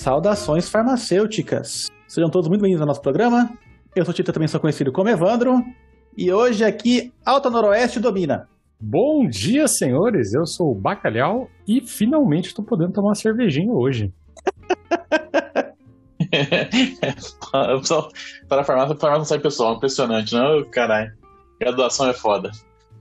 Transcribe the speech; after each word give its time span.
Saudações 0.00 0.66
farmacêuticas. 0.66 1.88
Sejam 2.08 2.30
todos 2.30 2.48
muito 2.48 2.62
bem-vindos 2.62 2.80
ao 2.80 2.86
nosso 2.86 3.02
programa. 3.02 3.50
Eu 3.94 4.02
sou 4.02 4.12
o 4.12 4.14
Tita, 4.14 4.32
também 4.32 4.48
sou 4.48 4.58
conhecido 4.58 4.90
como 4.90 5.10
Evandro. 5.10 5.62
E 6.16 6.32
hoje 6.32 6.64
aqui, 6.64 7.12
Alta 7.22 7.50
Noroeste 7.50 8.00
domina. 8.00 8.48
Bom 8.80 9.28
dia, 9.28 9.68
senhores. 9.68 10.32
Eu 10.32 10.46
sou 10.46 10.70
o 10.70 10.74
Bacalhau 10.74 11.48
e 11.68 11.86
finalmente 11.86 12.46
estou 12.46 12.64
podendo 12.64 12.94
tomar 12.94 13.08
uma 13.08 13.14
cervejinha 13.14 13.70
hoje. 13.70 14.10
para 18.48 18.62
a 18.62 18.64
farmácia, 18.64 18.94
a 18.94 18.98
farmácia 18.98 19.18
não 19.18 19.24
sai 19.26 19.38
pessoal, 19.38 19.74
impressionante, 19.74 20.34
não? 20.34 20.64
Caralho, 20.70 21.12
graduação 21.60 22.08
é 22.08 22.14
foda. 22.14 22.50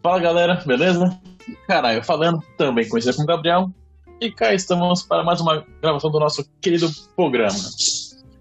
Fala 0.04 0.20
galera, 0.20 0.62
beleza? 0.68 1.18
Caralho, 1.66 2.04
falando 2.04 2.40
também 2.58 2.90
conhecido 2.90 3.16
como 3.16 3.28
Gabriel. 3.28 3.72
E 4.22 4.30
cá 4.30 4.54
estamos 4.54 5.04
para 5.04 5.24
mais 5.24 5.40
uma 5.40 5.66
gravação 5.82 6.12
do 6.12 6.20
nosso 6.20 6.44
querido 6.60 6.90
programa. 7.16 7.58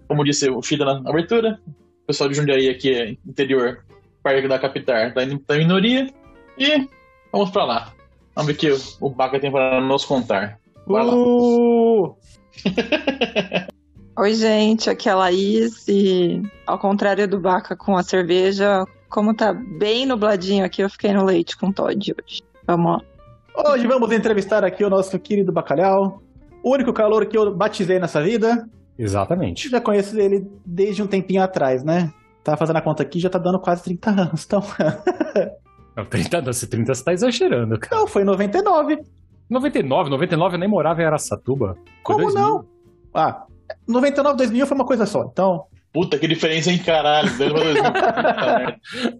Como 0.09 0.25
disse 0.25 0.49
o 0.49 0.61
Fida 0.61 0.83
na 0.83 1.09
abertura, 1.09 1.57
o 2.03 2.07
pessoal 2.07 2.29
de 2.29 2.35
Jundiaí 2.35 2.69
aqui 2.69 2.93
é 2.93 3.11
interior, 3.25 3.85
perto 4.21 4.49
da 4.49 4.59
capital, 4.59 5.07
indo 5.07 5.41
da 5.47 5.57
minoria. 5.57 6.13
E 6.57 6.85
vamos 7.31 7.51
para 7.51 7.63
lá. 7.63 7.93
Vamos 8.35 8.51
ver 8.51 8.57
o 8.57 8.57
que 8.57 8.83
o 8.99 9.09
Baca 9.09 9.39
tem 9.39 9.49
para 9.49 9.79
nos 9.79 10.03
contar. 10.03 10.59
Vai 10.85 11.05
lá. 11.05 11.15
Uh! 11.15 12.17
Oi, 14.19 14.33
gente, 14.33 14.89
aqui 14.89 15.07
é 15.07 15.13
a 15.13 15.15
Laís 15.15 15.87
e 15.87 16.41
ao 16.67 16.77
contrário 16.77 17.25
do 17.25 17.39
Baca 17.39 17.73
com 17.73 17.95
a 17.95 18.03
cerveja, 18.03 18.83
como 19.07 19.33
tá 19.33 19.53
bem 19.53 20.05
nubladinho 20.05 20.65
aqui, 20.65 20.83
eu 20.83 20.89
fiquei 20.89 21.13
no 21.13 21.23
leite 21.23 21.55
com 21.55 21.71
Todd 21.71 22.13
hoje. 22.13 22.41
Vamos 22.67 22.97
lá. 22.97 23.08
Hoje 23.67 23.85
vamos 23.87 24.09
entrevistar 24.13 24.63
aqui 24.63 24.85
o 24.85 24.89
nosso 24.89 25.19
querido 25.19 25.51
Bacalhau, 25.51 26.23
o 26.63 26.71
único 26.71 26.93
calor 26.93 27.25
que 27.25 27.37
eu 27.37 27.53
batizei 27.53 27.99
nessa 27.99 28.21
vida. 28.21 28.65
Exatamente. 28.97 29.69
Já 29.69 29.81
conheço 29.81 30.17
ele 30.17 30.49
desde 30.65 31.03
um 31.03 31.07
tempinho 31.07 31.43
atrás, 31.43 31.83
né? 31.83 32.09
Tava 32.41 32.55
fazendo 32.55 32.77
a 32.77 32.81
conta 32.81 33.03
aqui, 33.03 33.19
já 33.19 33.29
tá 33.29 33.37
dando 33.37 33.59
quase 33.59 33.83
30 33.83 34.09
anos, 34.09 34.45
então... 34.45 34.63
Não, 35.97 36.05
30, 36.05 36.41
não, 36.41 36.53
se 36.53 36.65
30 36.65 36.95
você 36.95 37.03
tá 37.03 37.11
exagerando, 37.11 37.77
cara. 37.77 37.97
Não, 37.97 38.07
foi 38.07 38.21
em 38.21 38.25
99. 38.25 38.99
99, 39.49 40.09
99 40.09 40.55
eu 40.55 40.59
nem 40.59 40.69
morava 40.69 41.01
em 41.01 41.05
Aracatuba. 41.05 41.75
Como 42.03 42.19
2000. 42.19 42.41
não? 42.41 42.65
Ah, 43.13 43.43
99, 43.85 44.37
2000 44.37 44.65
foi 44.65 44.75
uma 44.75 44.85
coisa 44.85 45.05
só, 45.05 45.29
então... 45.29 45.65
Puta, 45.91 46.17
que 46.17 46.25
diferença, 46.25 46.71
hein, 46.71 46.77
caralho. 46.77 47.27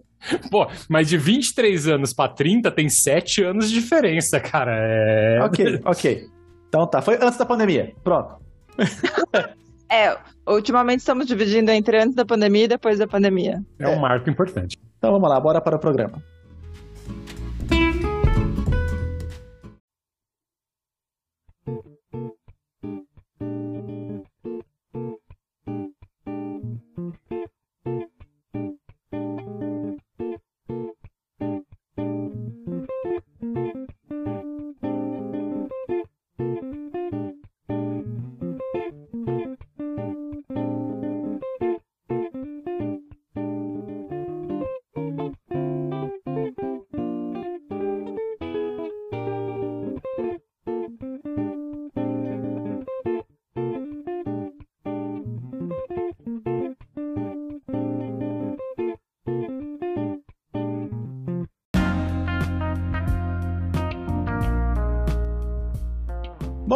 Pô, 0.50 0.66
mas 0.88 1.08
de 1.08 1.16
23 1.16 1.88
anos 1.88 2.12
pra 2.12 2.28
30 2.28 2.70
tem 2.70 2.88
7 2.88 3.42
anos 3.44 3.70
de 3.70 3.80
diferença, 3.80 4.38
cara. 4.38 4.72
É. 4.74 5.40
Ok, 5.42 5.80
ok. 5.84 6.26
Então 6.68 6.86
tá, 6.86 7.02
foi 7.02 7.16
antes 7.20 7.38
da 7.38 7.46
pandemia. 7.46 7.92
Pronto. 8.02 8.36
É, 9.92 10.16
ultimamente 10.46 11.00
estamos 11.00 11.26
dividindo 11.26 11.68
entre 11.72 12.00
antes 12.00 12.14
da 12.14 12.24
pandemia 12.24 12.66
e 12.66 12.68
depois 12.68 12.96
da 12.96 13.08
pandemia. 13.08 13.60
É 13.76 13.88
um 13.88 13.98
marco 13.98 14.30
importante. 14.30 14.78
Então 14.96 15.10
vamos 15.10 15.28
lá, 15.28 15.40
bora 15.40 15.60
para 15.60 15.74
o 15.74 15.80
programa. 15.80 16.22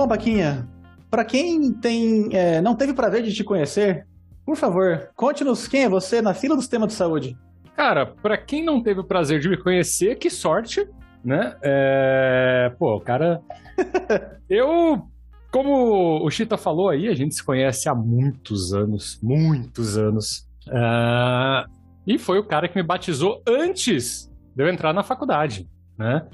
Bom, 0.05 0.09
Baquinha, 0.09 0.69
para 1.11 1.25
quem 1.25 1.73
tem, 1.73 2.29
é, 2.37 2.61
não 2.61 2.75
teve 2.75 2.93
prazer 2.93 3.23
de 3.23 3.33
te 3.33 3.43
conhecer, 3.43 4.07
por 4.45 4.55
favor, 4.55 5.09
conte-nos 5.17 5.67
quem 5.67 5.85
é 5.85 5.89
você 5.89 6.21
na 6.21 6.35
fila 6.35 6.55
do 6.55 6.61
sistema 6.61 6.87
de 6.87 6.93
saúde. 6.93 7.35
Cara, 7.75 8.05
pra 8.05 8.37
quem 8.37 8.63
não 8.63 8.83
teve 8.83 9.01
o 9.01 9.05
prazer 9.05 9.41
de 9.41 9.49
me 9.49 9.57
conhecer, 9.57 10.17
que 10.19 10.29
sorte, 10.29 10.87
né? 11.25 11.57
É... 11.63 12.71
Pô, 12.79 12.97
o 12.97 13.01
cara. 13.01 13.41
Eu, 14.47 15.09
como 15.51 16.23
o 16.23 16.31
Chita 16.31 16.59
falou 16.59 16.91
aí, 16.91 17.09
a 17.09 17.15
gente 17.15 17.35
se 17.35 17.43
conhece 17.43 17.89
há 17.89 17.95
muitos 17.95 18.75
anos, 18.75 19.19
muitos 19.23 19.97
anos. 19.97 20.47
Ah, 20.71 21.65
E 22.07 22.19
foi 22.19 22.39
o 22.39 22.45
cara 22.45 22.69
que 22.69 22.77
me 22.77 22.83
batizou 22.83 23.43
antes 23.49 24.31
de 24.55 24.63
eu 24.65 24.69
entrar 24.69 24.93
na 24.93 25.03
faculdade, 25.03 25.67
né? 25.97 26.27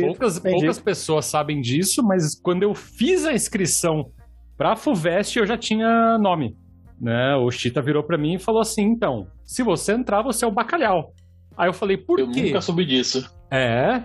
Poucas, 0.00 0.38
Entendi. 0.38 0.56
poucas 0.56 0.78
pessoas 0.80 1.26
sabem 1.26 1.60
disso, 1.60 2.02
mas 2.02 2.34
quando 2.40 2.62
eu 2.62 2.74
fiz 2.74 3.24
a 3.24 3.32
inscrição 3.32 4.10
pra 4.56 4.76
FUVEST, 4.76 5.36
eu 5.38 5.46
já 5.46 5.56
tinha 5.56 6.18
nome. 6.18 6.56
Né? 7.00 7.34
O 7.36 7.50
Chita 7.50 7.82
virou 7.82 8.02
pra 8.04 8.16
mim 8.18 8.34
e 8.34 8.38
falou 8.38 8.60
assim: 8.60 8.82
então, 8.82 9.26
se 9.44 9.62
você 9.62 9.92
entrar, 9.92 10.22
você 10.22 10.44
é 10.44 10.48
o 10.48 10.52
bacalhau. 10.52 11.12
Aí 11.56 11.68
eu 11.68 11.72
falei, 11.72 11.96
por 11.96 12.18
Eu 12.18 12.30
quê? 12.30 12.42
nunca 12.42 12.60
soube 12.60 12.84
disso. 12.84 13.28
É, 13.50 14.02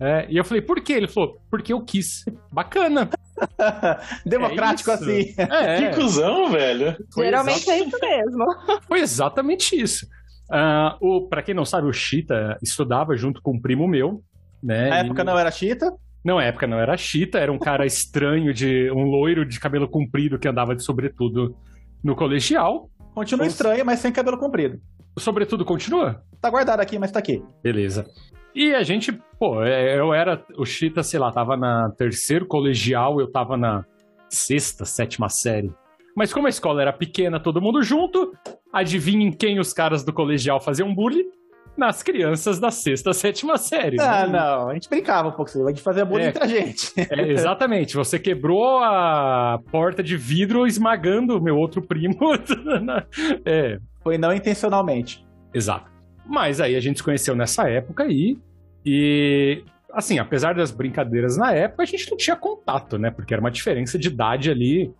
é. 0.00 0.26
E 0.28 0.36
eu 0.36 0.44
falei, 0.44 0.62
por 0.62 0.80
quê? 0.80 0.92
Ele 0.94 1.08
falou, 1.08 1.36
porque 1.50 1.72
eu 1.72 1.80
quis. 1.84 2.24
Bacana. 2.52 3.08
Democrático 4.26 4.90
É 4.90 4.94
assim. 4.94 5.34
É, 5.36 5.90
Que 5.90 5.96
cuzão, 6.00 6.50
velho. 6.50 6.96
foi 7.12 7.24
Geralmente 7.26 7.70
é 7.70 7.78
isso 7.80 7.98
mesmo. 8.00 8.44
Foi 8.86 9.00
exatamente 9.00 9.74
isso. 9.80 10.06
Ah, 10.50 10.96
o, 11.00 11.28
pra 11.28 11.42
quem 11.42 11.54
não 11.54 11.64
sabe, 11.64 11.88
o 11.88 11.92
Chita 11.92 12.56
estudava 12.62 13.16
junto 13.16 13.40
com 13.42 13.56
um 13.56 13.60
primo 13.60 13.88
meu. 13.88 14.22
Né? 14.62 14.88
Na 14.90 14.96
E- 15.02 15.06
época 15.06 15.24
não 15.24 15.38
era 15.38 15.50
chita. 15.50 15.92
Não, 16.24 16.36
na 16.36 16.44
época 16.44 16.68
não 16.68 16.78
era 16.78 16.96
Chita, 16.96 17.38
era 17.40 17.52
um 17.52 17.58
cara 17.58 17.84
estranho, 17.86 18.54
de 18.54 18.88
um 18.92 19.02
loiro 19.02 19.44
de 19.44 19.58
cabelo 19.58 19.88
comprido 19.88 20.38
que 20.38 20.46
andava 20.46 20.74
de 20.76 20.84
sobretudo 20.84 21.56
no 22.02 22.14
colegial. 22.14 22.88
Continua 23.12 23.44
Nossa. 23.46 23.56
estranho, 23.56 23.84
mas 23.84 23.98
sem 23.98 24.12
cabelo 24.12 24.38
comprido. 24.38 24.78
O 25.16 25.20
sobretudo 25.20 25.64
continua? 25.64 26.22
Tá 26.40 26.48
guardado 26.48 26.78
aqui, 26.80 26.96
mas 26.98 27.10
tá 27.10 27.18
aqui. 27.18 27.42
Beleza. 27.62 28.06
E 28.54 28.72
a 28.72 28.82
gente, 28.84 29.12
pô, 29.38 29.64
é, 29.64 29.98
eu 29.98 30.14
era. 30.14 30.40
O 30.56 30.64
Chita, 30.64 31.02
sei 31.02 31.18
lá, 31.18 31.32
tava 31.32 31.56
na 31.56 31.90
terceiro 31.90 32.46
colegial, 32.46 33.18
eu 33.20 33.30
tava 33.30 33.56
na 33.56 33.84
sexta, 34.30 34.84
sétima 34.84 35.28
série. 35.28 35.72
Mas 36.16 36.32
como 36.32 36.46
a 36.46 36.50
escola 36.50 36.82
era 36.82 36.92
pequena, 36.92 37.40
todo 37.40 37.60
mundo 37.60 37.82
junto, 37.82 38.32
adivinhem 38.72 39.32
quem 39.32 39.58
os 39.58 39.72
caras 39.72 40.04
do 40.04 40.12
colegial 40.12 40.60
faziam 40.60 40.94
bullying? 40.94 41.24
Nas 41.76 42.02
crianças 42.02 42.58
da 42.60 42.70
sexta, 42.70 43.12
sétima 43.14 43.56
série. 43.56 43.98
Ah, 44.00 44.26
né? 44.26 44.32
não. 44.38 44.68
A 44.68 44.74
gente 44.74 44.88
brincava 44.88 45.28
um 45.28 45.32
pouco, 45.32 45.50
a 45.66 45.70
gente 45.70 45.82
fazia 45.82 46.04
bullying 46.04 46.24
É. 46.24 46.28
entre 46.28 46.44
a 46.44 46.46
gente. 46.46 46.92
É, 47.10 47.30
exatamente. 47.32 47.94
Você 47.96 48.18
quebrou 48.18 48.78
a 48.78 49.58
porta 49.70 50.02
de 50.02 50.16
vidro 50.16 50.66
esmagando 50.66 51.38
o 51.38 51.42
meu 51.42 51.56
outro 51.56 51.80
primo. 51.80 52.16
é, 53.44 53.78
Foi 54.02 54.18
não 54.18 54.32
intencionalmente. 54.32 55.24
exato. 55.54 55.90
Mas 56.26 56.60
aí 56.60 56.76
a 56.76 56.80
gente 56.80 56.98
se 56.98 57.02
conheceu 57.02 57.34
nessa 57.34 57.68
época 57.68 58.04
aí. 58.04 58.38
E, 58.86 59.64
assim, 59.92 60.18
apesar 60.18 60.54
das 60.54 60.70
brincadeiras 60.70 61.36
na 61.36 61.52
época, 61.52 61.82
a 61.82 61.86
gente 61.86 62.08
não 62.10 62.16
tinha 62.16 62.36
contato, 62.36 62.98
né? 62.98 63.10
Porque 63.10 63.34
era 63.34 63.40
uma 63.40 63.50
diferença 63.50 63.98
de 63.98 64.08
idade 64.08 64.50
ali 64.50 64.92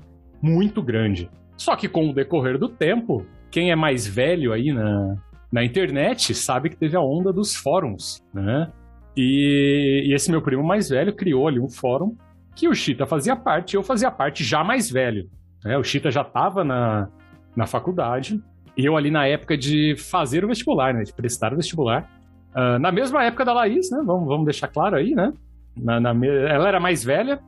muito 0.43 0.83
grande. 0.83 1.31
Só 1.57 1.77
que 1.77 1.89
com 1.89 2.11
o 2.11 2.13
decorrer 2.13 2.59
do 2.59 2.69
tempo, 2.69 3.25
quem 3.51 3.71
é 3.71 3.77
mais 3.77 4.07
velho 4.07 4.53
aí 4.53 4.73
na, 4.73 5.15
na 5.53 5.63
internet 5.63 6.35
sabe 6.35 6.71
que 6.71 6.77
teve 6.77 6.97
a 6.97 7.01
onda 7.01 7.33
dos 7.33 7.55
fóruns, 7.55 8.23
né? 8.33 8.73
E, 9.17 10.09
e 10.09 10.15
esse 10.15 10.31
meu 10.31 10.41
primo 10.41 10.65
mais 10.65 10.89
velho 10.89 11.15
criou 11.15 11.47
ali 11.47 11.61
um 11.61 11.69
fórum 11.69 12.17
que 12.57 12.67
o 12.69 12.75
Chita 12.75 13.07
fazia 13.07 13.37
parte, 13.37 13.77
eu 13.77 13.83
fazia 13.83 14.11
parte 14.11 14.43
já 14.43 14.65
mais 14.65 14.91
velho. 14.91 15.29
Né? 15.65 15.77
O 15.77 15.85
Chita 15.85 16.11
já 16.11 16.23
estava 16.23 16.65
na, 16.65 17.09
na 17.55 17.67
faculdade, 17.67 18.43
e 18.77 18.85
eu 18.85 18.97
ali 18.97 19.11
na 19.11 19.27
época 19.27 19.57
de 19.57 19.95
fazer 19.97 20.45
o 20.45 20.49
vestibular, 20.49 20.95
né? 20.95 21.03
De 21.03 21.13
prestar 21.13 21.53
o 21.53 21.57
vestibular. 21.57 22.09
Ah, 22.55 22.79
na 22.79 22.91
mesma 22.91 23.25
época 23.25 23.45
da 23.45 23.53
Laís, 23.53 23.91
né? 23.91 24.03
Vamos, 24.05 24.27
vamos 24.27 24.45
deixar 24.45 24.69
claro 24.69 24.97
aí, 24.97 25.15
né? 25.15 25.33
Na, 25.77 26.01
na 26.01 26.11
ela 26.27 26.69
era 26.69 26.81
mais 26.81 27.05
velha. 27.05 27.41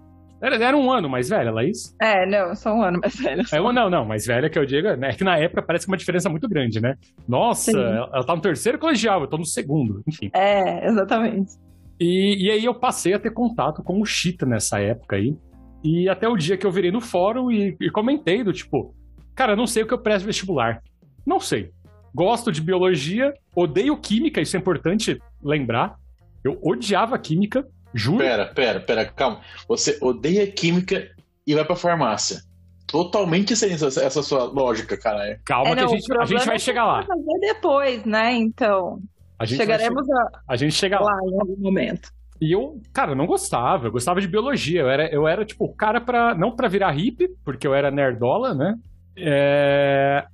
Era, 0.45 0.57
era 0.63 0.77
um 0.77 0.93
ano 0.93 1.09
mais 1.09 1.31
velha, 1.31 1.51
Laís? 1.51 1.97
É, 1.99 2.27
não, 2.27 2.55
só 2.55 2.75
um 2.75 2.83
ano 2.83 3.01
mais 3.01 3.17
velho. 3.17 3.43
É, 3.51 3.73
não, 3.73 3.89
não, 3.89 4.05
mais 4.05 4.27
velha 4.27 4.51
que 4.51 4.59
eu 4.59 4.67
digo, 4.67 4.95
né? 4.95 5.09
É 5.09 5.15
que 5.15 5.25
na 5.25 5.39
época 5.39 5.63
parece 5.63 5.87
que 5.87 5.91
uma 5.91 5.97
diferença 5.97 6.29
muito 6.29 6.47
grande, 6.47 6.83
né? 6.83 6.97
Nossa, 7.27 7.73
Sim. 7.73 7.81
ela 7.81 8.23
tá 8.23 8.37
no 8.37 8.43
terceiro 8.43 8.79
colegial, 8.79 9.23
eu 9.23 9.27
tô 9.27 9.39
no 9.39 9.47
segundo, 9.47 10.03
enfim. 10.07 10.31
É, 10.35 10.87
exatamente. 10.87 11.55
E, 11.99 12.45
e 12.45 12.51
aí 12.51 12.63
eu 12.63 12.75
passei 12.75 13.15
a 13.15 13.19
ter 13.19 13.31
contato 13.31 13.83
com 13.83 13.99
o 14.03 14.05
Chita 14.05 14.45
nessa 14.45 14.79
época 14.79 15.17
aí. 15.17 15.35
E 15.83 16.11
até 16.11 16.29
o 16.29 16.37
dia 16.37 16.59
que 16.59 16.67
eu 16.67 16.71
virei 16.71 16.91
no 16.91 17.01
fórum 17.01 17.51
e, 17.51 17.75
e 17.81 17.91
comentei 17.91 18.45
do 18.45 18.53
tipo, 18.53 18.95
cara, 19.35 19.57
não 19.57 19.67
sei 19.67 19.83
o 19.83 19.87
que 19.87 19.95
eu 19.95 19.99
presto 19.99 20.27
vestibular. 20.27 20.83
Não 21.25 21.41
sei. 21.41 21.71
Gosto 22.15 22.53
de 22.53 22.61
biologia, 22.61 23.33
odeio 23.57 23.97
química, 23.97 24.43
isso 24.43 24.57
é 24.57 24.61
importante 24.61 25.19
lembrar. 25.43 25.97
Eu 26.45 26.59
odiava 26.63 27.19
química, 27.19 27.67
juro. 27.95 28.19
Pera, 28.19 28.47
pera, 28.47 28.81
pera, 28.81 29.05
calma. 29.07 29.41
Você 29.69 29.99
odeia 30.03 30.47
química 30.51 31.09
e 31.47 31.55
vai 31.55 31.65
pra 31.65 31.77
farmácia. 31.77 32.41
Totalmente 32.87 33.57
sem 33.57 33.73
essa, 33.73 33.87
essa 33.87 34.23
sua 34.23 34.45
lógica, 34.45 34.97
caralho. 34.97 35.39
Calma 35.45 35.71
É, 35.71 35.75
que 35.75 35.77
não, 35.77 35.83
a 35.85 35.87
o 35.87 35.97
gente, 35.97 36.13
a 36.19 36.25
gente 36.27 36.47
vai 36.47 36.57
é 36.57 36.59
chegar 36.59 36.85
lá. 36.85 37.03
fazer 37.03 37.39
depois, 37.41 38.05
né? 38.05 38.33
Então, 38.35 38.99
A 39.39 39.45
gente 39.47 39.59
chegaremos 39.59 40.07
che- 40.07 40.39
a 40.49 40.57
gente 40.57 40.75
chega 40.75 40.97
a, 40.99 41.01
lá. 41.01 41.11
lá 41.13 41.19
em 41.29 41.41
algum 41.41 41.57
momento. 41.57 42.11
E 42.41 42.53
eu, 42.53 42.81
cara, 42.93 43.13
eu 43.13 43.17
não 43.17 43.27
gostava. 43.27 43.87
Eu 43.87 43.93
gostava 43.93 44.21
de 44.21 44.29
biologia. 44.29 44.83
Eu 44.83 44.89
era, 44.91 45.09
eu 45.13 45.27
era 45.27 45.45
tipo, 45.45 45.65
o 45.65 45.75
cara 45.75 46.01
pra. 46.01 46.35
Não 46.35 46.55
pra 46.55 46.69
virar 46.69 46.91
hippie, 46.91 47.29
porque 47.45 47.67
eu 47.67 47.75
era 47.75 47.91
nerdola, 47.91 48.55
né? 48.55 48.75
É, 49.17 50.25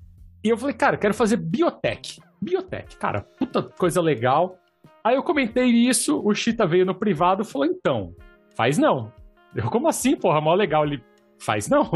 E 0.43 0.49
eu 0.49 0.57
falei, 0.57 0.75
cara, 0.75 0.97
quero 0.97 1.15
fazer 1.15 1.37
biotech. 1.37 2.21
Biotech, 2.43 2.97
cara, 2.97 3.25
puta 3.39 3.63
coisa 3.63 4.01
legal. 4.01 4.57
Aí 5.03 5.17
eu 5.17 5.23
comentei 5.23 5.67
isso, 5.67 6.21
o 6.25 6.35
Chita 6.35 6.67
veio 6.67 6.85
no 6.85 6.95
privado 6.95 7.43
e 7.43 7.47
falou, 7.47 7.67
então, 7.67 8.15
faz 8.55 8.77
não. 8.77 9.13
Eu, 9.55 9.71
como 9.71 9.89
assim, 9.89 10.17
porra, 10.17 10.41
mó 10.41 10.55
legal. 10.55 10.85
Ele, 10.85 11.03
faz 11.39 11.69
não. 11.69 11.89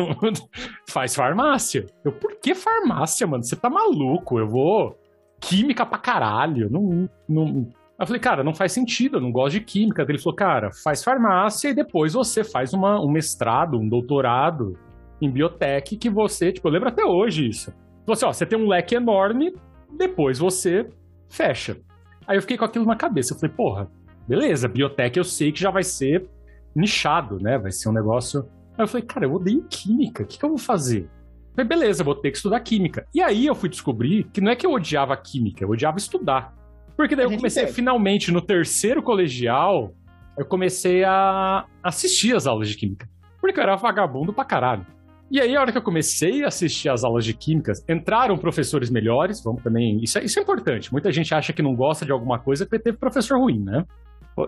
faz 0.88 1.14
farmácia. 1.14 1.86
Eu, 2.04 2.12
por 2.12 2.36
que 2.36 2.54
farmácia, 2.54 3.26
mano? 3.26 3.44
Você 3.44 3.56
tá 3.56 3.70
maluco? 3.70 4.38
Eu 4.38 4.48
vou. 4.48 4.98
Química 5.40 5.84
pra 5.84 5.98
caralho. 5.98 6.70
Não, 6.70 7.08
não, 7.28 7.68
eu 7.98 8.06
falei, 8.06 8.20
cara, 8.20 8.42
não 8.42 8.54
faz 8.54 8.72
sentido, 8.72 9.18
eu 9.18 9.20
não 9.20 9.30
gosto 9.30 9.52
de 9.52 9.60
química. 9.60 10.02
Ele 10.02 10.18
falou, 10.18 10.34
cara, 10.34 10.70
faz 10.72 11.04
farmácia 11.04 11.68
e 11.68 11.74
depois 11.74 12.14
você 12.14 12.42
faz 12.42 12.72
uma, 12.72 13.00
um 13.00 13.10
mestrado, 13.10 13.78
um 13.78 13.88
doutorado 13.88 14.76
em 15.20 15.30
biotech 15.30 15.96
que 15.96 16.10
você, 16.10 16.52
tipo, 16.52 16.66
eu 16.66 16.72
lembro 16.72 16.88
até 16.88 17.04
hoje 17.04 17.48
isso. 17.48 17.72
Você, 18.06 18.24
ó, 18.24 18.32
você 18.32 18.44
tem 18.44 18.58
um 18.58 18.66
leque 18.66 18.94
enorme, 18.94 19.54
depois 19.96 20.38
você 20.38 20.88
fecha. 21.28 21.76
Aí 22.26 22.36
eu 22.36 22.42
fiquei 22.42 22.56
com 22.56 22.64
aquilo 22.64 22.84
na 22.84 22.96
cabeça. 22.96 23.34
Eu 23.34 23.38
falei, 23.38 23.54
porra, 23.54 23.90
beleza, 24.26 24.68
biotech 24.68 25.16
eu 25.16 25.24
sei 25.24 25.52
que 25.52 25.60
já 25.60 25.70
vai 25.70 25.82
ser 25.82 26.28
nichado, 26.74 27.38
né? 27.40 27.58
Vai 27.58 27.72
ser 27.72 27.88
um 27.88 27.92
negócio. 27.92 28.48
Aí 28.76 28.84
eu 28.84 28.88
falei, 28.88 29.06
cara, 29.06 29.26
eu 29.26 29.34
odeio 29.34 29.64
química, 29.68 30.22
o 30.22 30.26
que, 30.26 30.38
que 30.38 30.44
eu 30.44 30.48
vou 30.48 30.58
fazer? 30.58 31.02
Eu 31.02 31.56
falei, 31.56 31.68
beleza, 31.68 32.02
vou 32.02 32.14
ter 32.14 32.30
que 32.30 32.36
estudar 32.36 32.58
química. 32.60 33.06
E 33.14 33.22
aí 33.22 33.46
eu 33.46 33.54
fui 33.54 33.68
descobrir 33.68 34.24
que 34.32 34.40
não 34.40 34.50
é 34.50 34.56
que 34.56 34.66
eu 34.66 34.72
odiava 34.72 35.16
química, 35.16 35.62
eu 35.62 35.70
odiava 35.70 35.98
estudar. 35.98 36.52
Porque 36.96 37.14
daí 37.14 37.26
A 37.26 37.28
eu 37.28 37.36
comecei, 37.36 37.66
finalmente, 37.66 38.32
no 38.32 38.40
terceiro 38.40 39.02
colegial, 39.02 39.92
eu 40.36 40.44
comecei 40.44 41.04
a 41.04 41.64
assistir 41.82 42.34
as 42.34 42.46
aulas 42.46 42.68
de 42.68 42.76
química. 42.76 43.08
Porque 43.40 43.58
eu 43.58 43.62
era 43.62 43.76
vagabundo 43.76 44.32
pra 44.32 44.44
caralho. 44.44 44.86
E 45.34 45.40
aí, 45.40 45.56
a 45.56 45.60
hora 45.60 45.72
que 45.72 45.78
eu 45.78 45.82
comecei 45.82 46.44
a 46.44 46.46
assistir 46.46 46.88
as 46.88 47.02
aulas 47.02 47.24
de 47.24 47.34
químicas, 47.34 47.84
entraram 47.88 48.38
professores 48.38 48.88
melhores, 48.88 49.42
vamos 49.42 49.64
também. 49.64 49.98
Isso 50.00 50.16
é, 50.16 50.24
isso 50.24 50.38
é 50.38 50.42
importante. 50.42 50.92
Muita 50.92 51.10
gente 51.10 51.34
acha 51.34 51.52
que 51.52 51.60
não 51.60 51.74
gosta 51.74 52.06
de 52.06 52.12
alguma 52.12 52.38
coisa 52.38 52.64
porque 52.64 52.78
teve 52.78 52.96
professor 52.96 53.36
ruim, 53.40 53.58
né? 53.58 53.84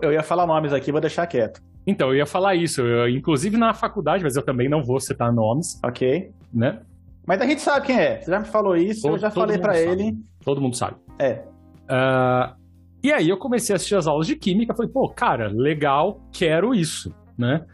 Eu 0.01 0.13
ia 0.13 0.23
falar 0.23 0.47
nomes 0.47 0.71
aqui, 0.71 0.89
vou 0.89 1.01
deixar 1.01 1.27
quieto. 1.27 1.61
Então, 1.85 2.07
eu 2.11 2.15
ia 2.15 2.25
falar 2.25 2.55
isso. 2.55 2.79
eu- 2.79 3.09
inclusive 3.09 3.57
na 3.57 3.73
faculdade, 3.73 4.23
mas 4.23 4.37
eu 4.37 4.43
também 4.43 4.69
não 4.69 4.81
vou 4.81 4.97
citar 5.01 5.29
nomes, 5.33 5.77
Ok. 5.83 6.31
né? 6.53 6.79
Mas 7.25 7.41
a 7.41 7.45
gente 7.45 7.59
sabe 7.59 7.87
quem 7.87 7.99
é. 7.99 8.21
Você 8.21 8.31
já 8.31 8.39
me 8.39 8.45
falou 8.45 8.77
isso, 8.77 9.05
eu 9.07 9.11
Todo- 9.11 9.19
já 9.19 9.29
todo 9.29 9.51
falei 9.59 9.83
sabe. 9.85 10.01
ele. 10.01 10.17
Todo 10.45 10.61
mundo 10.61 10.77
sabe. 10.77 10.95
É. 11.19 11.43
Ah, 11.89 12.55
e 13.03 13.11
aí 13.11 13.27
eu 13.27 13.37
comecei 13.37 13.73
a 13.73 13.75
assistir 13.75 13.95
as 13.95 14.07
aulas 14.07 14.25
de 14.25 14.37
química, 14.37 14.73
falei, 14.73 14.89
pô, 14.89 15.09
cara, 15.09 15.49
legal, 15.49 16.21
quero 16.31 16.73
isso, 16.73 17.13
né? 17.37 17.65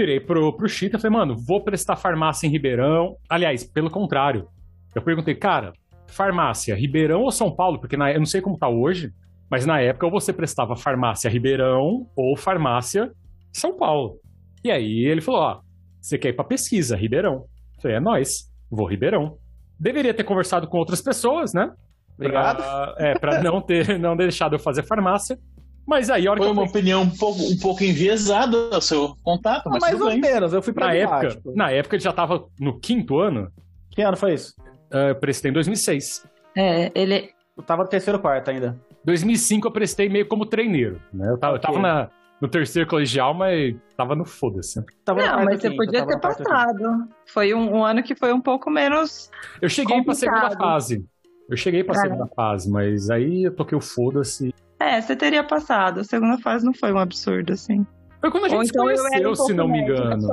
Virei 0.00 0.18
pro, 0.18 0.50
pro 0.56 0.66
Chita, 0.66 0.98
falei, 0.98 1.18
mano, 1.18 1.36
vou 1.36 1.62
prestar 1.62 1.94
farmácia 1.94 2.46
em 2.46 2.50
Ribeirão. 2.50 3.18
Aliás, 3.28 3.62
pelo 3.62 3.90
contrário, 3.90 4.48
eu 4.94 5.02
perguntei, 5.02 5.34
cara, 5.34 5.74
farmácia, 6.06 6.74
Ribeirão 6.74 7.20
ou 7.20 7.30
São 7.30 7.54
Paulo? 7.54 7.78
Porque 7.78 7.98
na, 7.98 8.10
eu 8.10 8.18
não 8.18 8.24
sei 8.24 8.40
como 8.40 8.56
tá 8.56 8.66
hoje, 8.66 9.12
mas 9.50 9.66
na 9.66 9.78
época 9.78 10.06
ou 10.06 10.10
você 10.10 10.32
prestava 10.32 10.74
farmácia 10.74 11.30
Ribeirão 11.30 12.06
ou 12.16 12.34
farmácia 12.34 13.12
São 13.52 13.76
Paulo. 13.76 14.18
E 14.64 14.70
aí 14.70 15.04
ele 15.04 15.20
falou, 15.20 15.42
ó, 15.42 15.60
você 16.00 16.16
quer 16.16 16.30
ir 16.30 16.32
pra 16.32 16.46
pesquisa, 16.46 16.96
Ribeirão. 16.96 17.44
Eu 17.74 17.82
falei, 17.82 17.98
é 17.98 18.00
nóis, 18.00 18.50
vou 18.70 18.86
Ribeirão. 18.86 19.36
Deveria 19.78 20.14
ter 20.14 20.24
conversado 20.24 20.66
com 20.66 20.78
outras 20.78 21.02
pessoas, 21.02 21.52
né? 21.52 21.70
Obrigado. 22.14 22.56
Pra, 22.56 22.94
é, 22.96 23.18
pra 23.18 23.42
não 23.42 23.60
ter 23.60 23.98
não 23.98 24.16
deixado 24.16 24.54
eu 24.54 24.58
fazer 24.58 24.82
farmácia. 24.82 25.38
Mas 25.86 26.08
aí, 26.10 26.26
a 26.26 26.30
hora 26.30 26.38
Foi 26.40 26.46
que 26.48 26.52
uma 26.52 26.62
opinião 26.62 27.02
um 27.02 27.10
pouco, 27.10 27.40
um 27.42 27.58
pouco 27.58 27.82
enviesada 27.82 28.56
o 28.76 28.80
seu 28.80 29.14
contato, 29.24 29.68
mas 29.68 29.80
Mais 29.80 29.92
tudo 29.94 30.04
ou 30.04 30.10
bem. 30.10 30.20
menos, 30.20 30.52
eu 30.52 30.62
fui 30.62 30.72
na 30.76 30.94
época, 30.94 31.40
na 31.54 31.70
época 31.70 31.96
ele 31.96 32.02
já 32.04 32.12
tava 32.12 32.46
no 32.60 32.78
quinto 32.78 33.18
ano, 33.18 33.50
Que 33.90 34.02
ano 34.02 34.16
foi 34.16 34.34
isso? 34.34 34.54
eh, 34.92 35.10
eu 35.10 35.14
prestei 35.16 35.50
em 35.50 35.54
2006. 35.54 36.24
É, 36.56 36.90
ele. 36.94 37.30
Eu 37.56 37.62
tava 37.62 37.82
no 37.82 37.88
terceiro 37.88 38.18
quarto 38.20 38.50
ainda. 38.50 38.78
2005 39.04 39.66
eu 39.66 39.72
prestei 39.72 40.08
meio 40.08 40.26
como 40.28 40.46
treineiro, 40.46 41.00
né? 41.12 41.28
Eu 41.30 41.38
tava, 41.38 41.56
eu 41.56 41.60
tava 41.60 41.74
Ok. 41.78 41.82
na- 41.82 42.08
no 42.40 42.48
terceiro 42.48 42.88
colegial, 42.88 43.34
mas 43.34 43.74
tava 43.96 44.14
no 44.14 44.24
foda-se. 44.24 44.82
Tava 45.04 45.20
Não, 45.20 45.44
mas 45.44 45.60
você 45.60 45.70
podia 45.72 46.00
tava 46.06 46.12
ter 46.12 46.20
passado. 46.20 47.08
Foi 47.26 47.52
um, 47.52 47.76
um 47.76 47.84
ano 47.84 48.02
que 48.02 48.14
foi 48.14 48.32
um 48.32 48.40
pouco 48.40 48.70
menos. 48.70 49.30
Eu 49.60 49.68
cheguei 49.68 50.02
pra 50.02 50.14
segunda 50.14 50.50
fase. 50.52 51.04
Eu 51.50 51.56
cheguei 51.56 51.84
pra 51.84 51.94
É. 51.96 51.98
segunda 51.98 52.26
fase, 52.28 52.70
mas 52.70 53.10
aí 53.10 53.44
eu 53.44 53.54
toquei 53.54 53.76
o 53.76 53.80
foda-se. 53.80 54.54
É, 54.80 55.00
você 55.00 55.14
teria 55.14 55.44
passado. 55.44 56.00
A 56.00 56.04
segunda 56.04 56.38
fase 56.38 56.64
não 56.64 56.72
foi 56.72 56.92
um 56.92 56.98
absurdo, 56.98 57.52
assim. 57.52 57.86
Foi 58.20 58.30
quando 58.30 58.46
a 58.46 58.48
gente 58.48 58.58
Ou 58.58 58.64
se 58.64 58.70
então 58.70 58.84
conheceu, 58.84 59.30
um 59.30 59.34
se 59.34 59.54
não 59.54 59.68
me 59.68 59.80
engano. 59.80 60.28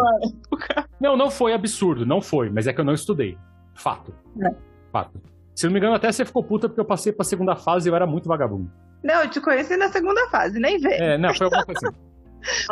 Não, 1.00 1.16
não 1.16 1.30
foi 1.30 1.54
absurdo, 1.54 2.06
não 2.06 2.22
foi, 2.22 2.50
mas 2.50 2.66
é 2.66 2.74
que 2.74 2.80
eu 2.80 2.86
não 2.86 2.94
estudei. 2.94 3.38
Fato. 3.76 4.14
É. 4.42 4.56
Fato. 4.92 5.22
Se 5.56 5.66
não 5.66 5.74
me 5.74 5.80
engano, 5.80 5.96
até 5.96 6.12
você 6.12 6.26
ficou 6.26 6.44
puta 6.44 6.68
porque 6.68 6.80
eu 6.80 6.86
passei 6.86 7.12
pra 7.12 7.24
segunda 7.24 7.56
fase 7.56 7.88
e 7.88 7.92
eu 7.92 7.96
era 7.96 8.06
muito 8.08 8.28
vagabundo. 8.28 8.72
Não, 9.04 9.24
eu 9.24 9.30
te 9.30 9.40
conheci 9.40 9.78
na 9.78 9.90
segunda 9.90 10.28
fase, 10.30 10.60
nem 10.60 10.78
vê. 10.80 10.96
É, 10.96 11.18
não, 11.18 11.34
foi 11.34 11.46
alguma 11.46 11.66
coisa 11.66 11.88
assim. 11.88 11.98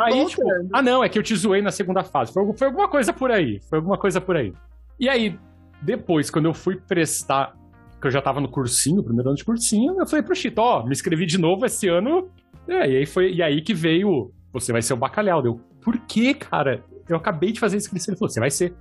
Aí, 0.00 0.26
tipo, 0.26 0.42
ah, 0.72 0.82
não, 0.82 1.02
é 1.02 1.08
que 1.08 1.18
eu 1.18 1.22
te 1.22 1.34
zoei 1.34 1.60
na 1.60 1.70
segunda 1.70 2.02
fase. 2.02 2.32
Foi, 2.32 2.52
foi 2.56 2.66
alguma 2.68 2.88
coisa 2.88 3.12
por 3.12 3.30
aí. 3.30 3.60
Foi 3.68 3.78
alguma 3.78 3.98
coisa 3.98 4.20
por 4.20 4.36
aí. 4.36 4.52
E 4.98 5.08
aí, 5.08 5.38
depois, 5.82 6.30
quando 6.30 6.46
eu 6.46 6.54
fui 6.54 6.76
prestar, 6.76 7.54
que 8.00 8.06
eu 8.06 8.10
já 8.10 8.20
tava 8.20 8.40
no 8.40 8.48
cursinho, 8.48 9.02
primeiro 9.02 9.28
ano 9.30 9.36
de 9.36 9.44
cursinho, 9.44 9.98
eu 9.98 10.06
falei 10.06 10.22
pro 10.22 10.34
Chito, 10.34 10.60
ó, 10.60 10.84
me 10.84 10.92
inscrevi 10.92 11.26
de 11.26 11.38
novo 11.38 11.64
esse 11.66 11.88
ano. 11.88 12.28
É, 12.68 12.88
e 12.90 12.96
aí 12.98 13.06
foi 13.06 13.32
e 13.32 13.42
aí 13.42 13.62
que 13.62 13.72
veio, 13.74 14.32
você 14.52 14.72
vai 14.72 14.82
ser 14.82 14.92
o 14.92 14.96
bacalhau. 14.96 15.40
Deu, 15.42 15.60
por 15.80 15.98
que, 16.00 16.34
cara? 16.34 16.84
Eu 17.08 17.16
acabei 17.16 17.52
de 17.52 17.60
fazer 17.60 17.76
a 17.76 17.78
inscrição. 17.78 18.12
Ele 18.12 18.18
falou, 18.18 18.30
você 18.30 18.40
vai 18.40 18.50
ser. 18.50 18.74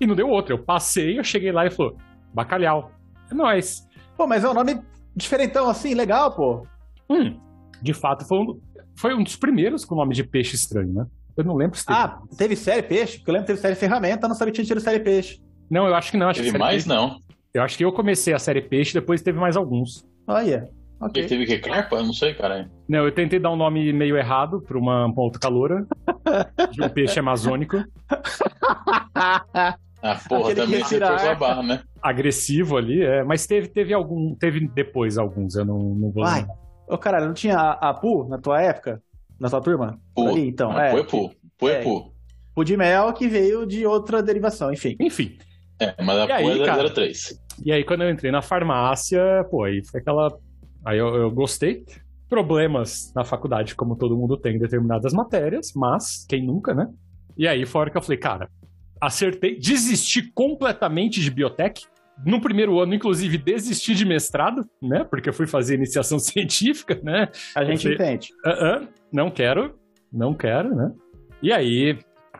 E 0.00 0.06
não 0.06 0.14
deu 0.14 0.28
outra. 0.28 0.54
Eu 0.54 0.58
passei, 0.58 1.18
eu 1.18 1.24
cheguei 1.24 1.50
lá 1.52 1.62
e 1.64 1.66
ele 1.68 1.74
falou, 1.74 1.96
bacalhau. 2.32 2.92
É 3.30 3.34
nóis. 3.34 3.86
Pô, 4.16 4.26
mas 4.26 4.44
é 4.44 4.48
um 4.48 4.54
nome 4.54 4.80
diferentão 5.14 5.68
assim, 5.68 5.94
legal, 5.94 6.34
pô. 6.34 6.66
Hum, 7.10 7.36
de 7.82 7.92
fato, 7.92 8.24
foi 8.26 8.38
um, 8.38 8.60
foi 8.96 9.14
um 9.14 9.22
dos 9.22 9.36
primeiros 9.36 9.84
com 9.84 9.94
nome 9.94 10.14
de 10.14 10.24
peixe 10.24 10.54
estranho, 10.56 10.92
né? 10.92 11.06
Eu 11.36 11.44
não 11.44 11.56
lembro 11.56 11.76
se 11.76 11.84
teve. 11.86 11.98
Ah, 11.98 12.20
teve 12.36 12.54
série 12.56 12.82
peixe? 12.82 13.18
Porque 13.18 13.30
eu 13.30 13.32
lembro 13.34 13.46
que 13.46 13.52
teve 13.52 13.60
série 13.60 13.74
ferramenta, 13.74 14.26
eu 14.26 14.28
não 14.28 14.36
sabia 14.36 14.52
que 14.52 14.56
tinha 14.56 14.66
tido 14.66 14.80
série 14.80 15.00
peixe. 15.00 15.40
Não, 15.70 15.86
eu 15.88 15.94
acho 15.94 16.10
que 16.10 16.16
não. 16.16 16.28
Acho 16.28 16.40
que 16.40 16.46
Teve 16.46 16.52
série 16.52 16.62
mais, 16.62 16.84
Peixe- 16.84 16.88
não. 16.88 17.20
Eu 17.54 17.62
acho 17.62 17.76
que 17.76 17.84
eu 17.84 17.92
comecei 17.92 18.32
a 18.32 18.38
série 18.38 18.62
Peixe, 18.62 18.94
depois 18.94 19.20
teve 19.22 19.38
mais 19.38 19.56
alguns. 19.56 20.06
Olha. 20.26 20.68
Ele 20.68 21.08
Ok. 21.08 21.26
teve 21.26 21.46
que 21.46 21.58
carpa? 21.58 21.96
Eu 21.96 22.04
não 22.04 22.12
sei, 22.12 22.32
caralho. 22.32 22.70
Não, 22.88 23.04
eu 23.04 23.12
tentei 23.12 23.40
dar 23.40 23.50
um 23.50 23.56
nome 23.56 23.92
meio 23.92 24.16
errado 24.16 24.62
pra 24.62 24.78
uma, 24.78 25.12
outra 25.16 25.40
caloura, 25.40 25.84
de 26.70 26.82
um 26.82 26.88
peixe 26.88 27.18
amazônico, 27.18 27.76
Ah, 30.04 30.18
porra, 30.28 30.50
Aquele 30.50 30.66
que 30.66 30.72
também 30.88 30.94
forçou 31.08 31.30
a 31.30 31.34
barra, 31.36 31.62
né? 31.62 31.80
agressivo 32.02 32.76
ali, 32.76 33.02
é, 33.02 33.22
mas 33.22 33.46
teve, 33.46 33.68
teve 33.68 33.94
algum, 33.94 34.34
teve 34.34 34.66
depois 34.66 35.16
alguns, 35.16 35.54
eu 35.54 35.64
não, 35.64 35.78
não 35.78 36.10
vou 36.10 36.24
Vai. 36.24 36.40
lembrar. 36.40 36.56
Ô, 36.88 36.98
caralho, 36.98 37.26
não 37.26 37.34
tinha 37.34 37.56
a, 37.56 37.90
a 37.90 37.94
Pu 37.94 38.26
na 38.28 38.36
tua 38.38 38.60
época? 38.60 39.00
Na 39.38 39.48
tua 39.48 39.60
turma? 39.60 39.98
Pu. 40.14 40.28
Ali, 40.28 40.48
então, 40.48 40.72
Não, 40.72 40.80
é. 40.80 40.90
Pu 40.90 40.98
é 40.98 41.04
pu. 41.04 41.30
Pu 41.58 41.68
é 41.68 41.72
é. 41.74 41.82
pu. 41.82 42.12
Pu 42.54 42.64
de 42.64 42.76
mel 42.76 43.12
que 43.12 43.28
veio 43.28 43.64
de 43.64 43.86
outra 43.86 44.20
derivação, 44.22 44.72
enfim. 44.72 44.96
Enfim, 45.00 45.38
É, 45.82 46.02
mas 46.02 46.18
a 46.18 46.26
E 46.26 46.32
aí, 46.32 46.44
pu 46.44 46.62
é 46.62 46.66
cara? 46.66 46.90
03. 46.90 47.40
e 47.64 47.72
aí 47.72 47.84
quando 47.84 48.02
eu 48.02 48.10
entrei 48.10 48.30
na 48.30 48.42
farmácia, 48.42 49.20
pô, 49.50 49.64
aí 49.64 49.82
foi 49.84 50.00
aquela... 50.00 50.36
Aí 50.84 50.98
eu, 50.98 51.14
eu 51.14 51.30
gostei. 51.30 51.84
Problemas 52.28 53.12
na 53.14 53.24
faculdade, 53.24 53.74
como 53.74 53.94
todo 53.94 54.16
mundo 54.16 54.36
tem 54.38 54.56
em 54.56 54.58
determinadas 54.58 55.12
matérias, 55.12 55.72
mas 55.76 56.24
quem 56.28 56.44
nunca, 56.46 56.72
né? 56.74 56.88
E 57.36 57.46
aí 57.46 57.66
foi 57.66 57.78
a 57.78 57.82
hora 57.82 57.90
que 57.90 57.96
eu 57.98 58.02
falei, 58.02 58.18
cara, 58.18 58.48
acertei, 59.00 59.58
desisti 59.58 60.32
completamente 60.32 61.20
de 61.20 61.30
biotech. 61.30 61.82
No 62.24 62.40
primeiro 62.40 62.78
ano, 62.80 62.94
inclusive, 62.94 63.36
desisti 63.36 63.94
de 63.94 64.04
mestrado, 64.04 64.64
né? 64.80 65.04
Porque 65.04 65.28
eu 65.28 65.32
fui 65.32 65.46
fazer 65.46 65.74
iniciação 65.74 66.18
científica, 66.20 66.98
né? 67.02 67.28
A 67.54 67.64
gente 67.64 67.82
Você- 67.82 67.94
entende. 67.94 68.28
Ah, 68.44 68.50
ah, 68.82 68.88
não 69.12 69.30
quero, 69.30 69.74
não 70.12 70.32
quero, 70.34 70.74
né? 70.74 70.90
E 71.42 71.52
aí, 71.52 71.98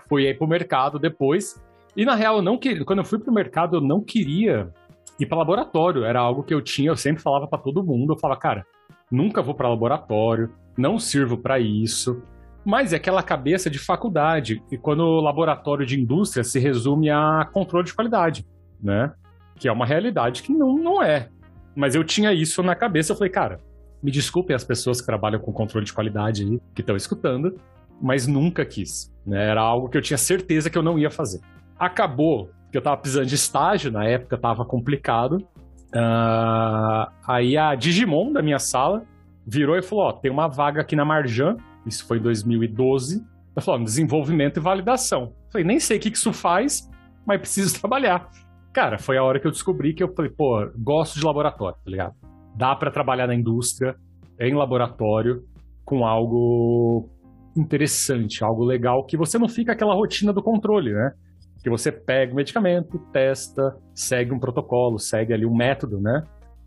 fui 0.08 0.26
aí 0.26 0.34
pro 0.34 0.46
mercado 0.46 0.98
depois. 0.98 1.61
E 1.96 2.04
na 2.04 2.14
real, 2.14 2.36
eu 2.36 2.42
não 2.42 2.56
queria, 2.56 2.84
quando 2.84 3.00
eu 3.00 3.04
fui 3.04 3.18
pro 3.18 3.32
mercado, 3.32 3.76
eu 3.76 3.80
não 3.80 4.00
queria 4.00 4.70
ir 5.18 5.26
para 5.26 5.38
laboratório. 5.38 6.04
Era 6.04 6.20
algo 6.20 6.42
que 6.42 6.54
eu 6.54 6.62
tinha, 6.62 6.90
eu 6.90 6.96
sempre 6.96 7.22
falava 7.22 7.46
para 7.46 7.58
todo 7.58 7.84
mundo. 7.84 8.14
Eu 8.14 8.18
falava, 8.18 8.40
cara, 8.40 8.66
nunca 9.10 9.42
vou 9.42 9.54
para 9.54 9.68
laboratório, 9.68 10.50
não 10.76 10.98
sirvo 10.98 11.36
para 11.36 11.58
isso. 11.58 12.22
Mas 12.64 12.92
é 12.92 12.96
aquela 12.96 13.22
cabeça 13.22 13.68
de 13.68 13.78
faculdade, 13.78 14.62
e 14.70 14.78
quando 14.78 15.00
o 15.00 15.20
laboratório 15.20 15.84
de 15.84 16.00
indústria 16.00 16.44
se 16.44 16.60
resume 16.60 17.10
a 17.10 17.48
controle 17.52 17.84
de 17.84 17.94
qualidade, 17.94 18.46
né? 18.80 19.12
Que 19.56 19.66
é 19.66 19.72
uma 19.72 19.84
realidade 19.84 20.42
que 20.42 20.52
não, 20.52 20.76
não 20.76 21.02
é. 21.02 21.28
Mas 21.74 21.94
eu 21.94 22.04
tinha 22.04 22.32
isso 22.32 22.62
na 22.62 22.76
cabeça, 22.76 23.12
eu 23.12 23.16
falei, 23.16 23.32
cara, 23.32 23.58
me 24.02 24.10
desculpem 24.10 24.54
as 24.54 24.62
pessoas 24.62 25.00
que 25.00 25.06
trabalham 25.06 25.40
com 25.40 25.52
controle 25.52 25.84
de 25.84 25.92
qualidade 25.92 26.44
aí, 26.44 26.60
que 26.74 26.82
estão 26.82 26.94
escutando, 26.94 27.56
mas 28.00 28.26
nunca 28.26 28.64
quis. 28.64 29.12
Né? 29.26 29.48
Era 29.48 29.60
algo 29.60 29.88
que 29.88 29.96
eu 29.96 30.02
tinha 30.02 30.18
certeza 30.18 30.70
que 30.70 30.78
eu 30.78 30.82
não 30.82 30.98
ia 30.98 31.10
fazer. 31.10 31.40
Acabou 31.82 32.48
que 32.70 32.76
eu 32.76 32.78
estava 32.78 32.96
precisando 32.96 33.26
de 33.26 33.34
estágio, 33.34 33.90
na 33.90 34.04
época 34.04 34.36
estava 34.36 34.64
complicado. 34.64 35.38
Uh, 35.92 37.10
aí 37.26 37.56
a 37.58 37.74
Digimon 37.74 38.32
da 38.32 38.40
minha 38.40 38.60
sala 38.60 39.02
virou 39.44 39.76
e 39.76 39.82
falou: 39.82 40.04
Ó, 40.04 40.12
tem 40.12 40.30
uma 40.30 40.46
vaga 40.46 40.80
aqui 40.80 40.94
na 40.94 41.04
Marjan, 41.04 41.56
isso 41.84 42.06
foi 42.06 42.18
em 42.18 42.22
2012. 42.22 43.26
Ela 43.56 43.64
falou: 43.64 43.82
desenvolvimento 43.82 44.58
e 44.58 44.60
validação. 44.60 45.34
Eu 45.46 45.50
falei: 45.50 45.66
nem 45.66 45.80
sei 45.80 45.96
o 45.96 46.00
que 46.00 46.10
isso 46.10 46.32
faz, 46.32 46.88
mas 47.26 47.40
preciso 47.40 47.74
trabalhar. 47.80 48.30
Cara, 48.72 48.96
foi 48.96 49.18
a 49.18 49.24
hora 49.24 49.40
que 49.40 49.46
eu 49.48 49.50
descobri 49.50 49.92
que 49.92 50.04
eu 50.04 50.14
falei: 50.14 50.30
pô, 50.30 50.64
gosto 50.78 51.18
de 51.18 51.26
laboratório, 51.26 51.78
tá 51.84 51.90
ligado? 51.90 52.14
Dá 52.54 52.76
para 52.76 52.92
trabalhar 52.92 53.26
na 53.26 53.34
indústria, 53.34 53.96
em 54.38 54.54
laboratório, 54.54 55.42
com 55.84 56.06
algo 56.06 57.10
interessante, 57.56 58.44
algo 58.44 58.62
legal, 58.62 59.04
que 59.04 59.16
você 59.16 59.36
não 59.36 59.48
fica 59.48 59.72
aquela 59.72 59.94
rotina 59.94 60.32
do 60.32 60.40
controle, 60.40 60.92
né? 60.92 61.12
Que 61.62 61.70
você 61.70 61.92
pega 61.92 62.32
o 62.32 62.36
medicamento, 62.36 62.98
testa, 63.12 63.76
segue 63.94 64.32
um 64.32 64.38
protocolo, 64.38 64.98
segue 64.98 65.32
ali 65.32 65.46
um 65.46 65.54
método, 65.54 66.00
né? 66.00 66.24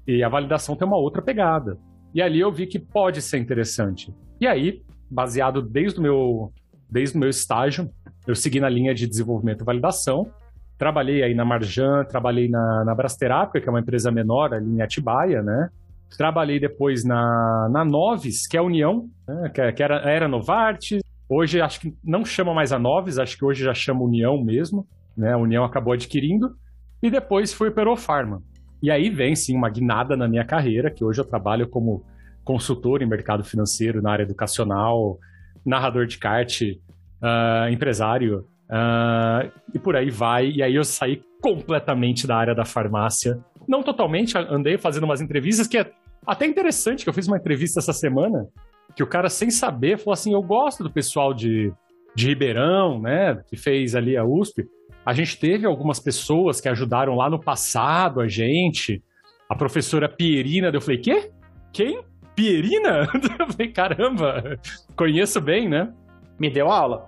E 0.08 0.24
a 0.24 0.30
validação 0.30 0.76
tem 0.76 0.88
uma 0.88 0.98
outra 0.98 1.22
pegada. 1.22 1.78
E 2.14 2.22
ali 2.22 2.40
eu 2.40 2.52
vi 2.52 2.66
que 2.66 2.80
pode 2.80 3.22
ser 3.22 3.38
interessante. 3.38 4.14
E 4.40 4.48
aí, 4.48 4.82
baseado 5.10 5.62
desde 5.62 6.00
o 6.00 6.02
meu, 6.02 6.54
desde 6.90 7.18
o 7.18 7.20
meu 7.20 7.30
estágio, 7.30 7.90
eu 8.26 8.36
segui 8.36 8.60
na 8.60 8.70
linha 8.70 8.94
de 8.94 9.08
desenvolvimento 9.08 9.62
e 9.62 9.66
validação. 9.66 10.32
Trabalhei 10.78 11.24
aí 11.24 11.34
na 11.34 11.46
Marjan, 11.46 12.04
trabalhei 12.06 12.50
na, 12.50 12.84
na 12.86 12.96
Brasterápica, 12.96 13.62
que 13.62 13.68
é 13.68 13.72
uma 13.72 13.80
empresa 13.80 14.12
menor 14.12 14.54
ali 14.54 14.70
em 14.70 14.82
Atibaia, 14.82 15.42
né? 15.42 15.70
Trabalhei 16.18 16.60
depois 16.60 17.04
na, 17.04 17.68
na 17.72 17.84
Noves, 17.84 18.48
que 18.48 18.56
é 18.56 18.60
a 18.60 18.64
União, 18.64 19.10
né? 19.28 19.50
que, 19.54 19.72
que, 19.74 19.84
era, 19.84 19.98
era 20.10 20.28
Novartis. 20.28 21.02
Hoje 21.28 21.60
acho 21.60 21.80
que 21.80 21.96
não 22.04 22.24
chama 22.24 22.54
mais 22.54 22.72
a 22.72 22.80
Noves, 22.80 23.18
acho 23.18 23.38
que 23.38 23.46
hoje 23.46 23.64
já 23.64 23.74
chama 23.74 24.04
União 24.04 24.42
mesmo. 24.44 24.88
Né? 25.18 25.34
A 25.34 25.38
União 25.38 25.64
acabou 25.64 25.94
adquirindo. 25.94 26.56
E 27.02 27.10
depois 27.10 27.54
fui 27.54 27.72
para 27.72 27.92
o 27.92 27.98
Pharma. 27.98 28.42
E 28.82 28.92
aí 28.92 29.10
vem 29.10 29.36
sim 29.36 29.56
uma 29.56 29.70
guinada 29.70 30.16
na 30.16 30.28
minha 30.28 30.46
carreira, 30.46 30.92
que 30.92 31.04
hoje 31.04 31.20
eu 31.20 31.26
trabalho 31.26 31.68
como 31.68 32.04
consultor 32.44 33.02
em 33.02 33.08
mercado 33.08 33.44
financeiro, 33.44 34.02
na 34.02 34.12
área 34.12 34.24
educacional, 34.24 35.18
narrador 35.66 36.06
de 36.06 36.18
kart, 36.20 36.62
uh, 36.62 37.70
empresário, 37.72 38.46
uh, 38.70 39.52
e 39.74 39.80
por 39.80 39.96
aí 39.96 40.12
vai. 40.12 40.52
E 40.52 40.62
aí 40.62 40.76
eu 40.76 40.84
saí 40.84 41.24
completamente 41.42 42.28
da 42.28 42.38
área 42.38 42.54
da 42.54 42.66
farmácia. 42.66 43.40
Não 43.68 43.82
totalmente, 43.82 44.38
andei 44.38 44.78
fazendo 44.78 45.06
umas 45.06 45.22
entrevistas 45.22 45.68
que 45.68 45.80
é 45.80 45.92
até 46.26 46.46
interessante, 46.46 47.04
que 47.04 47.10
eu 47.10 47.14
fiz 47.14 47.28
uma 47.28 47.38
entrevista 47.38 47.80
essa 47.80 47.94
semana, 47.94 48.48
que 48.96 49.04
o 49.04 49.08
cara, 49.08 49.30
sem 49.30 49.50
saber, 49.52 49.98
falou 49.98 50.14
assim: 50.14 50.34
Eu 50.34 50.42
gosto 50.42 50.84
do 50.84 50.92
pessoal 50.92 51.34
de, 51.34 51.72
de 52.16 52.28
Ribeirão, 52.28 53.02
né, 53.02 53.42
que 53.48 53.58
fez 53.58 53.96
ali 53.96 54.16
a 54.16 54.24
USP. 54.24 54.66
A 55.06 55.14
gente 55.14 55.38
teve 55.40 55.66
algumas 55.66 56.00
pessoas 56.00 56.60
que 56.60 56.70
ajudaram 56.70 57.16
lá 57.16 57.30
no 57.30 57.40
passado 57.40 58.22
a 58.22 58.28
gente. 58.28 59.04
A 59.48 59.56
professora 59.56 60.10
Pierina, 60.10 60.72
eu 60.74 60.82
falei: 60.82 61.00
Quê? 61.00 61.32
Quem? 61.72 62.02
Pierina? 62.36 63.08
Eu 63.40 63.48
falei: 63.48 63.72
Caramba, 63.72 64.60
conheço 64.96 65.40
bem, 65.40 65.70
né? 65.70 65.94
Me 66.40 66.50
deu 66.50 66.70
aula. 66.70 67.08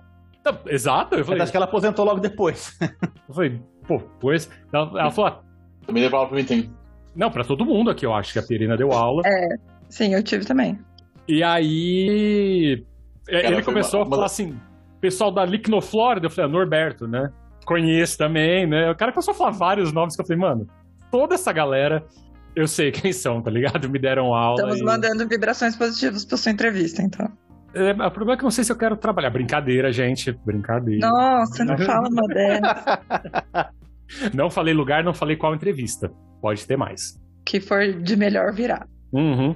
Exato. 0.66 1.14
Eu 1.14 1.24
falei, 1.24 1.42
acho 1.42 1.50
que 1.50 1.56
ela 1.56 1.66
aposentou 1.66 2.04
logo 2.04 2.20
depois. 2.20 2.78
eu 3.28 3.34
falei, 3.34 3.60
pô, 3.86 3.98
pois. 4.20 4.48
Ela, 4.72 5.00
ela 5.00 5.10
falou: 5.10 5.42
Também 5.86 6.08
deu 6.08 6.16
aula 6.16 6.28
pra 6.28 6.36
mim, 6.38 6.44
tem. 6.44 6.70
Não, 7.14 7.30
pra 7.30 7.44
todo 7.44 7.64
mundo 7.64 7.90
aqui, 7.90 8.06
eu 8.06 8.14
acho 8.14 8.32
que 8.32 8.38
a 8.38 8.42
Pierina 8.42 8.76
deu 8.76 8.92
aula. 8.92 9.22
É, 9.26 9.48
sim, 9.88 10.14
eu 10.14 10.22
tive 10.22 10.44
também. 10.44 10.78
E 11.28 11.42
aí. 11.42 12.84
Cara, 13.26 13.48
ele 13.48 13.62
começou 13.62 14.00
uma... 14.00 14.06
a 14.06 14.10
falar 14.10 14.26
assim: 14.26 14.58
pessoal 15.00 15.32
da 15.32 15.44
Lickno 15.44 15.80
Florida, 15.80 16.26
eu 16.26 16.30
falei, 16.30 16.50
ah, 16.50 16.52
Norberto, 16.52 17.06
né? 17.06 17.28
Conheço 17.66 18.16
também, 18.16 18.66
né? 18.66 18.90
O 18.90 18.96
cara 18.96 19.12
começou 19.12 19.32
a 19.32 19.36
falar 19.36 19.50
vários 19.50 19.92
nomes 19.92 20.16
que 20.16 20.22
eu 20.22 20.26
falei, 20.26 20.40
mano, 20.40 20.66
toda 21.10 21.34
essa 21.34 21.52
galera 21.52 22.02
eu 22.56 22.66
sei 22.66 22.90
quem 22.90 23.12
são, 23.12 23.42
tá 23.42 23.50
ligado? 23.50 23.88
Me 23.90 23.98
deram 23.98 24.34
aula. 24.34 24.56
Estamos 24.56 24.80
e... 24.80 24.84
mandando 24.84 25.28
vibrações 25.28 25.76
positivas 25.76 26.24
pra 26.24 26.36
sua 26.36 26.50
entrevista, 26.50 27.02
então. 27.02 27.26
É, 27.74 27.92
o 27.92 28.10
problema 28.10 28.32
é 28.32 28.36
que 28.36 28.42
eu 28.42 28.46
não 28.46 28.50
sei 28.50 28.64
se 28.64 28.72
eu 28.72 28.76
quero 28.76 28.96
trabalhar. 28.96 29.30
Brincadeira, 29.30 29.92
gente. 29.92 30.32
Brincadeira. 30.44 31.06
Nossa, 31.06 31.64
não 31.64 31.78
fala 31.78 32.08
uma 32.08 32.26
dessa. 32.28 33.70
não 34.34 34.50
falei 34.50 34.74
lugar, 34.74 35.04
não 35.04 35.12
falei 35.12 35.36
qual 35.36 35.54
entrevista. 35.54 36.10
Pode 36.40 36.66
ter 36.66 36.76
mais. 36.76 37.20
Que 37.44 37.60
for 37.60 37.92
de 38.02 38.16
melhor 38.16 38.52
virar. 38.52 38.86
Uhum. 39.12 39.54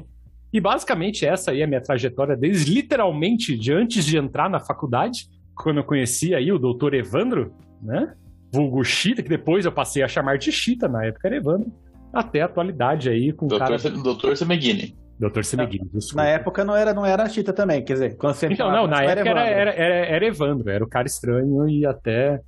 E 0.53 0.61
basicamente 0.61 1.25
essa 1.25 1.51
aí 1.51 1.61
é 1.61 1.65
a 1.65 1.67
minha 1.67 1.81
trajetória 1.81 2.37
desde 2.37 2.73
literalmente 2.73 3.57
de 3.57 3.73
antes 3.73 4.05
de 4.05 4.19
entrar 4.19 4.51
na 4.51 4.61
faculdade, 4.61 5.27
quando 5.55 5.79
eu 5.79 5.85
conheci 5.85 6.35
aí 6.35 6.53
o 6.53 6.59
doutor 6.59 6.95
Evandro, 6.95 7.55
né? 7.83 8.15
Vulgo 8.53 8.85
Chita, 8.85 9.23
que 9.23 9.29
depois 9.29 9.65
eu 9.65 9.73
passei 9.73 10.03
a 10.03 10.09
chamar 10.09 10.37
de 10.37 10.53
Chita, 10.53 10.87
na 10.87 11.07
época 11.07 11.27
era 11.27 11.37
Evandro, 11.37 11.73
até 12.13 12.43
a 12.43 12.45
atualidade 12.45 13.09
aí 13.09 13.33
com 13.33 13.47
o 13.47 13.49
doutor, 13.49 13.81
cara... 13.81 13.91
Doutor 13.91 14.37
Semeghini. 14.37 14.95
Doutor 15.19 15.45
Semeghini, 15.45 15.89
Na 16.15 16.27
época 16.27 16.65
não 16.65 16.77
era, 16.77 16.93
não 16.93 17.07
era 17.07 17.29
Chita 17.29 17.53
também, 17.53 17.83
quer 17.83 17.95
dizer, 17.95 18.17
quando 18.17 18.35
você 18.35 18.47
Então, 18.49 18.71
não, 18.71 18.87
na 18.87 19.03
época 19.05 19.31
era, 19.31 19.45
era, 19.45 19.71
era, 19.71 19.95
era 20.07 20.27
Evandro, 20.27 20.69
era 20.69 20.85
o 20.85 20.89
cara 20.89 21.07
estranho 21.07 21.67
e 21.69 21.87
até 21.87 22.41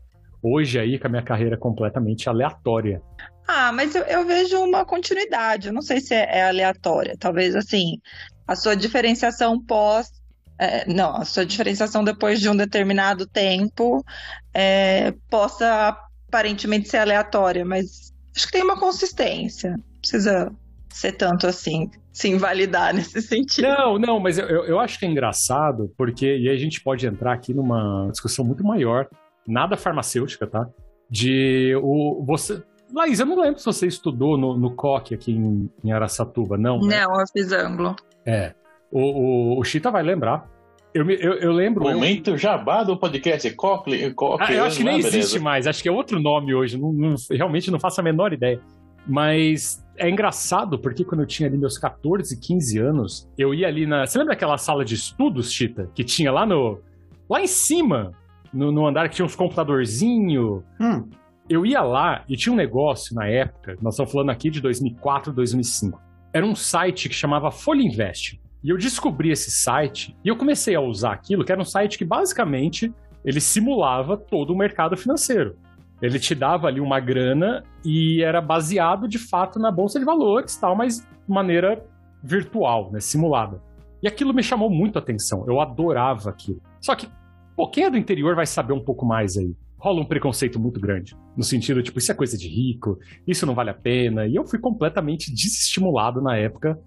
hoje 0.43 0.79
aí 0.79 0.99
com 0.99 1.07
a 1.07 1.11
minha 1.11 1.23
carreira 1.23 1.57
completamente 1.57 2.29
aleatória. 2.29 3.01
Ah, 3.47 3.73
mas 3.73 3.95
eu, 3.95 4.03
eu, 4.05 4.27
vejo 4.27 4.59
uma 4.59 4.85
continuidade. 4.85 5.69
Eu 5.69 5.75
não 5.75 5.83
sei 5.83 6.01
se 6.01 6.15
é, 6.15 6.39
é 6.39 6.49
aleatória. 6.49 7.15
Talvez 7.19 7.55
assim, 7.55 8.01
a 8.47 8.57
sua 8.57 8.75
diferenciação 8.75 9.61
pós. 9.61 10.11
É, 10.59 10.87
não, 10.87 11.17
a 11.17 11.25
sua 11.25 11.45
diferenciação 11.45 12.05
depois 12.05 12.41
de 12.41 12.49
um 12.49 12.57
determinado 12.57 13.27
tempo 13.27 14.05
é, 14.53 15.13
possa 15.29 15.89
aparentemente 16.29 16.89
ser 16.89 16.99
aleatória, 16.99 17.65
mas 17.65 18.13
acho 18.35 18.47
que 18.47 18.53
tem 18.53 18.63
uma 18.63 18.79
consistência. 18.79 19.73
Não 19.73 19.99
precisa 20.01 20.53
ser 20.89 21.13
tanto 21.13 21.47
assim, 21.49 21.91
se 22.13 22.29
invalidar 22.29 22.95
nesse 22.95 23.21
sentido. 23.21 23.67
Não, 23.67 23.99
não, 23.99 24.21
mas 24.21 24.39
eu, 24.39 24.47
eu 24.47 24.79
acho 24.79 24.99
que 24.99 25.05
é 25.05 25.09
engraçado, 25.09 25.93
porque, 25.99 26.39
e 26.39 26.49
a 26.49 26.57
gente 26.57 26.81
pode 26.81 27.05
entrar 27.05 27.33
aqui 27.33 27.53
numa 27.53 28.09
discussão 28.13 28.45
muito 28.45 28.63
maior, 28.63 29.09
nada 29.47 29.77
farmacêutica, 29.77 30.47
tá? 30.47 30.69
De 31.11 31.75
o, 31.83 32.25
você, 32.25 32.63
Laís, 32.95 33.19
eu 33.19 33.27
não 33.27 33.41
lembro 33.41 33.59
se 33.59 33.67
você 33.67 33.89
estudou 33.89 34.39
no, 34.39 34.57
no 34.57 34.71
COC 34.71 35.15
aqui 35.15 35.33
em, 35.33 35.69
em 35.83 35.93
Araçatuba, 35.93 36.57
não? 36.57 36.79
Né? 36.81 37.05
Não, 37.05 37.21
eu 37.21 37.27
fiz 37.33 37.51
ângulo. 37.51 37.97
É. 38.25 38.55
O, 38.91 39.01
o, 39.01 39.61
o 39.61 39.65
Chita 39.65 39.91
vai 39.91 40.03
lembrar. 40.03 40.49
Eu, 40.95 41.11
eu, 41.11 41.33
eu 41.35 41.53
lembro. 41.53 41.83
Momento 41.83 42.31
eu... 42.31 42.39
jabá 42.39 42.85
do 42.85 42.97
podcast. 42.97 43.51
Cocle, 43.55 44.15
Cocle, 44.15 44.47
ah, 44.47 44.53
eu 44.53 44.65
acho 44.65 44.79
que 44.79 44.85
nem 44.85 44.99
existe 44.99 45.41
mais. 45.41 45.67
Acho 45.67 45.83
que 45.83 45.89
é 45.89 45.93
outro 45.93 46.21
nome 46.21 46.55
hoje. 46.55 46.79
Não, 46.79 46.93
não, 46.93 47.15
realmente 47.33 47.69
não 47.69 47.81
faço 47.81 48.01
a 48.01 48.05
menor 48.05 48.33
ideia. 48.33 48.61
Mas 49.05 49.85
é 49.97 50.09
engraçado 50.09 50.79
porque 50.79 51.05
quando 51.05 51.23
eu 51.23 51.27
tinha 51.27 51.49
ali 51.49 51.59
meus 51.59 51.77
14, 51.77 52.39
15 52.39 52.79
anos, 52.79 53.29
eu 53.37 53.53
ia 53.53 53.67
ali 53.67 53.87
na. 53.87 54.07
Você 54.07 54.19
lembra 54.19 54.35
daquela 54.35 54.57
sala 54.57 54.85
de 54.85 54.95
estudos, 54.95 55.53
Chita? 55.53 55.91
Que 55.97 56.05
tinha 56.05 56.31
lá 56.31 56.47
no. 56.47 56.81
Lá 57.29 57.41
em 57.41 57.49
cima, 57.49 58.13
no, 58.53 58.71
no 58.71 58.87
andar 58.87 59.09
que 59.09 59.17
tinha 59.17 59.27
uns 59.27 59.35
computadorzinho. 59.35 60.63
Hum 60.81 61.09
eu 61.49 61.67
ia 61.67 61.83
lá 61.83 62.25
e 62.29 62.37
tinha 62.37 62.53
um 62.53 62.57
negócio 62.57 63.15
na 63.15 63.27
época, 63.27 63.77
nós 63.83 63.95
estamos 63.95 64.13
falando 64.13 64.31
aqui 64.31 64.51
de 64.51 64.61
2004, 64.61 65.33
2005. 65.33 66.01
Era 66.33 66.45
um 66.45 66.55
site 66.55 67.09
que 67.09 67.15
chamava 67.15 67.51
Folha 67.51 67.83
Invest. 67.83 68.41
E 68.63 68.71
eu 68.71 68.79
descobri 68.79 69.31
esse 69.31 69.51
site 69.51 70.17
e 70.25 70.29
eu 70.29 70.37
comecei 70.37 70.75
a 70.75 70.81
usar 70.81 71.13
aquilo, 71.13 71.45
que 71.45 71.53
era 71.53 71.61
um 71.61 71.65
site 71.65 71.99
que 71.99 72.05
basicamente 72.05 72.93
ele 73.25 73.41
simulava 73.41 74.17
todo 74.17 74.53
o 74.53 74.57
mercado 74.57 74.97
financeiro. 74.97 75.57
Ele 76.01 76.19
te 76.19 76.35
dava 76.35 76.67
ali 76.67 76.81
uma 76.81 76.99
grana 76.99 77.63
e 77.85 78.23
era 78.23 78.41
baseado 78.41 79.07
de 79.07 79.19
fato 79.19 79.59
na 79.59 79.71
bolsa 79.71 79.99
de 79.99 80.05
valores, 80.05 80.57
tal, 80.57 80.75
mas 80.75 81.01
de 81.01 81.07
maneira 81.29 81.85
virtual, 82.23 82.91
né, 82.91 83.01
simulada. 83.01 83.63
E 84.03 84.09
aquilo 84.09 84.35
me 84.35 84.43
chamou 84.43 84.71
muito 84.71 84.99
a 84.99 85.03
atenção. 85.03 85.45
Eu 85.47 85.61
adorava 85.61 86.31
aquilo. 86.31 86.61
Só 86.81 86.95
que, 86.95 87.09
pô, 87.55 87.69
quem 87.69 87.85
é 87.85 87.91
do 87.91 87.99
interior 87.99 88.35
vai 88.35 88.47
saber 88.47 88.73
um 88.73 88.83
pouco 88.83 89.07
mais 89.07 89.37
aí 89.37 89.55
rola 89.85 90.01
um 90.01 90.07
preconceito 90.07 90.59
muito 90.59 90.81
grande. 90.81 91.15
No 91.37 91.45
sentido, 91.45 91.83
tipo, 91.83 91.99
isso 91.99 92.11
é 92.11 92.15
coisa 92.15 92.39
de 92.39 92.49
rico, 92.49 92.99
isso 93.27 93.45
não 93.45 93.55
vale 93.55 93.69
a 93.69 93.75
pena. 93.75 94.27
E 94.27 94.35
eu 94.35 94.47
fui 94.47 94.59
completamente 94.59 95.31
desestimulado 95.31 96.23
na 96.23 96.39
época 96.39 96.79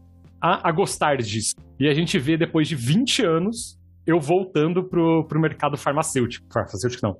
a, 0.41 0.67
a 0.67 0.71
gostar 0.71 1.17
disso. 1.17 1.53
E 1.79 1.87
a 1.87 1.93
gente 1.93 2.17
vê 2.17 2.35
depois 2.35 2.67
de 2.67 2.75
20 2.75 3.23
anos 3.23 3.79
eu 4.03 4.19
voltando 4.19 4.83
pro, 4.83 5.23
pro 5.25 5.39
mercado 5.39 5.77
farmacêutico. 5.77 6.47
Farmacêutico 6.51 7.05
não, 7.05 7.17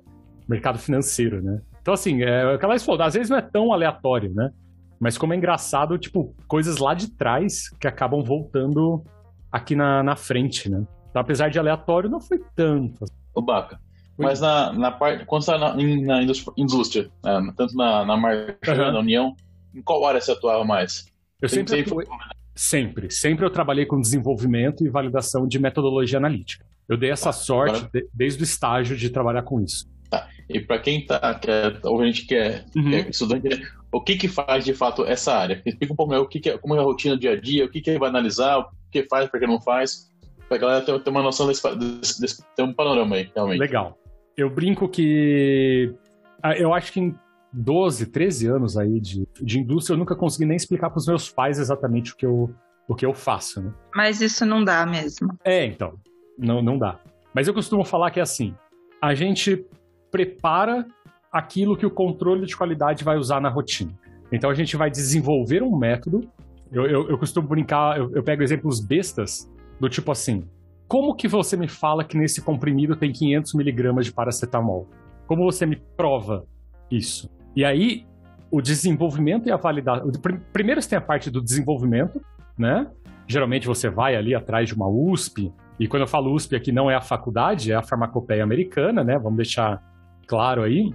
mercado 0.48 0.80
financeiro, 0.80 1.40
né? 1.40 1.60
Então, 1.80 1.94
assim, 1.94 2.22
é, 2.22 2.54
aquela 2.54 2.76
falou, 2.80 3.00
às 3.02 3.14
vezes 3.14 3.30
não 3.30 3.36
é 3.36 3.42
tão 3.42 3.72
aleatório, 3.72 4.34
né? 4.34 4.50
Mas 4.98 5.16
como 5.16 5.32
é 5.32 5.36
engraçado, 5.36 5.96
tipo, 5.96 6.34
coisas 6.48 6.78
lá 6.78 6.92
de 6.92 7.08
trás 7.12 7.68
que 7.78 7.86
acabam 7.86 8.24
voltando 8.24 9.04
aqui 9.52 9.76
na, 9.76 10.02
na 10.02 10.16
frente, 10.16 10.68
né? 10.68 10.84
Então, 11.08 11.22
apesar 11.22 11.50
de 11.50 11.58
aleatório, 11.58 12.10
não 12.10 12.20
foi 12.20 12.40
tanto. 12.56 13.04
O 13.32 13.40
Baca. 13.40 13.78
Mas 14.18 14.40
na, 14.40 14.72
na 14.72 14.90
parte, 14.90 15.24
quando 15.24 15.44
você 15.44 15.54
está 15.54 15.74
na, 15.74 15.76
na 15.76 16.22
indústria, 16.56 17.08
né, 17.22 17.52
tanto 17.56 17.74
na, 17.76 18.04
na 18.04 18.16
marcha, 18.16 18.72
uhum. 18.72 18.92
na 18.92 18.98
União, 18.98 19.36
em 19.74 19.82
qual 19.82 20.04
área 20.04 20.20
você 20.20 20.32
atuava 20.32 20.64
mais? 20.64 21.06
Eu 21.40 21.48
sempre, 21.48 21.80
atuei, 21.80 22.06
sempre, 22.54 23.10
sempre 23.10 23.46
eu 23.46 23.50
trabalhei 23.50 23.86
com 23.86 24.00
desenvolvimento 24.00 24.84
e 24.84 24.88
validação 24.88 25.46
de 25.46 25.58
metodologia 25.58 26.18
analítica. 26.18 26.66
Eu 26.88 26.96
dei 26.96 27.10
essa 27.10 27.26
tá, 27.26 27.32
sorte 27.32 27.76
agora... 27.76 27.90
de, 27.92 28.08
desde 28.12 28.42
o 28.42 28.44
estágio 28.44 28.96
de 28.96 29.10
trabalhar 29.10 29.42
com 29.42 29.60
isso. 29.60 29.88
Tá. 30.10 30.26
E 30.48 30.58
para 30.58 30.78
quem 30.80 31.04
tá, 31.06 31.34
que 31.34 31.50
é, 31.50 31.78
ouvinte 31.84 32.26
que 32.26 32.34
é, 32.34 32.64
uhum. 32.74 32.92
é 32.92 33.08
estudante, 33.08 33.48
o 33.92 34.00
que 34.00 34.16
que 34.16 34.26
faz 34.26 34.64
de 34.64 34.74
fato 34.74 35.04
essa 35.04 35.34
área? 35.34 35.62
Explica 35.64 35.92
um 35.92 35.96
pouco 35.96 36.10
melhor 36.10 36.24
o 36.24 36.28
que, 36.28 36.40
que 36.40 36.50
é, 36.50 36.58
como 36.58 36.74
é 36.74 36.78
a 36.78 36.82
rotina 36.82 37.14
do 37.14 37.20
dia 37.20 37.32
a 37.32 37.40
dia, 37.40 37.64
o 37.64 37.68
que 37.68 37.80
que 37.80 37.98
vai 37.98 38.08
analisar, 38.08 38.58
o 38.58 38.66
que 38.90 39.04
faz, 39.04 39.28
para 39.28 39.38
que 39.38 39.46
não 39.46 39.60
faz, 39.60 40.10
para 40.48 40.56
a 40.56 40.60
galera 40.60 40.84
ter, 40.84 40.98
ter, 41.00 41.10
uma 41.10 41.22
noção 41.22 41.46
desse, 41.46 41.62
desse, 41.76 42.20
desse, 42.20 42.42
ter 42.56 42.62
um 42.62 42.72
panorama 42.72 43.16
aí, 43.16 43.30
realmente. 43.34 43.60
Legal. 43.60 43.96
Eu 44.38 44.48
brinco 44.48 44.88
que 44.88 45.92
ah, 46.40 46.56
eu 46.56 46.72
acho 46.72 46.92
que 46.92 47.00
em 47.00 47.14
12, 47.52 48.06
13 48.06 48.46
anos 48.46 48.78
aí 48.78 49.00
de, 49.00 49.26
de 49.42 49.58
indústria, 49.58 49.94
eu 49.94 49.98
nunca 49.98 50.14
consegui 50.14 50.46
nem 50.46 50.56
explicar 50.56 50.90
para 50.90 50.98
os 50.98 51.08
meus 51.08 51.28
pais 51.28 51.58
exatamente 51.58 52.12
o 52.12 52.16
que 52.16 52.24
eu, 52.24 52.54
o 52.86 52.94
que 52.94 53.04
eu 53.04 53.12
faço, 53.12 53.60
né? 53.60 53.74
Mas 53.92 54.20
isso 54.20 54.46
não 54.46 54.62
dá 54.62 54.86
mesmo. 54.86 55.36
É, 55.44 55.64
então. 55.66 55.98
Não, 56.38 56.62
não 56.62 56.78
dá. 56.78 57.00
Mas 57.34 57.48
eu 57.48 57.54
costumo 57.54 57.84
falar 57.84 58.12
que 58.12 58.20
é 58.20 58.22
assim: 58.22 58.54
a 59.02 59.12
gente 59.12 59.66
prepara 60.08 60.86
aquilo 61.32 61.76
que 61.76 61.84
o 61.84 61.90
controle 61.90 62.46
de 62.46 62.56
qualidade 62.56 63.02
vai 63.02 63.16
usar 63.18 63.40
na 63.40 63.48
rotina. 63.48 63.92
Então 64.30 64.50
a 64.50 64.54
gente 64.54 64.76
vai 64.76 64.88
desenvolver 64.88 65.64
um 65.64 65.76
método. 65.76 66.30
Eu, 66.70 66.86
eu, 66.86 67.10
eu 67.10 67.18
costumo 67.18 67.48
brincar, 67.48 67.98
eu, 67.98 68.14
eu 68.14 68.22
pego 68.22 68.44
exemplos 68.44 68.78
bestas, 68.78 69.50
do 69.80 69.88
tipo 69.88 70.12
assim: 70.12 70.44
como 70.88 71.14
que 71.14 71.28
você 71.28 71.56
me 71.56 71.68
fala 71.68 72.02
que 72.02 72.16
nesse 72.16 72.40
comprimido 72.40 72.96
tem 72.96 73.12
500 73.12 73.54
miligramas 73.54 74.06
de 74.06 74.12
paracetamol? 74.12 74.88
Como 75.26 75.44
você 75.44 75.66
me 75.66 75.76
prova 75.76 76.46
isso? 76.90 77.30
E 77.54 77.62
aí, 77.62 78.06
o 78.50 78.62
desenvolvimento 78.62 79.46
e 79.46 79.52
a 79.52 79.56
validação. 79.56 80.10
Primeiro 80.52 80.80
você 80.80 80.88
tem 80.88 80.98
a 80.98 81.02
parte 81.02 81.30
do 81.30 81.42
desenvolvimento, 81.42 82.20
né? 82.56 82.90
Geralmente 83.26 83.66
você 83.66 83.90
vai 83.90 84.16
ali 84.16 84.34
atrás 84.34 84.68
de 84.68 84.74
uma 84.74 84.88
USP, 84.88 85.52
e 85.78 85.86
quando 85.86 86.02
eu 86.02 86.08
falo 86.08 86.34
USP 86.34 86.56
aqui 86.56 86.72
não 86.72 86.90
é 86.90 86.94
a 86.94 87.00
faculdade, 87.02 87.70
é 87.70 87.74
a 87.74 87.82
farmacopeia 87.82 88.42
americana, 88.42 89.04
né? 89.04 89.18
Vamos 89.18 89.36
deixar 89.36 89.82
claro 90.26 90.62
aí. 90.62 90.94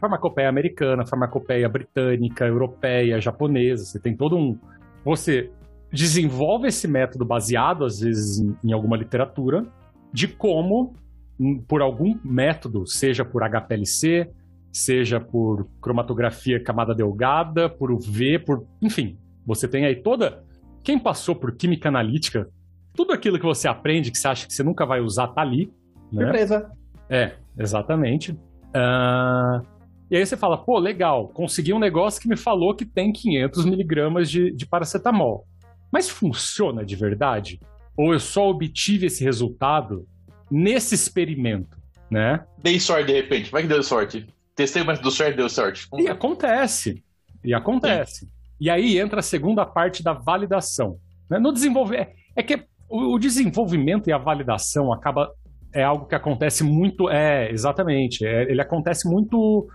Farmacopeia 0.00 0.48
americana, 0.48 1.06
farmacopeia 1.06 1.68
britânica, 1.68 2.46
europeia, 2.46 3.20
japonesa, 3.20 3.84
você 3.84 4.00
tem 4.00 4.16
todo 4.16 4.36
um. 4.36 4.58
Você 5.04 5.50
desenvolve 5.94 6.68
esse 6.68 6.88
método 6.88 7.24
baseado, 7.24 7.84
às 7.84 8.00
vezes, 8.00 8.40
em, 8.40 8.56
em 8.64 8.72
alguma 8.72 8.96
literatura, 8.96 9.64
de 10.12 10.28
como, 10.28 10.94
por 11.68 11.80
algum 11.80 12.18
método, 12.24 12.86
seja 12.86 13.24
por 13.24 13.42
HPLC, 13.42 14.28
seja 14.72 15.20
por 15.20 15.68
cromatografia 15.80 16.62
camada 16.62 16.94
delgada, 16.94 17.68
por 17.68 17.92
UV, 17.92 18.40
por. 18.40 18.66
Enfim, 18.82 19.16
você 19.46 19.68
tem 19.68 19.86
aí 19.86 19.96
toda. 19.96 20.44
Quem 20.82 20.98
passou 20.98 21.34
por 21.34 21.52
química 21.52 21.88
analítica, 21.88 22.48
tudo 22.92 23.12
aquilo 23.12 23.38
que 23.38 23.46
você 23.46 23.68
aprende, 23.68 24.10
que 24.10 24.18
você 24.18 24.28
acha 24.28 24.46
que 24.46 24.52
você 24.52 24.62
nunca 24.62 24.84
vai 24.84 25.00
usar, 25.00 25.28
tá 25.28 25.40
ali. 25.40 25.72
Né? 26.12 26.24
Surpresa. 26.24 26.70
É, 27.08 27.32
exatamente. 27.56 28.32
Uh, 28.32 29.64
e 30.10 30.16
aí 30.16 30.26
você 30.26 30.36
fala, 30.36 30.58
pô, 30.58 30.78
legal, 30.78 31.28
consegui 31.28 31.72
um 31.72 31.78
negócio 31.78 32.20
que 32.20 32.28
me 32.28 32.36
falou 32.36 32.74
que 32.74 32.84
tem 32.84 33.12
500 33.12 33.64
miligramas 33.64 34.30
de, 34.30 34.52
de 34.52 34.66
paracetamol. 34.66 35.46
Mas 35.94 36.10
funciona 36.10 36.84
de 36.84 36.96
verdade? 36.96 37.60
Ou 37.96 38.12
eu 38.12 38.18
só 38.18 38.48
obtive 38.50 39.06
esse 39.06 39.22
resultado 39.22 40.04
nesse 40.50 40.92
experimento, 40.92 41.78
né? 42.10 42.44
Dei 42.60 42.80
sorte 42.80 43.06
de 43.06 43.12
repente, 43.12 43.48
vai 43.48 43.62
que 43.62 43.68
deu 43.68 43.80
sorte. 43.80 44.26
Testei, 44.56 44.82
mas 44.82 44.98
deu 44.98 45.12
sorte, 45.12 45.36
deu 45.36 45.48
sorte. 45.48 45.86
E 45.96 46.08
acontece. 46.08 47.00
E 47.44 47.54
acontece. 47.54 48.24
Sim. 48.24 48.30
E 48.60 48.68
aí 48.68 48.98
entra 48.98 49.20
a 49.20 49.22
segunda 49.22 49.64
parte 49.64 50.02
da 50.02 50.12
validação. 50.12 50.98
Né? 51.30 51.38
No 51.38 51.52
desenvolver. 51.52 52.08
É 52.34 52.42
que 52.42 52.64
o, 52.88 53.16
desenvolvimento 53.16 54.10
e 54.10 54.12
a 54.12 54.18
validação 54.18 54.92
acaba. 54.92 55.30
É 55.72 55.84
algo 55.84 56.06
que 56.06 56.16
acontece 56.16 56.64
muito. 56.64 57.08
É, 57.08 57.52
exatamente. 57.52 58.26
É, 58.26 58.50
ele 58.50 58.60
acontece 58.60 59.08
muito. 59.08 59.68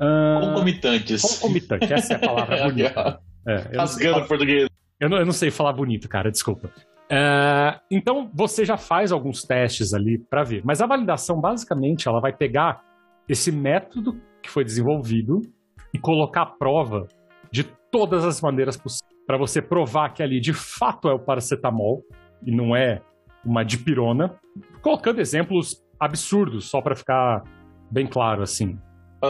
Uh, 0.00 0.40
Concomitantes. 0.40 1.20
Concomitante, 1.20 1.92
essa 1.92 2.14
é 2.14 2.16
a 2.16 2.18
palavra 2.18 2.64
bonita. 2.64 3.20
É, 3.46 3.76
Rasgando 3.76 4.26
português. 4.26 4.68
Eu 5.00 5.08
não, 5.08 5.18
eu 5.18 5.24
não 5.24 5.32
sei 5.32 5.50
falar 5.50 5.72
bonito, 5.72 6.08
cara, 6.08 6.30
desculpa. 6.30 6.70
É, 7.10 7.78
então, 7.90 8.30
você 8.34 8.64
já 8.64 8.76
faz 8.76 9.12
alguns 9.12 9.42
testes 9.42 9.92
ali 9.94 10.18
para 10.18 10.42
ver. 10.42 10.62
Mas 10.64 10.80
a 10.80 10.86
validação, 10.86 11.40
basicamente, 11.40 12.08
ela 12.08 12.20
vai 12.20 12.34
pegar 12.34 12.82
esse 13.28 13.52
método 13.52 14.20
que 14.42 14.50
foi 14.50 14.64
desenvolvido 14.64 15.40
e 15.92 15.98
colocar 15.98 16.42
à 16.42 16.46
prova 16.46 17.06
de 17.50 17.64
todas 17.90 18.24
as 18.24 18.40
maneiras 18.40 18.76
possíveis 18.76 19.16
para 19.26 19.36
você 19.36 19.60
provar 19.60 20.10
que 20.10 20.22
ali 20.22 20.40
de 20.40 20.52
fato 20.52 21.08
é 21.08 21.12
o 21.12 21.18
paracetamol 21.18 22.02
e 22.44 22.54
não 22.54 22.76
é 22.76 23.02
uma 23.44 23.64
dipirona, 23.64 24.38
colocando 24.80 25.20
exemplos 25.20 25.82
absurdos 25.98 26.70
só 26.70 26.80
para 26.80 26.94
ficar 26.94 27.42
bem 27.90 28.06
claro 28.06 28.42
assim. 28.42 28.78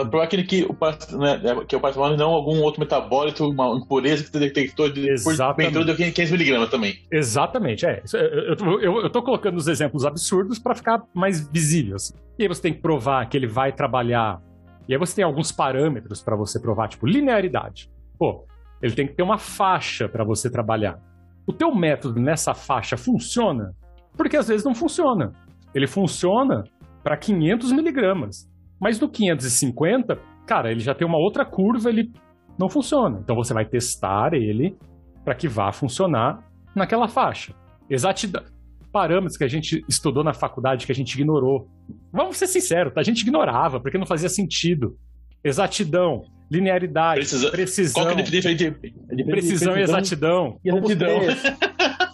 Para 0.05 0.23
aquele 0.23 0.43
que 0.43 0.63
o, 0.63 0.75
né, 1.17 1.41
é, 1.43 1.65
que 1.65 1.75
o 1.75 1.79
paracetamol 1.79 2.17
não 2.17 2.31
algum 2.31 2.61
outro 2.61 2.79
metabólito, 2.79 3.49
uma 3.49 3.75
impureza 3.75 4.23
que 4.23 4.37
detectou 4.37 4.89
de, 4.89 5.09
Exatamente. 5.09 5.83
de 5.83 5.95
500 5.95 6.31
miligramas 6.31 6.69
também. 6.69 6.95
Exatamente, 7.11 7.85
é. 7.85 8.03
Eu, 8.13 8.79
eu, 8.79 9.01
eu 9.03 9.09
tô 9.09 9.21
colocando 9.21 9.57
os 9.57 9.67
exemplos 9.67 10.05
absurdos 10.05 10.59
para 10.59 10.75
ficar 10.75 11.03
mais 11.13 11.47
visível. 11.49 11.95
Assim. 11.95 12.13
E 12.37 12.43
aí 12.43 12.47
você 12.47 12.61
tem 12.61 12.73
que 12.73 12.81
provar 12.81 13.27
que 13.27 13.37
ele 13.37 13.47
vai 13.47 13.71
trabalhar. 13.71 14.41
E 14.87 14.93
aí 14.93 14.99
você 14.99 15.15
tem 15.15 15.25
alguns 15.25 15.51
parâmetros 15.51 16.21
para 16.21 16.35
você 16.35 16.59
provar, 16.59 16.87
tipo 16.87 17.05
linearidade. 17.05 17.89
Pô, 18.17 18.45
ele 18.81 18.93
tem 18.93 19.07
que 19.07 19.13
ter 19.13 19.23
uma 19.23 19.37
faixa 19.37 20.07
para 20.07 20.23
você 20.23 20.49
trabalhar. 20.49 20.99
O 21.45 21.53
teu 21.53 21.73
método 21.73 22.19
nessa 22.19 22.53
faixa 22.53 22.97
funciona? 22.97 23.73
Porque 24.15 24.37
às 24.37 24.47
vezes 24.47 24.65
não 24.65 24.75
funciona. 24.75 25.31
Ele 25.73 25.87
funciona 25.87 26.63
para 27.03 27.15
500 27.15 27.71
miligramas. 27.71 28.49
Mas 28.79 28.99
do 28.99 29.09
550, 29.09 30.19
cara, 30.45 30.71
ele 30.71 30.79
já 30.79 30.93
tem 30.93 31.07
uma 31.07 31.17
outra 31.17 31.45
curva, 31.45 31.89
ele 31.89 32.11
não 32.57 32.69
funciona. 32.69 33.19
Então 33.23 33.35
você 33.35 33.53
vai 33.53 33.65
testar 33.65 34.33
ele 34.33 34.75
para 35.23 35.35
que 35.35 35.47
vá 35.47 35.71
funcionar 35.71 36.43
naquela 36.75 37.07
faixa. 37.07 37.53
Exatidão. 37.89 38.43
Parâmetros 38.91 39.37
que 39.37 39.43
a 39.43 39.47
gente 39.47 39.83
estudou 39.87 40.23
na 40.23 40.33
faculdade 40.33 40.85
que 40.85 40.91
a 40.91 40.95
gente 40.95 41.13
ignorou. 41.13 41.69
Vamos 42.11 42.37
ser 42.37 42.47
sinceros, 42.47 42.93
a 42.95 43.03
gente 43.03 43.21
ignorava, 43.21 43.79
porque 43.79 43.97
não 43.97 44.05
fazia 44.05 44.29
sentido. 44.29 44.97
Exatidão, 45.43 46.23
linearidade, 46.49 47.19
Precisa... 47.19 47.51
precisão. 47.51 48.03
Qual 48.03 48.15
que 48.15 48.21
é 48.21 48.51
a 48.51 48.53
de, 48.53 48.71
de 48.71 49.23
precisão 49.25 49.77
e 49.77 49.81
exatidão? 49.81 50.59
Exatidão. 50.63 51.19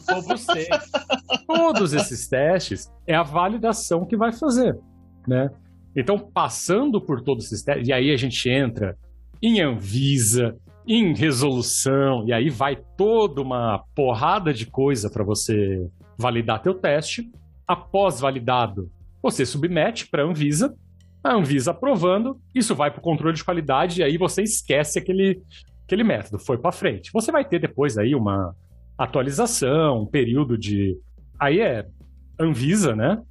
Robustez. 0.10 0.68
Todos 1.48 1.94
esses 1.94 2.28
testes 2.28 2.92
é 3.08 3.16
a 3.16 3.24
validação 3.24 4.06
que 4.06 4.18
vai 4.18 4.32
fazer, 4.34 4.78
né? 5.28 5.50
Então, 5.96 6.18
passando 6.18 7.00
por 7.00 7.22
todos 7.22 7.46
esses 7.46 7.64
testes, 7.64 7.88
e 7.88 7.94
aí 7.94 8.12
a 8.12 8.18
gente 8.18 8.50
entra 8.50 8.98
em 9.42 9.62
Anvisa, 9.62 10.56
em 10.88 11.14
resolução, 11.14 12.26
e 12.28 12.34
aí 12.34 12.50
vai 12.50 12.78
toda 12.98 13.42
uma 13.42 13.84
porrada 13.96 14.54
de 14.54 14.66
coisa 14.66 15.10
para 15.10 15.24
você 15.24 15.86
validar 16.18 16.62
teu 16.62 16.74
teste. 16.74 17.30
Após 17.68 18.20
validado, 18.20 18.92
você 19.22 19.46
submete 19.46 20.08
para 20.10 20.24
a 20.24 20.26
Anvisa, 20.26 20.76
a 21.24 21.34
Anvisa 21.34 21.72
aprovando, 21.72 22.38
isso 22.54 22.76
vai 22.76 22.92
para 22.92 23.00
o 23.00 23.04
controle 23.04 23.36
de 23.36 23.44
qualidade, 23.44 24.02
e 24.02 24.04
aí 24.04 24.18
você 24.18 24.42
esquece 24.42 25.00
aquele, 25.00 25.42
aquele 25.86 26.04
método, 26.04 26.38
foi 26.38 26.58
para 26.58 26.72
frente. 26.72 27.12
Você 27.14 27.32
vai 27.32 27.46
ter 27.46 27.60
depois 27.60 27.98
aí 27.98 28.14
uma 28.14 28.54
atualização, 28.98 30.02
um 30.02 30.06
período 30.06 30.58
de. 30.58 30.98
Aí 31.40 31.62
é 31.62 31.86
Anvisa, 32.40 32.96
né? 32.96 33.22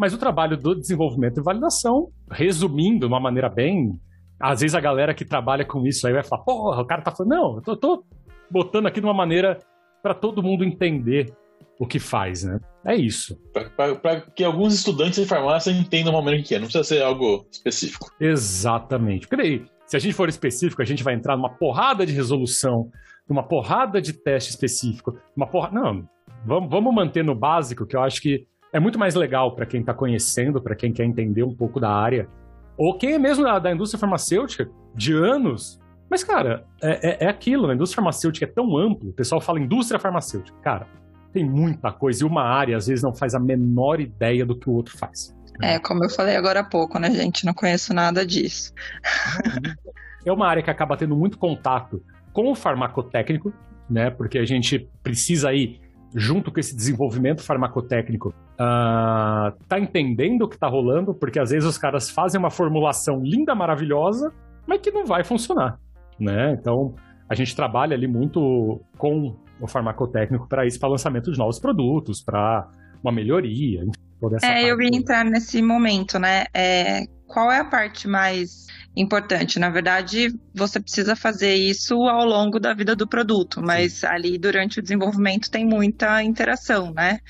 Mas 0.00 0.14
o 0.14 0.18
trabalho 0.18 0.56
do 0.56 0.74
desenvolvimento 0.74 1.38
e 1.38 1.42
validação, 1.42 2.08
resumindo 2.30 3.00
de 3.00 3.06
uma 3.06 3.20
maneira 3.20 3.50
bem. 3.50 4.00
Às 4.40 4.62
vezes 4.62 4.74
a 4.74 4.80
galera 4.80 5.12
que 5.12 5.26
trabalha 5.26 5.62
com 5.62 5.86
isso 5.86 6.06
aí 6.06 6.14
vai 6.14 6.22
falar, 6.22 6.42
porra, 6.42 6.80
o 6.80 6.86
cara 6.86 7.02
tá 7.02 7.10
falando. 7.10 7.32
Não, 7.32 7.56
eu 7.56 7.60
tô, 7.60 7.76
tô 7.76 8.04
botando 8.50 8.86
aqui 8.86 8.98
de 8.98 9.06
uma 9.06 9.12
maneira 9.12 9.58
para 10.02 10.14
todo 10.14 10.42
mundo 10.42 10.64
entender 10.64 11.30
o 11.78 11.86
que 11.86 11.98
faz, 11.98 12.44
né? 12.44 12.58
É 12.82 12.96
isso. 12.96 13.38
Para 13.52 14.22
que 14.22 14.42
alguns 14.42 14.72
estudantes 14.72 15.20
de 15.20 15.26
farmácia 15.26 15.70
entendam 15.70 16.14
o 16.14 16.16
momento 16.16 16.48
que 16.48 16.54
é, 16.54 16.58
não 16.58 16.64
precisa 16.64 16.84
ser 16.84 17.02
algo 17.02 17.46
específico. 17.52 18.10
Exatamente. 18.18 19.28
Porque 19.28 19.42
daí, 19.42 19.66
se 19.86 19.98
a 19.98 20.00
gente 20.00 20.14
for 20.14 20.30
específico, 20.30 20.80
a 20.80 20.86
gente 20.86 21.04
vai 21.04 21.12
entrar 21.12 21.36
numa 21.36 21.50
porrada 21.50 22.06
de 22.06 22.14
resolução, 22.14 22.90
numa 23.28 23.42
porrada 23.42 24.00
de 24.00 24.14
teste 24.14 24.48
específico, 24.48 25.18
uma 25.36 25.46
porrada. 25.46 25.78
Não, 25.78 26.08
vamos, 26.46 26.70
vamos 26.70 26.94
manter 26.94 27.22
no 27.22 27.34
básico, 27.34 27.86
que 27.86 27.94
eu 27.94 28.00
acho 28.00 28.22
que 28.22 28.48
é 28.72 28.80
muito 28.80 28.98
mais 28.98 29.14
legal 29.14 29.54
para 29.54 29.66
quem 29.66 29.80
está 29.80 29.92
conhecendo, 29.92 30.60
para 30.60 30.74
quem 30.74 30.92
quer 30.92 31.04
entender 31.04 31.42
um 31.42 31.54
pouco 31.54 31.80
da 31.80 31.90
área, 31.90 32.28
ou 32.76 32.96
quem 32.96 33.14
é 33.14 33.18
mesmo 33.18 33.44
da, 33.44 33.58
da 33.58 33.72
indústria 33.72 33.98
farmacêutica 33.98 34.70
de 34.94 35.12
anos. 35.12 35.78
Mas, 36.08 36.24
cara, 36.24 36.64
é, 36.82 37.24
é, 37.24 37.24
é 37.26 37.28
aquilo, 37.28 37.68
a 37.68 37.74
indústria 37.74 37.96
farmacêutica 37.96 38.44
é 38.44 38.48
tão 38.48 38.76
amplo, 38.76 39.10
o 39.10 39.12
pessoal 39.12 39.40
fala 39.40 39.60
indústria 39.60 39.98
farmacêutica. 40.00 40.56
Cara, 40.62 40.86
tem 41.32 41.48
muita 41.48 41.92
coisa, 41.92 42.24
e 42.24 42.26
uma 42.26 42.42
área 42.42 42.76
às 42.76 42.86
vezes 42.86 43.02
não 43.02 43.14
faz 43.14 43.34
a 43.34 43.40
menor 43.40 44.00
ideia 44.00 44.44
do 44.44 44.56
que 44.56 44.68
o 44.68 44.72
outro 44.72 44.96
faz. 44.96 45.34
É, 45.62 45.78
como 45.78 46.02
eu 46.02 46.10
falei 46.10 46.36
agora 46.36 46.60
há 46.60 46.64
pouco, 46.64 46.98
né, 46.98 47.10
gente? 47.10 47.44
Não 47.44 47.52
conheço 47.52 47.92
nada 47.92 48.24
disso. 48.26 48.72
É 50.22 50.30
uma 50.30 50.46
área 50.46 50.62
que 50.62 50.70
acaba 50.70 50.98
tendo 50.98 51.16
muito 51.16 51.38
contato 51.38 52.02
com 52.30 52.52
o 52.52 52.54
farmacotécnico, 52.54 53.54
né? 53.88 54.10
Porque 54.10 54.38
a 54.38 54.44
gente 54.44 54.86
precisa 55.02 55.48
aí, 55.48 55.80
junto 56.14 56.50
com 56.52 56.58
esse 56.58 56.74
desenvolvimento 56.74 57.42
farmacotécnico, 57.42 58.30
uh, 58.30 59.52
tá 59.68 59.78
entendendo 59.78 60.42
o 60.42 60.48
que 60.48 60.58
tá 60.58 60.66
rolando, 60.66 61.14
porque 61.14 61.38
às 61.38 61.50
vezes 61.50 61.68
os 61.68 61.78
caras 61.78 62.10
fazem 62.10 62.38
uma 62.38 62.50
formulação 62.50 63.22
linda, 63.22 63.54
maravilhosa, 63.54 64.32
mas 64.66 64.80
que 64.80 64.90
não 64.90 65.06
vai 65.06 65.24
funcionar, 65.24 65.78
né? 66.18 66.52
Então, 66.52 66.94
a 67.28 67.34
gente 67.34 67.54
trabalha 67.54 67.94
ali 67.94 68.06
muito 68.06 68.80
com 68.98 69.36
o 69.60 69.66
farmacotécnico 69.66 70.48
para 70.48 70.66
isso, 70.66 70.80
para 70.80 70.88
lançamento 70.88 71.30
de 71.30 71.38
novos 71.38 71.58
produtos, 71.58 72.20
para 72.22 72.68
uma 73.02 73.12
melhoria, 73.12 73.84
toda 74.20 74.36
essa 74.36 74.46
É, 74.46 74.64
eu 74.64 74.80
ia 74.80 74.96
entrar 74.96 75.24
nesse 75.24 75.62
momento, 75.62 76.18
né? 76.18 76.44
É, 76.52 77.06
qual 77.30 77.50
é 77.50 77.60
a 77.60 77.64
parte 77.64 78.08
mais 78.08 78.66
importante? 78.96 79.58
Na 79.58 79.70
verdade, 79.70 80.34
você 80.52 80.80
precisa 80.80 81.14
fazer 81.14 81.54
isso 81.54 81.94
ao 82.08 82.26
longo 82.26 82.58
da 82.58 82.74
vida 82.74 82.96
do 82.96 83.06
produto, 83.06 83.62
mas 83.62 84.02
ali 84.02 84.36
durante 84.36 84.80
o 84.80 84.82
desenvolvimento 84.82 85.50
tem 85.50 85.64
muita 85.64 86.22
interação, 86.22 86.92
né? 86.92 87.20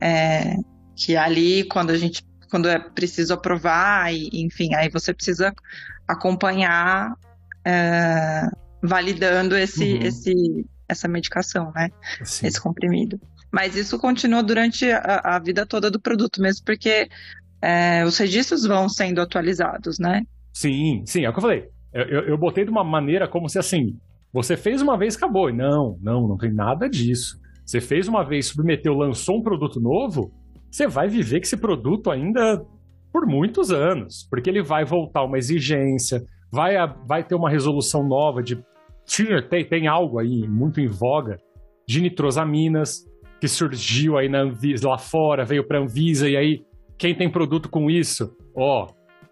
É, 0.00 0.54
que 0.96 1.16
ali, 1.16 1.64
quando 1.64 1.90
a 1.90 1.98
gente 1.98 2.26
quando 2.50 2.66
é 2.66 2.78
preciso 2.78 3.34
aprovar, 3.34 4.10
e, 4.10 4.30
enfim, 4.32 4.74
aí 4.74 4.88
você 4.88 5.12
precisa 5.12 5.52
acompanhar 6.06 7.12
é, 7.62 8.48
validando 8.82 9.54
esse, 9.54 9.84
uhum. 9.84 10.02
esse, 10.02 10.66
essa 10.88 11.06
medicação, 11.06 11.70
né? 11.74 11.90
Sim. 12.24 12.46
Esse 12.46 12.58
comprimido. 12.58 13.20
Mas 13.50 13.76
isso 13.76 13.98
continua 13.98 14.42
durante 14.42 14.90
a, 14.90 15.20
a 15.24 15.38
vida 15.38 15.66
toda 15.66 15.90
do 15.90 16.00
produto, 16.00 16.40
mesmo 16.40 16.64
porque 16.64 17.08
é, 17.62 18.04
os 18.04 18.16
registros 18.18 18.64
vão 18.64 18.88
sendo 18.88 19.20
atualizados, 19.20 19.98
né? 19.98 20.22
Sim, 20.52 21.02
sim, 21.06 21.24
é 21.24 21.28
o 21.28 21.32
que 21.32 21.38
eu 21.38 21.42
falei. 21.42 21.64
Eu, 21.92 22.04
eu, 22.04 22.22
eu 22.28 22.38
botei 22.38 22.64
de 22.64 22.70
uma 22.70 22.84
maneira 22.84 23.28
como 23.28 23.48
se 23.48 23.58
assim, 23.58 23.96
você 24.32 24.56
fez 24.56 24.82
uma 24.82 24.98
vez, 24.98 25.16
acabou. 25.16 25.52
Não, 25.52 25.96
não, 26.00 26.28
não 26.28 26.36
tem 26.36 26.52
nada 26.52 26.88
disso. 26.88 27.38
Você 27.64 27.80
fez 27.80 28.08
uma 28.08 28.24
vez, 28.24 28.46
submeteu, 28.46 28.94
lançou 28.94 29.38
um 29.38 29.42
produto 29.42 29.80
novo, 29.80 30.32
você 30.70 30.86
vai 30.86 31.08
viver 31.08 31.40
com 31.40 31.44
esse 31.44 31.56
produto 31.56 32.10
ainda 32.10 32.62
por 33.12 33.26
muitos 33.26 33.70
anos, 33.70 34.26
porque 34.30 34.48
ele 34.48 34.62
vai 34.62 34.84
voltar 34.84 35.24
uma 35.24 35.38
exigência, 35.38 36.22
vai, 36.50 36.74
vai 37.06 37.24
ter 37.24 37.34
uma 37.34 37.50
resolução 37.50 38.06
nova 38.06 38.42
de. 38.42 38.62
Tem, 39.48 39.66
tem 39.66 39.86
algo 39.86 40.18
aí 40.18 40.46
muito 40.46 40.80
em 40.80 40.86
voga 40.86 41.38
de 41.86 42.00
nitrosaminas, 42.02 43.04
que 43.40 43.48
surgiu 43.48 44.18
aí 44.18 44.28
na 44.28 44.42
Anvisa, 44.42 44.88
lá 44.88 44.98
fora, 44.98 45.44
veio 45.44 45.66
para 45.66 45.80
Anvisa, 45.80 46.28
e 46.28 46.36
aí 46.36 46.60
quem 46.98 47.14
tem 47.14 47.30
produto 47.30 47.68
com 47.68 47.88
isso, 47.88 48.36
ó, 48.54 48.88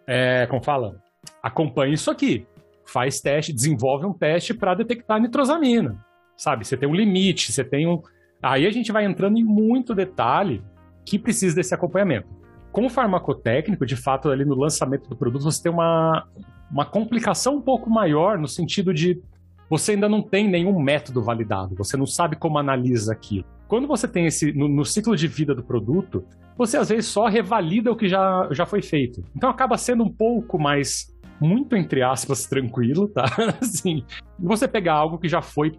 é, 0.07 0.47
como 0.47 0.63
fala? 0.63 1.03
Acompanha 1.43 1.95
isso 1.95 2.11
aqui. 2.11 2.47
Faz 2.85 3.21
teste, 3.21 3.53
desenvolve 3.53 4.07
um 4.07 4.13
teste 4.13 4.55
para 4.55 4.75
detectar 4.75 5.21
nitrosamina. 5.21 5.99
Sabe? 6.37 6.65
Você 6.65 6.77
tem 6.77 6.89
um 6.89 6.95
limite, 6.95 7.53
você 7.53 7.65
tem 7.65 7.89
um. 7.89 8.01
Aí 8.41 8.67
a 8.67 8.71
gente 8.71 8.93
vai 8.93 9.05
entrando 9.05 9.39
em 9.39 9.45
muito 9.45 9.95
detalhe 9.95 10.63
que 11.05 11.19
precisa 11.19 11.57
desse 11.57 11.75
acompanhamento. 11.75 12.29
Com 12.71 12.87
o 12.87 12.91
farmacotécnico, 12.91 13.85
de 13.85 13.97
fato, 13.97 14.29
ali 14.29 14.45
no 14.45 14.55
lançamento 14.55 15.09
do 15.09 15.17
produto, 15.17 15.43
você 15.43 15.63
tem 15.63 15.73
uma, 15.73 16.29
uma 16.71 16.85
complicação 16.85 17.57
um 17.57 17.63
pouco 17.63 17.91
maior 17.91 18.39
no 18.39 18.47
sentido 18.47 18.95
de 18.95 19.21
você 19.69 19.93
ainda 19.93 20.09
não 20.09 20.23
tem 20.23 20.49
nenhum 20.49 20.79
método 20.81 21.23
validado, 21.23 21.75
você 21.75 21.97
não 21.97 22.07
sabe 22.07 22.37
como 22.37 22.59
analisa 22.59 23.13
aquilo. 23.13 23.45
Quando 23.69 23.89
você 23.89 24.07
tem 24.07 24.27
esse, 24.27 24.53
no, 24.53 24.69
no, 24.69 24.85
ciclo 24.85 25.17
de 25.17 25.27
vida 25.27 25.55
do 25.55 25.63
produto, 25.63 26.25
você 26.57 26.77
às 26.77 26.89
vezes 26.89 27.07
só 27.07 27.27
revalida 27.27 27.91
o 27.91 27.97
que 27.97 28.09
já, 28.09 28.49
já 28.53 28.65
foi 28.65 28.81
feito. 28.81 29.25
Então 29.35 29.51
acaba 29.51 29.77
sendo 29.77 30.05
um 30.05 30.13
pouco 30.13 30.59
mais, 30.59 31.13
muito 31.41 31.77
entre 31.77 32.03
aspas, 32.03 32.47
tranquilo, 32.47 33.09
tá? 33.09 33.25
assim, 33.61 34.05
você 34.39 34.69
pegar 34.69 34.95
algo 34.95 35.19
que 35.19 35.29
já 35.29 35.43
foi 35.43 35.73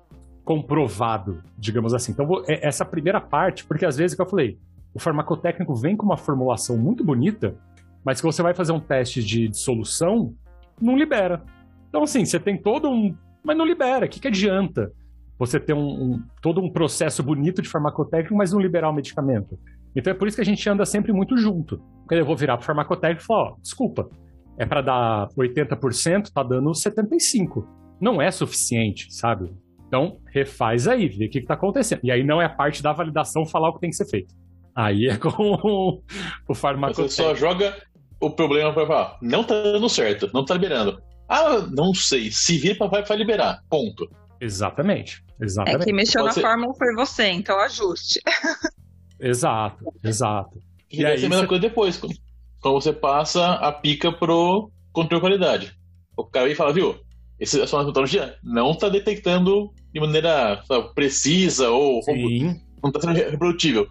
comprovado, 0.47 1.43
digamos 1.58 1.93
assim. 1.93 2.13
Então, 2.13 2.41
é 2.47 2.65
essa 2.65 2.86
primeira 2.86 3.19
parte, 3.19 3.65
porque 3.65 3.86
às 3.86 3.97
vezes, 3.97 4.15
que 4.15 4.21
eu 4.21 4.30
falei, 4.30 4.58
o 4.93 5.00
farmacotécnico 5.00 5.76
vem 5.76 5.97
com 5.97 6.06
uma 6.06 6.15
formulação 6.15 6.78
muito 6.78 7.04
bonita, 7.04 7.54
mas 8.04 8.21
que 8.21 8.26
você 8.26 8.41
vai 8.41 8.54
fazer 8.54 8.71
um 8.71 8.80
teste 8.80 9.21
de 9.21 9.50
dissolução, 9.50 10.34
não 10.82 10.97
libera. 10.97 11.43
Então, 11.89 12.02
assim, 12.04 12.23
você 12.23 12.39
tem 12.39 12.58
todo 12.58 12.89
um. 12.89 13.13
Mas 13.48 13.58
não 13.58 13.66
libera, 13.66 14.06
o 14.06 14.10
que, 14.10 14.20
que 14.20 14.28
adianta? 14.28 14.92
você 15.38 15.60
ter 15.60 15.74
um, 15.74 15.88
um, 15.88 16.24
todo 16.42 16.62
um 16.62 16.70
processo 16.70 17.22
bonito 17.22 17.62
de 17.62 17.70
farmacotécnico, 17.70 18.36
mas 18.36 18.52
não 18.52 18.60
liberar 18.60 18.90
o 18.90 18.94
medicamento. 18.94 19.58
Então 19.96 20.12
é 20.12 20.14
por 20.14 20.28
isso 20.28 20.36
que 20.36 20.42
a 20.42 20.46
gente 20.46 20.68
anda 20.70 20.86
sempre 20.86 21.14
muito 21.14 21.38
junto. 21.38 21.82
Quando 22.08 22.20
eu 22.20 22.26
vou 22.26 22.36
virar 22.36 22.58
para 22.58 22.64
o 22.64 22.66
farmacotécnico 22.66 23.22
e 23.22 23.26
falar, 23.26 23.52
ó, 23.52 23.56
desculpa, 23.62 24.10
é 24.58 24.66
para 24.66 24.82
dar 24.82 25.28
80%, 25.38 26.32
tá 26.34 26.44
dando 26.44 26.72
75%. 26.72 27.66
Não 28.00 28.22
é 28.22 28.30
suficiente, 28.30 29.14
sabe? 29.14 29.52
Então, 29.88 30.20
refaz 30.32 30.88
aí, 30.88 31.08
vê 31.08 31.26
o 31.26 31.30
que 31.30 31.40
está 31.40 31.54
acontecendo. 31.54 32.02
E 32.04 32.12
aí 32.12 32.24
não 32.24 32.42
é 32.42 32.46
a 32.46 32.50
parte 32.50 32.84
da 32.84 32.92
validação 32.92 33.46
falar 33.46 33.70
o 33.70 33.74
que 33.74 33.80
tem 33.80 33.90
que 33.90 33.96
ser 33.96 34.08
feito. 34.08 34.36
Aí 34.76 35.08
é 35.08 35.18
com 35.18 36.02
o 36.48 36.54
farmacotécnico. 36.54 37.12
Você 37.12 37.24
só 37.24 37.34
joga 37.36 37.76
o 38.20 38.30
problema 38.32 38.74
para 38.74 38.86
falar, 38.86 39.18
não 39.22 39.44
tá 39.44 39.62
dando 39.62 39.88
certo, 39.88 40.30
não 40.34 40.44
tá 40.44 40.56
liberando. 40.56 41.00
Ah, 41.28 41.68
não 41.72 41.94
sei, 41.94 42.32
se 42.32 42.58
vir 42.58 42.78
vai, 42.78 43.04
vai 43.04 43.18
liberar, 43.18 43.62
ponto. 43.70 44.08
Exatamente. 44.40 45.24
Exatamente. 45.42 45.82
É 45.82 45.86
que 45.86 45.94
mexeu 45.94 46.22
Pode 46.22 46.28
na 46.28 46.34
ser... 46.34 46.42
fórmula 46.42 46.74
foi 46.76 46.96
você, 46.96 47.28
então 47.30 47.60
ajuste. 47.60 48.20
Exato, 49.20 49.84
exato. 50.04 50.62
E, 50.92 51.02
e 51.02 51.06
aí, 51.06 51.18
a 51.18 51.30
mesma 51.30 51.38
você... 51.38 51.48
coisa 51.48 51.62
depois, 51.62 51.98
quando 51.98 52.74
você 52.76 52.94
passa 52.94 53.54
a 53.54 53.72
pica 53.72 54.12
pro 54.12 54.70
controle 54.92 55.16
de 55.16 55.22
qualidade. 55.22 55.74
O 56.16 56.24
cara 56.24 56.48
e 56.50 56.56
fala, 56.56 56.72
viu, 56.72 56.96
esse, 57.40 57.60
essa 57.62 57.78
metodologia 57.80 58.36
não 58.44 58.72
está 58.72 58.90
detectando 58.90 59.72
de 59.94 60.00
maneira 60.00 60.62
sabe, 60.66 60.94
precisa 60.94 61.70
ou 61.70 62.02
Sim. 62.04 62.60
não 62.82 62.90
está 62.90 63.02
sendo 63.02 63.13
reprodutível. 63.13 63.88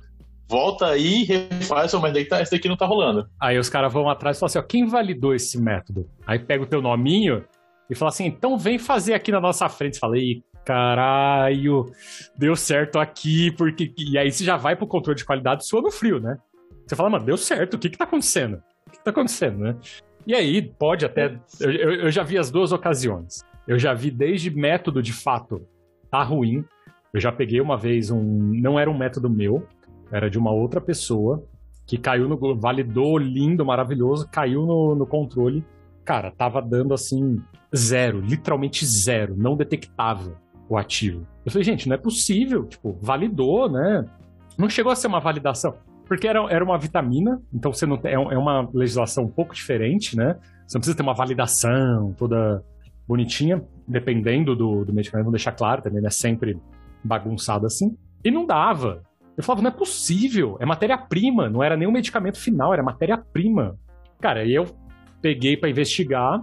Volta 0.48 0.86
aí, 0.86 1.24
refaz, 1.24 1.92
mas 1.94 2.12
daí 2.12 2.24
tá, 2.24 2.40
esse 2.40 2.52
daqui 2.52 2.68
não 2.68 2.76
tá 2.76 2.86
rolando. 2.86 3.28
Aí 3.40 3.58
os 3.58 3.68
caras 3.68 3.92
vão 3.92 4.08
atrás 4.08 4.36
e 4.36 4.40
falam 4.40 4.46
assim, 4.48 4.58
ó, 4.58 4.62
quem 4.62 4.86
validou 4.86 5.34
esse 5.34 5.60
método? 5.60 6.08
Aí 6.24 6.38
pega 6.38 6.62
o 6.62 6.66
teu 6.66 6.80
nominho 6.80 7.44
e 7.90 7.94
fala 7.96 8.10
assim, 8.10 8.26
então 8.26 8.56
vem 8.56 8.78
fazer 8.78 9.14
aqui 9.14 9.32
na 9.32 9.40
nossa 9.40 9.68
frente. 9.68 9.98
Falei, 9.98 10.42
caralho, 10.64 11.86
deu 12.36 12.54
certo 12.54 12.98
aqui, 12.98 13.50
porque. 13.52 13.92
E 13.98 14.16
aí 14.16 14.30
você 14.30 14.44
já 14.44 14.56
vai 14.56 14.76
pro 14.76 14.86
controle 14.86 15.16
de 15.16 15.24
qualidade 15.24 15.66
sua 15.66 15.82
no 15.82 15.90
frio, 15.90 16.20
né? 16.20 16.38
Você 16.86 16.94
fala, 16.94 17.10
mano, 17.10 17.24
deu 17.24 17.36
certo, 17.36 17.74
o 17.74 17.78
que 17.78 17.90
que 17.90 17.98
tá 17.98 18.04
acontecendo? 18.04 18.62
O 18.86 18.90
que, 18.90 18.98
que 18.98 19.04
tá 19.04 19.10
acontecendo, 19.10 19.58
né? 19.58 19.76
E 20.24 20.34
aí, 20.34 20.62
pode 20.62 21.04
até. 21.04 21.38
Eu, 21.60 21.70
eu, 21.72 21.92
eu 22.02 22.10
já 22.10 22.22
vi 22.22 22.38
as 22.38 22.50
duas 22.50 22.70
ocasiões. 22.72 23.44
Eu 23.66 23.78
já 23.78 23.94
vi 23.94 24.10
desde 24.10 24.50
método 24.50 25.02
de 25.02 25.12
fato 25.12 25.66
tá 26.10 26.22
ruim. 26.22 26.64
Eu 27.12 27.20
já 27.20 27.32
peguei 27.32 27.60
uma 27.60 27.76
vez 27.76 28.10
um. 28.10 28.22
Não 28.60 28.78
era 28.78 28.90
um 28.90 28.96
método 28.96 29.30
meu, 29.30 29.66
era 30.10 30.30
de 30.30 30.38
uma 30.38 30.52
outra 30.52 30.80
pessoa 30.80 31.44
que 31.86 31.96
caiu 31.96 32.28
no. 32.28 32.56
Validou 32.56 33.16
lindo, 33.16 33.64
maravilhoso, 33.64 34.28
caiu 34.30 34.66
no, 34.66 34.94
no 34.94 35.06
controle. 35.06 35.64
Cara, 36.04 36.30
tava 36.30 36.60
dando 36.62 36.94
assim, 36.94 37.40
zero, 37.74 38.20
literalmente 38.20 38.84
zero, 38.86 39.34
não 39.36 39.56
detectável 39.56 40.36
o 40.68 40.76
ativo. 40.76 41.26
Eu 41.44 41.52
falei, 41.52 41.64
gente, 41.64 41.88
não 41.88 41.94
é 41.94 41.98
possível. 41.98 42.64
Tipo, 42.64 42.96
validou, 43.00 43.70
né? 43.70 44.04
Não 44.58 44.68
chegou 44.68 44.92
a 44.92 44.96
ser 44.96 45.06
uma 45.06 45.20
validação. 45.20 45.74
Porque 46.06 46.26
era, 46.26 46.40
era 46.50 46.64
uma 46.64 46.78
vitamina, 46.78 47.40
então 47.52 47.72
você 47.72 47.84
não 47.84 47.98
é, 48.04 48.12
é 48.12 48.38
uma 48.38 48.68
legislação 48.72 49.24
um 49.24 49.30
pouco 49.30 49.54
diferente, 49.54 50.16
né? 50.16 50.36
Você 50.66 50.76
não 50.76 50.80
precisa 50.80 50.96
ter 50.96 51.02
uma 51.02 51.14
validação 51.14 52.14
toda 52.16 52.64
bonitinha, 53.06 53.62
dependendo 53.86 54.54
do, 54.54 54.84
do 54.84 54.92
medicamento, 54.92 55.26
vou 55.26 55.32
deixar 55.32 55.52
claro 55.52 55.82
também, 55.82 56.04
é 56.04 56.10
sempre 56.10 56.58
bagunçado 57.02 57.66
assim. 57.66 57.96
E 58.24 58.30
não 58.30 58.46
dava. 58.46 59.02
Eu 59.36 59.44
falava, 59.44 59.62
não 59.62 59.70
é 59.70 59.74
possível, 59.74 60.56
é 60.60 60.64
matéria-prima, 60.64 61.50
não 61.50 61.62
era 61.62 61.76
nem 61.76 61.86
o 61.86 61.92
medicamento 61.92 62.40
final, 62.40 62.72
era 62.72 62.82
matéria-prima. 62.82 63.76
Cara, 64.18 64.40
aí 64.40 64.54
eu 64.54 64.64
peguei 65.20 65.56
para 65.56 65.68
investigar, 65.68 66.42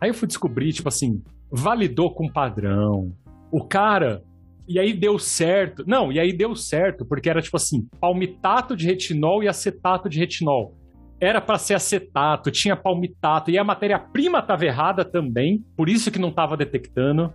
aí 0.00 0.10
eu 0.10 0.14
fui 0.14 0.26
descobrir, 0.26 0.72
tipo 0.72 0.88
assim, 0.88 1.22
validou 1.50 2.12
com 2.12 2.28
padrão, 2.28 3.12
o 3.50 3.62
cara. 3.64 4.22
E 4.66 4.78
aí 4.78 4.92
deu 4.92 5.18
certo. 5.18 5.84
Não, 5.86 6.10
e 6.10 6.18
aí 6.18 6.32
deu 6.32 6.56
certo, 6.56 7.04
porque 7.04 7.28
era 7.28 7.42
tipo 7.42 7.56
assim: 7.56 7.86
palmitato 8.00 8.74
de 8.74 8.86
retinol 8.86 9.42
e 9.42 9.48
acetato 9.48 10.08
de 10.08 10.18
retinol. 10.18 10.74
Era 11.20 11.40
para 11.40 11.58
ser 11.58 11.74
acetato, 11.74 12.50
tinha 12.50 12.74
palmitato, 12.74 13.50
e 13.50 13.58
a 13.58 13.62
matéria-prima 13.62 14.40
estava 14.40 14.64
errada 14.64 15.04
também, 15.04 15.64
por 15.76 15.88
isso 15.88 16.10
que 16.10 16.18
não 16.18 16.30
estava 16.30 16.56
detectando. 16.56 17.32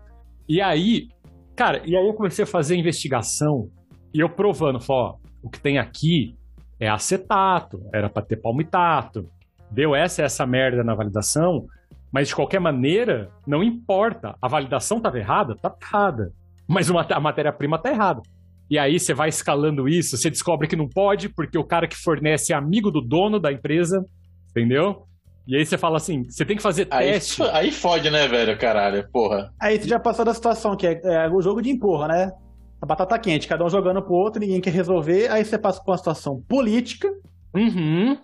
E 0.50 0.60
aí, 0.62 1.08
cara, 1.56 1.82
e 1.86 1.96
aí 1.96 2.06
eu 2.06 2.13
comecei 2.13 2.43
a 2.43 2.48
fazer 2.48 2.76
investigação, 2.76 3.70
e 4.17 4.19
eu 4.19 4.27
provando, 4.27 4.80
falei, 4.80 5.03
ó, 5.03 5.15
o 5.43 5.49
que 5.49 5.60
tem 5.60 5.77
aqui 5.77 6.36
é 6.80 6.89
acetato, 6.89 7.80
era 7.93 8.10
para 8.10 8.25
ter 8.25 8.38
palmitato. 8.38 9.30
Deu 9.69 9.95
essa 9.95 10.23
essa 10.23 10.43
merda 10.43 10.84
na 10.84 10.95
validação, 10.95 11.67
mas 12.12 12.27
de 12.27 12.36
qualquer 12.36 12.60
maneira, 12.60 13.30
não 13.45 13.63
importa. 13.63 14.36
A 14.41 14.47
validação 14.47 14.97
estava 14.97 15.19
errada? 15.19 15.56
Tá 15.56 15.71
errada. 15.80 16.32
Mas 16.67 16.89
uma, 16.89 17.06
a 17.08 17.19
matéria-prima 17.19 17.77
tá 17.77 17.91
errada. 17.91 18.23
E 18.67 18.80
aí 18.80 18.99
você 18.99 19.13
vai 19.13 19.30
escalando 19.30 19.88
isso, 19.88 20.17
você 20.17 20.32
descobre 20.32 20.67
que 20.67 20.75
não 20.75 20.89
pode, 20.89 21.30
porque 21.30 21.56
o 21.56 21.63
cara 21.63 21.88
que 21.88 21.95
fornece 21.95 22.53
é 22.53 22.56
amigo 22.56 22.89
do 22.89 23.01
dono 23.01 23.39
da 23.39 23.51
empresa, 23.51 24.03
entendeu? 24.49 25.03
E 25.47 25.56
aí 25.56 25.63
você 25.63 25.77
fala 25.77 25.97
assim, 25.97 26.23
você 26.23 26.43
tem 26.43 26.58
que 26.58 26.63
fazer 26.63 26.86
teste. 26.86 27.43
Aí, 27.43 27.49
aí 27.67 27.71
fode, 27.71 28.10
né, 28.10 28.27
velho, 28.27 28.58
caralho, 28.58 29.08
porra. 29.12 29.53
Aí 29.62 29.80
você 29.80 29.88
já 29.88 29.99
passou 29.99 30.25
da 30.25 30.34
situação 30.34 30.75
que 30.75 30.88
é, 30.88 30.99
é 31.03 31.30
o 31.30 31.39
jogo 31.39 31.62
de 31.62 31.69
empurra, 31.69 32.08
né? 32.08 32.32
A 32.82 32.86
batata 32.86 33.18
quente, 33.18 33.48
cada 33.48 33.66
um 33.66 33.70
jogando 33.70 34.02
pro 34.02 34.13
outro, 34.13 34.40
ninguém 34.40 34.62
quer 34.62 34.72
resolver, 34.72 35.30
aí 35.30 35.44
você 35.44 35.58
passa 35.58 35.84
por 35.84 35.92
uma 35.92 35.98
situação 35.98 36.42
política. 36.48 37.12
Uhum. 37.56 38.18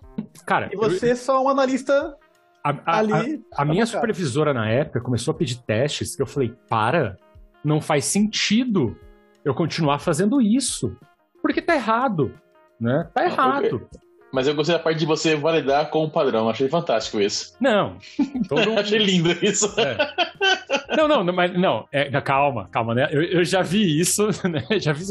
Cara, 0.46 0.70
e 0.72 0.76
você 0.76 1.10
é 1.10 1.14
só 1.16 1.42
um 1.42 1.48
analista 1.48 2.16
a, 2.62 2.70
a, 2.86 2.98
ali. 2.98 3.44
A, 3.52 3.62
a 3.62 3.64
minha 3.64 3.84
supervisora 3.84 4.54
na 4.54 4.68
época 4.70 5.00
começou 5.00 5.32
a 5.32 5.36
pedir 5.36 5.62
testes 5.62 6.16
que 6.16 6.22
eu 6.22 6.26
falei, 6.26 6.54
para, 6.68 7.16
não 7.64 7.80
faz 7.80 8.04
sentido 8.06 8.96
eu 9.44 9.54
continuar 9.54 9.98
fazendo 9.98 10.40
isso. 10.40 10.96
Porque 11.42 11.60
tá 11.60 11.74
errado, 11.74 12.34
né? 12.80 13.10
Tá 13.12 13.24
errado. 13.24 13.86
Mas 14.34 14.48
eu 14.48 14.54
gostei 14.56 14.76
da 14.76 14.82
parte 14.82 14.98
de 14.98 15.06
você 15.06 15.36
validar 15.36 15.90
com 15.90 16.02
o 16.02 16.10
padrão. 16.10 16.50
Achei 16.50 16.68
fantástico 16.68 17.20
isso. 17.20 17.54
Não. 17.60 17.98
Todo... 18.48 18.76
Achei 18.76 18.98
lindo 18.98 19.30
isso. 19.44 19.72
É. 19.78 20.96
Não, 20.96 21.06
não, 21.06 21.32
mas 21.32 21.56
não. 21.56 21.86
É, 21.92 22.10
calma, 22.20 22.68
calma, 22.68 22.96
né? 22.96 23.08
Eu, 23.12 23.22
eu 23.22 23.44
já 23.44 23.62
vi 23.62 24.00
isso, 24.00 24.26
né? 24.48 24.64
Já 24.80 24.92
vi... 24.92 25.04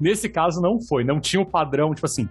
Nesse 0.00 0.30
caso 0.30 0.62
não 0.62 0.80
foi. 0.80 1.04
Não 1.04 1.20
tinha 1.20 1.40
o 1.40 1.42
um 1.42 1.46
padrão, 1.46 1.94
tipo 1.94 2.06
assim. 2.06 2.26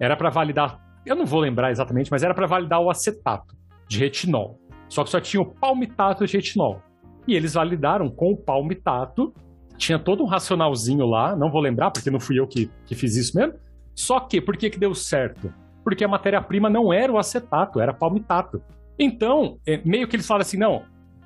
Era 0.00 0.16
para 0.16 0.28
validar. 0.28 0.80
Eu 1.06 1.14
não 1.14 1.24
vou 1.24 1.38
lembrar 1.38 1.70
exatamente, 1.70 2.10
mas 2.10 2.24
era 2.24 2.34
para 2.34 2.48
validar 2.48 2.80
o 2.80 2.90
acetato 2.90 3.54
de 3.86 4.00
retinol. 4.00 4.58
Só 4.88 5.04
que 5.04 5.10
só 5.10 5.20
tinha 5.20 5.40
o 5.40 5.46
palmitato 5.46 6.26
de 6.26 6.36
retinol. 6.36 6.82
E 7.28 7.36
eles 7.36 7.54
validaram 7.54 8.10
com 8.10 8.32
o 8.32 8.36
palmitato 8.36 9.32
tinha 9.78 9.98
todo 9.98 10.22
um 10.22 10.26
racionalzinho 10.26 11.06
lá, 11.06 11.34
não 11.34 11.50
vou 11.50 11.60
lembrar 11.60 11.90
porque 11.90 12.10
não 12.10 12.20
fui 12.20 12.38
eu 12.38 12.46
que, 12.46 12.70
que 12.84 12.94
fiz 12.94 13.16
isso 13.16 13.36
mesmo. 13.36 13.54
Só 13.94 14.20
que, 14.20 14.40
por 14.40 14.56
que, 14.56 14.70
que 14.70 14.78
deu 14.78 14.94
certo? 14.94 15.52
Porque 15.84 16.04
a 16.04 16.08
matéria-prima 16.08 16.70
não 16.70 16.92
era 16.92 17.12
o 17.12 17.18
acetato, 17.18 17.80
era 17.80 17.92
palmitato. 17.92 18.62
Então, 18.98 19.58
é, 19.66 19.80
meio 19.84 20.06
que 20.06 20.16
eles 20.16 20.26
falam 20.26 20.42
assim: 20.42 20.56
não, 20.56 20.82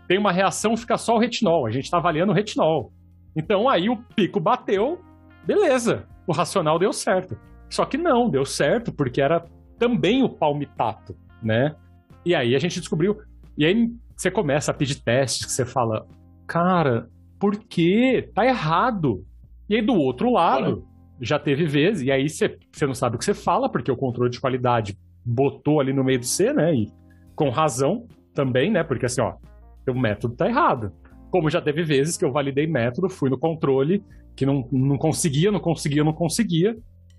tem 0.08 0.18
uma 0.18 0.32
reação, 0.32 0.76
fica 0.76 0.96
só 0.96 1.16
o 1.16 1.18
retinol, 1.18 1.66
a 1.66 1.70
gente 1.70 1.84
está 1.84 1.98
avaliando 1.98 2.32
o 2.32 2.34
retinol. 2.34 2.92
Então 3.36 3.68
aí 3.68 3.88
o 3.88 3.98
pico 4.14 4.40
bateu, 4.40 4.98
beleza, 5.44 6.06
o 6.26 6.32
racional 6.32 6.78
deu 6.78 6.92
certo. 6.92 7.36
Só 7.68 7.84
que 7.84 7.98
não, 7.98 8.30
deu 8.30 8.44
certo, 8.44 8.92
porque 8.92 9.20
era 9.20 9.44
também 9.78 10.22
o 10.22 10.28
palmitato, 10.28 11.14
né? 11.42 11.74
E 12.24 12.34
aí 12.34 12.54
a 12.54 12.58
gente 12.58 12.80
descobriu. 12.80 13.16
E 13.58 13.66
aí 13.66 13.88
você 14.16 14.30
começa 14.30 14.70
a 14.70 14.74
pedir 14.74 15.02
testes 15.02 15.44
que 15.44 15.52
você 15.52 15.66
fala, 15.66 16.06
cara, 16.46 17.08
porque 17.38 18.30
tá 18.34 18.46
errado. 18.46 19.24
E 19.68 19.76
aí 19.76 19.82
do 19.82 19.94
outro 19.94 20.32
lado, 20.32 20.86
já 21.20 21.38
teve 21.38 21.66
vezes, 21.66 22.02
e 22.02 22.10
aí 22.10 22.28
você, 22.28 22.58
não 22.82 22.94
sabe 22.94 23.16
o 23.16 23.18
que 23.18 23.24
você 23.24 23.34
fala, 23.34 23.68
porque 23.68 23.90
o 23.90 23.96
controle 23.96 24.30
de 24.30 24.40
qualidade 24.40 24.98
botou 25.24 25.80
ali 25.80 25.92
no 25.92 26.04
meio 26.04 26.20
do 26.20 26.26
C, 26.26 26.52
né? 26.52 26.74
E 26.74 26.92
com 27.34 27.48
razão 27.48 28.06
também, 28.34 28.70
né? 28.70 28.82
Porque 28.82 29.06
assim, 29.06 29.20
ó, 29.20 29.34
o 29.88 29.98
método 29.98 30.36
tá 30.36 30.46
errado. 30.46 30.92
Como 31.30 31.50
já 31.50 31.60
teve 31.60 31.82
vezes 31.82 32.16
que 32.16 32.24
eu 32.24 32.32
validei 32.32 32.66
método, 32.66 33.08
fui 33.08 33.30
no 33.30 33.38
controle, 33.38 34.02
que 34.34 34.46
não, 34.46 34.68
não 34.70 34.98
conseguia, 34.98 35.50
não 35.50 35.60
conseguia, 35.60 36.04
não 36.04 36.12
conseguia. 36.12 36.76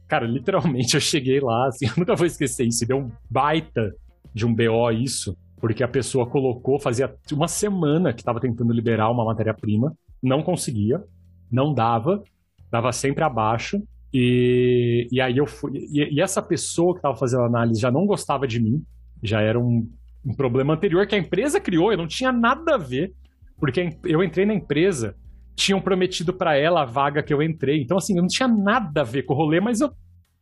Cara, 0.07 0.25
literalmente 0.25 0.95
eu 0.95 1.01
cheguei 1.01 1.39
lá, 1.39 1.67
assim, 1.67 1.85
eu 1.87 1.93
nunca 1.97 2.15
vou 2.15 2.25
esquecer 2.25 2.65
isso, 2.65 2.87
deu 2.87 2.97
um 2.97 3.11
baita 3.29 3.93
de 4.33 4.45
um 4.45 4.53
BO 4.53 4.91
isso, 4.91 5.35
porque 5.59 5.83
a 5.83 5.87
pessoa 5.87 6.27
colocou, 6.27 6.79
fazia 6.79 7.13
uma 7.31 7.47
semana 7.47 8.13
que 8.13 8.21
estava 8.21 8.39
tentando 8.39 8.71
liberar 8.71 9.09
uma 9.09 9.25
matéria-prima, 9.25 9.93
não 10.21 10.43
conseguia, 10.43 11.03
não 11.51 11.73
dava, 11.73 12.23
dava 12.71 12.91
sempre 12.91 13.23
abaixo. 13.23 13.81
E, 14.13 15.07
e 15.11 15.19
aí 15.19 15.37
eu 15.37 15.45
fui. 15.45 15.71
E, 15.91 16.15
e 16.15 16.21
essa 16.21 16.41
pessoa 16.41 16.93
que 16.93 16.99
estava 16.99 17.15
fazendo 17.15 17.43
a 17.43 17.47
análise 17.47 17.79
já 17.79 17.91
não 17.91 18.05
gostava 18.05 18.47
de 18.47 18.59
mim, 18.59 18.83
já 19.21 19.41
era 19.41 19.59
um, 19.59 19.89
um 20.25 20.33
problema 20.33 20.73
anterior 20.73 21.05
que 21.07 21.15
a 21.15 21.17
empresa 21.17 21.59
criou, 21.59 21.91
eu 21.91 21.97
não 21.97 22.07
tinha 22.07 22.31
nada 22.31 22.75
a 22.75 22.77
ver, 22.77 23.13
porque 23.59 23.89
eu 24.03 24.23
entrei 24.23 24.45
na 24.45 24.53
empresa, 24.53 25.15
tinham 25.55 25.81
prometido 25.81 26.33
para 26.33 26.55
ela 26.55 26.83
a 26.83 26.85
vaga 26.85 27.23
que 27.23 27.33
eu 27.33 27.41
entrei, 27.41 27.81
então 27.81 27.97
assim, 27.97 28.15
eu 28.15 28.21
não 28.21 28.27
tinha 28.27 28.47
nada 28.47 29.01
a 29.01 29.03
ver 29.03 29.23
com 29.23 29.33
o 29.33 29.37
rolê, 29.37 29.59
mas 29.59 29.81
eu 29.81 29.91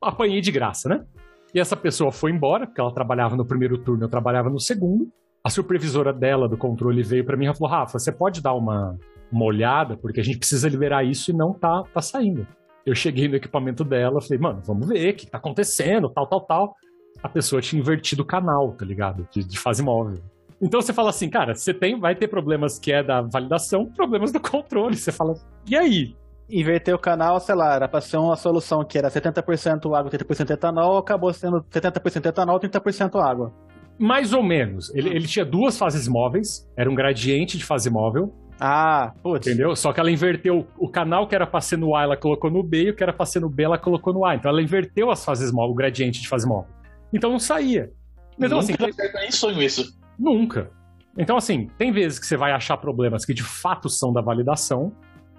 apanhei 0.01 0.41
de 0.41 0.51
graça, 0.51 0.89
né? 0.89 1.05
E 1.53 1.59
essa 1.59 1.75
pessoa 1.75 2.11
foi 2.11 2.31
embora, 2.31 2.67
porque 2.67 2.81
ela 2.81 2.93
trabalhava 2.93 3.35
no 3.35 3.45
primeiro 3.45 3.77
turno, 3.77 4.03
eu 4.03 4.09
trabalhava 4.09 4.49
no 4.49 4.59
segundo. 4.59 5.09
A 5.43 5.49
supervisora 5.49 6.11
dela 6.11 6.49
do 6.49 6.57
controle 6.57 7.01
veio 7.01 7.23
para 7.23 7.37
mim 7.37 7.47
e 7.47 7.55
falou: 7.55 7.71
Rafa, 7.71 7.97
você 7.97 8.11
pode 8.11 8.41
dar 8.41 8.53
uma, 8.53 8.97
uma 9.31 9.45
olhada, 9.45 9.97
porque 9.97 10.19
a 10.19 10.23
gente 10.23 10.37
precisa 10.37 10.69
liberar 10.69 11.03
isso 11.03 11.31
e 11.31 11.33
não 11.33 11.53
tá, 11.53 11.83
tá 11.93 12.01
saindo. 12.01 12.47
Eu 12.85 12.93
cheguei 12.93 13.27
no 13.27 13.35
equipamento 13.35 13.83
dela, 13.83 14.21
falei, 14.21 14.37
mano, 14.37 14.61
vamos 14.65 14.87
ver 14.87 15.09
o 15.09 15.15
que 15.15 15.25
tá 15.25 15.37
acontecendo, 15.37 16.09
tal, 16.09 16.27
tal, 16.27 16.41
tal. 16.41 16.75
A 17.23 17.29
pessoa 17.29 17.61
tinha 17.61 17.79
invertido 17.79 18.21
o 18.21 18.25
canal, 18.25 18.73
tá 18.73 18.85
ligado? 18.85 19.27
De, 19.31 19.43
de 19.43 19.57
fase 19.57 19.81
móvel. 19.81 20.21
Então 20.61 20.81
você 20.81 20.93
fala 20.93 21.09
assim, 21.09 21.29
cara, 21.29 21.53
você 21.53 21.73
tem, 21.73 21.99
vai 21.99 22.15
ter 22.15 22.27
problemas 22.27 22.79
que 22.79 22.91
é 22.91 23.03
da 23.03 23.21
validação, 23.21 23.85
problemas 23.85 24.31
do 24.31 24.39
controle. 24.39 24.95
Você 24.95 25.11
fala, 25.11 25.33
e 25.67 25.75
aí? 25.75 26.15
Inverter 26.47 26.93
o 26.93 26.99
canal, 26.99 27.39
sei 27.39 27.55
lá, 27.55 27.73
era 27.73 27.87
pra 27.87 27.99
ser 27.99 28.17
uma 28.17 28.35
solução 28.35 28.85
que 28.85 28.97
era 28.97 29.09
70% 29.09 29.97
água, 29.97 30.11
30% 30.11 30.51
etanol, 30.51 30.97
acabou 30.97 31.33
sendo 31.33 31.63
70% 31.71 32.27
etanol, 32.27 32.59
30% 32.59 33.19
água. 33.19 33.51
Mais 33.97 34.31
ou 34.31 34.43
menos. 34.43 34.93
Ele, 34.93 35.09
ele 35.09 35.27
tinha 35.27 35.43
duas 35.43 35.77
fases 35.77 36.07
móveis, 36.07 36.69
era 36.77 36.89
um 36.89 36.93
gradiente 36.93 37.57
de 37.57 37.65
fase 37.65 37.89
móvel. 37.89 38.31
Ah, 38.59 39.13
putz. 39.21 39.47
Entendeu? 39.47 39.75
Só 39.75 39.91
que 39.91 39.99
ela 39.99 40.09
inverteu 40.09 40.67
o 40.77 40.87
canal 40.87 41.27
que 41.27 41.35
era 41.35 41.45
pra 41.45 41.59
ser 41.59 41.77
no 41.77 41.95
A, 41.95 42.03
ela 42.03 42.17
colocou 42.17 42.49
no 42.49 42.63
B, 42.63 42.83
e 42.83 42.89
o 42.91 42.95
que 42.95 43.03
era 43.03 43.11
pra 43.11 43.25
ser 43.25 43.41
no 43.41 43.49
B, 43.49 43.63
ela 43.63 43.77
colocou 43.77 44.13
no 44.13 44.25
A. 44.25 44.35
Então 44.35 44.49
ela 44.49 44.61
inverteu 44.61 45.11
as 45.11 45.23
fases 45.23 45.51
móveis, 45.51 45.73
o 45.73 45.75
gradiente 45.75 46.21
de 46.21 46.27
fase 46.27 46.47
móvel. 46.47 46.69
Então 47.13 47.31
não 47.31 47.39
saía. 47.39 47.91
Então, 48.37 48.59
Nunca 48.59 48.87
assim, 48.87 49.11
nem 49.15 49.31
sonho 49.31 49.61
isso. 49.61 49.97
Nunca. 50.17 50.71
Então, 51.17 51.37
assim, 51.37 51.69
tem 51.77 51.91
vezes 51.91 52.19
que 52.19 52.25
você 52.25 52.35
vai 52.35 52.51
achar 52.51 52.75
problemas 52.77 53.25
que 53.25 53.33
de 53.33 53.43
fato 53.43 53.89
são 53.89 54.11
da 54.11 54.21
validação, 54.21 54.91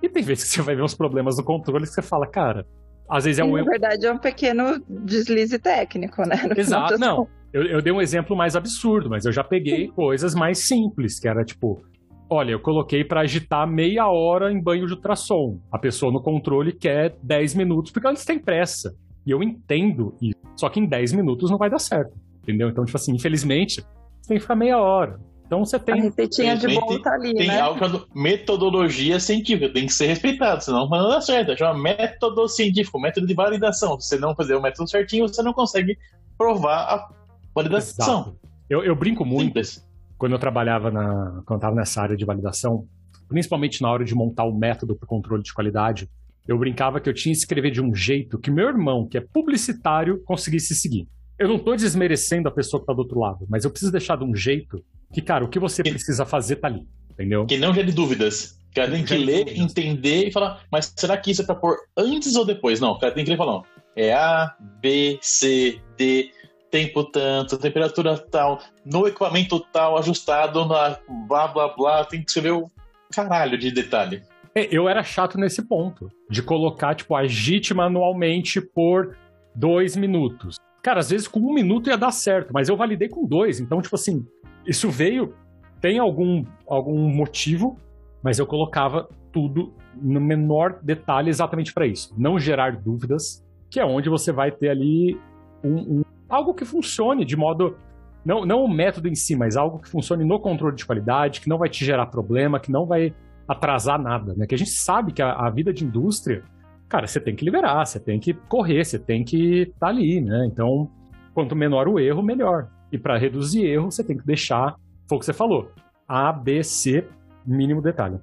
e 0.02 0.08
tem 0.08 0.22
vezes 0.22 0.44
que 0.44 0.50
você 0.50 0.62
vai 0.62 0.74
ver 0.74 0.82
uns 0.82 0.94
problemas 0.94 1.36
no 1.36 1.44
controle 1.44 1.84
que 1.84 1.92
você 1.92 2.02
fala, 2.02 2.26
cara, 2.26 2.66
às 3.08 3.24
vezes 3.24 3.38
é 3.38 3.44
um. 3.44 3.56
Na 3.56 3.64
verdade, 3.64 4.06
é 4.06 4.12
um 4.12 4.18
pequeno 4.18 4.82
deslize 4.88 5.58
técnico, 5.58 6.22
né? 6.26 6.36
No 6.48 6.58
Exato, 6.58 6.98
não. 6.98 7.28
Eu, 7.52 7.62
eu, 7.64 7.82
dei 7.82 7.92
um 7.92 8.02
exemplo 8.02 8.36
mais 8.36 8.56
absurdo, 8.56 9.08
mas 9.08 9.24
eu 9.24 9.32
já 9.32 9.42
peguei 9.42 9.88
coisas 9.88 10.34
mais 10.34 10.58
simples, 10.58 11.18
que 11.18 11.28
era 11.28 11.44
tipo, 11.44 11.82
Olha, 12.28 12.50
eu 12.50 12.60
coloquei 12.60 13.04
para 13.04 13.20
agitar 13.20 13.66
meia 13.68 14.08
hora 14.08 14.52
em 14.52 14.60
banho 14.60 14.86
de 14.86 14.94
ultrassom. 14.94 15.60
A 15.70 15.78
pessoa 15.78 16.10
no 16.12 16.20
controle 16.20 16.72
quer 16.72 17.16
10 17.22 17.54
minutos 17.54 17.92
porque 17.92 18.06
eles 18.08 18.24
têm 18.24 18.38
pressa. 18.38 18.94
E 19.24 19.30
eu 19.30 19.42
entendo 19.42 20.14
isso. 20.20 20.38
Só 20.56 20.68
que 20.68 20.80
em 20.80 20.86
10 20.86 21.12
minutos 21.12 21.50
não 21.50 21.58
vai 21.58 21.70
dar 21.70 21.78
certo. 21.78 22.12
Entendeu? 22.42 22.68
Então, 22.68 22.84
tipo 22.84 22.96
assim, 22.96 23.14
infelizmente, 23.14 23.80
você 24.20 24.28
tem 24.28 24.36
que 24.36 24.42
ficar 24.42 24.56
meia 24.56 24.78
hora. 24.78 25.20
Então 25.46 25.64
você 25.64 25.78
tem. 25.78 26.00
A 26.00 26.02
receitinha 26.02 26.56
de 26.56 26.66
bolo 26.74 27.00
tá 27.00 27.12
ali, 27.12 27.32
tem 27.32 27.46
né? 27.46 27.60
algo 27.60 27.78
chamado 27.78 28.08
metodologia 28.12 29.20
científica, 29.20 29.72
tem 29.72 29.86
que 29.86 29.92
ser 29.92 30.08
respeitado, 30.08 30.64
senão 30.64 30.88
não 30.88 31.08
dá 31.08 31.20
certo. 31.20 31.56
Chama 31.56 31.80
método 31.80 32.48
científico, 32.48 32.98
método 32.98 33.28
de 33.28 33.34
validação. 33.34 34.00
Se 34.00 34.08
você 34.08 34.18
não 34.18 34.34
fazer 34.34 34.56
o 34.56 34.62
método 34.62 34.90
certinho, 34.90 35.28
você 35.28 35.42
não 35.42 35.52
consegue 35.52 35.96
provar 36.36 36.80
a 36.80 37.08
validação. 37.54 38.36
Eu, 38.68 38.82
eu, 38.82 38.96
brinco 38.96 39.24
muito. 39.24 39.46
Simples 39.46 39.86
quando 40.18 40.32
eu 40.32 40.38
trabalhava 40.38 40.90
na, 40.90 41.42
quando 41.46 41.58
estava 41.58 41.76
nessa 41.76 42.02
área 42.02 42.16
de 42.16 42.24
validação, 42.24 42.86
principalmente 43.28 43.82
na 43.82 43.90
hora 43.90 44.04
de 44.04 44.14
montar 44.14 44.44
o 44.44 44.56
método 44.56 44.96
para 44.96 45.04
o 45.04 45.08
controle 45.08 45.42
de 45.42 45.52
qualidade, 45.52 46.08
eu 46.46 46.58
brincava 46.58 47.00
que 47.00 47.08
eu 47.08 47.14
tinha 47.14 47.32
que 47.32 47.38
escrever 47.38 47.70
de 47.70 47.82
um 47.82 47.94
jeito 47.94 48.38
que 48.38 48.50
meu 48.50 48.68
irmão, 48.68 49.06
que 49.06 49.18
é 49.18 49.20
publicitário, 49.20 50.22
conseguisse 50.24 50.74
seguir. 50.74 51.08
Eu 51.38 51.48
não 51.48 51.56
estou 51.56 51.76
desmerecendo 51.76 52.48
a 52.48 52.52
pessoa 52.52 52.80
que 52.80 52.84
está 52.84 52.94
do 52.94 53.00
outro 53.00 53.18
lado, 53.18 53.46
mas 53.48 53.64
eu 53.64 53.70
preciso 53.70 53.92
deixar 53.92 54.16
de 54.16 54.24
um 54.24 54.34
jeito 54.34 54.82
que, 55.12 55.20
cara, 55.20 55.44
o 55.44 55.48
que 55.48 55.58
você 55.58 55.82
que, 55.82 55.90
precisa 55.90 56.24
fazer 56.24 56.56
tá 56.56 56.68
ali, 56.68 56.86
entendeu? 57.10 57.44
Que 57.46 57.58
não 57.58 57.74
gere 57.74 57.92
dúvidas. 57.92 58.58
O 58.70 58.74
cara 58.74 58.90
tem 58.90 59.04
que 59.04 59.16
ler, 59.16 59.58
entender 59.58 60.28
e 60.28 60.32
falar, 60.32 60.62
mas 60.70 60.92
será 60.96 61.16
que 61.16 61.30
isso 61.30 61.42
é 61.42 61.44
para 61.44 61.54
pôr 61.54 61.76
antes 61.96 62.36
ou 62.36 62.44
depois? 62.44 62.78
Não, 62.78 62.92
o 62.92 62.98
cara 62.98 63.12
tem 63.12 63.24
que 63.24 63.30
ler 63.30 63.36
e 63.36 63.38
falar, 63.38 63.52
não, 63.52 63.64
é 63.96 64.12
A, 64.12 64.54
B, 64.80 65.18
C, 65.20 65.80
D, 65.96 66.30
tempo 66.70 67.04
tanto, 67.04 67.58
temperatura 67.58 68.18
tal, 68.18 68.60
no 68.84 69.06
equipamento 69.06 69.60
tal, 69.72 69.96
ajustado 69.98 70.66
na 70.66 70.98
blá 71.28 71.48
blá 71.48 71.68
blá, 71.68 72.04
tem 72.04 72.20
que 72.20 72.30
escrever 72.30 72.52
o 72.52 72.70
caralho 73.14 73.56
de 73.56 73.70
detalhe. 73.70 74.22
É, 74.54 74.68
eu 74.70 74.88
era 74.88 75.02
chato 75.02 75.38
nesse 75.38 75.62
ponto, 75.62 76.10
de 76.30 76.42
colocar, 76.42 76.94
tipo, 76.94 77.14
agite 77.14 77.74
manualmente 77.74 78.60
por 78.60 79.16
dois 79.54 79.96
minutos. 79.96 80.56
Cara, 80.82 81.00
às 81.00 81.10
vezes 81.10 81.28
com 81.28 81.40
um 81.40 81.52
minuto 81.52 81.90
ia 81.90 81.96
dar 81.96 82.10
certo, 82.10 82.52
mas 82.52 82.68
eu 82.68 82.76
validei 82.76 83.08
com 83.08 83.26
dois, 83.26 83.60
então, 83.60 83.82
tipo 83.82 83.94
assim, 83.94 84.24
isso 84.66 84.88
veio, 84.90 85.34
tem 85.80 85.98
algum, 85.98 86.44
algum 86.66 87.08
motivo, 87.08 87.78
mas 88.22 88.38
eu 88.38 88.46
colocava 88.46 89.08
tudo 89.32 89.74
no 89.94 90.20
menor 90.20 90.78
detalhe 90.82 91.28
exatamente 91.28 91.72
para 91.72 91.86
isso. 91.86 92.14
Não 92.16 92.38
gerar 92.38 92.76
dúvidas, 92.76 93.44
que 93.70 93.78
é 93.78 93.84
onde 93.84 94.08
você 94.08 94.32
vai 94.32 94.50
ter 94.50 94.70
ali 94.70 95.20
um, 95.62 95.98
um 95.98 96.04
algo 96.28 96.54
que 96.54 96.64
funcione 96.64 97.24
de 97.24 97.36
modo. 97.36 97.76
Não, 98.24 98.44
não 98.44 98.64
o 98.64 98.68
método 98.68 99.08
em 99.08 99.14
si, 99.14 99.36
mas 99.36 99.56
algo 99.56 99.78
que 99.78 99.88
funcione 99.88 100.24
no 100.24 100.40
controle 100.40 100.74
de 100.74 100.84
qualidade, 100.84 101.40
que 101.40 101.48
não 101.48 101.58
vai 101.58 101.68
te 101.68 101.84
gerar 101.84 102.06
problema, 102.06 102.58
que 102.58 102.72
não 102.72 102.84
vai 102.84 103.14
atrasar 103.46 104.02
nada. 104.02 104.34
Né? 104.34 104.46
Que 104.46 104.54
a 104.56 104.58
gente 104.58 104.72
sabe 104.72 105.12
que 105.12 105.22
a, 105.22 105.32
a 105.32 105.50
vida 105.50 105.72
de 105.72 105.84
indústria 105.84 106.42
cara, 106.88 107.06
você 107.06 107.20
tem 107.20 107.34
que 107.34 107.44
liberar, 107.44 107.84
você 107.84 107.98
tem 107.98 108.18
que 108.18 108.34
correr, 108.34 108.84
você 108.84 108.98
tem 108.98 109.24
que 109.24 109.62
estar 109.62 109.86
tá 109.86 109.88
ali, 109.88 110.20
né? 110.20 110.46
Então, 110.46 110.90
quanto 111.34 111.56
menor 111.56 111.88
o 111.88 111.98
erro, 111.98 112.22
melhor. 112.22 112.68
E 112.90 112.98
para 112.98 113.18
reduzir 113.18 113.66
erro, 113.66 113.90
você 113.90 114.04
tem 114.04 114.16
que 114.16 114.24
deixar, 114.24 114.76
foi 115.08 115.16
o 115.16 115.18
que 115.18 115.26
você 115.26 115.32
falou, 115.32 115.70
A, 116.08 116.32
B, 116.32 116.62
C, 116.62 117.06
mínimo 117.44 117.82
detalhe. 117.82 118.18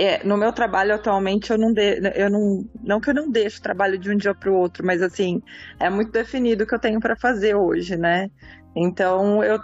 É, 0.00 0.22
no 0.22 0.36
meu 0.36 0.52
trabalho 0.52 0.94
atualmente 0.94 1.50
eu 1.50 1.58
não 1.58 1.72
de, 1.72 2.00
eu 2.14 2.30
não 2.30 2.64
não 2.84 3.00
que 3.00 3.10
eu 3.10 3.14
não 3.14 3.28
deixo 3.28 3.60
trabalho 3.60 3.98
de 3.98 4.08
um 4.08 4.16
dia 4.16 4.32
para 4.32 4.48
o 4.48 4.54
outro, 4.54 4.86
mas 4.86 5.02
assim 5.02 5.42
é 5.80 5.90
muito 5.90 6.12
definido 6.12 6.62
o 6.62 6.66
que 6.68 6.74
eu 6.74 6.78
tenho 6.78 7.00
para 7.00 7.16
fazer 7.16 7.56
hoje, 7.56 7.96
né? 7.96 8.30
Então 8.76 9.42
eu 9.42 9.58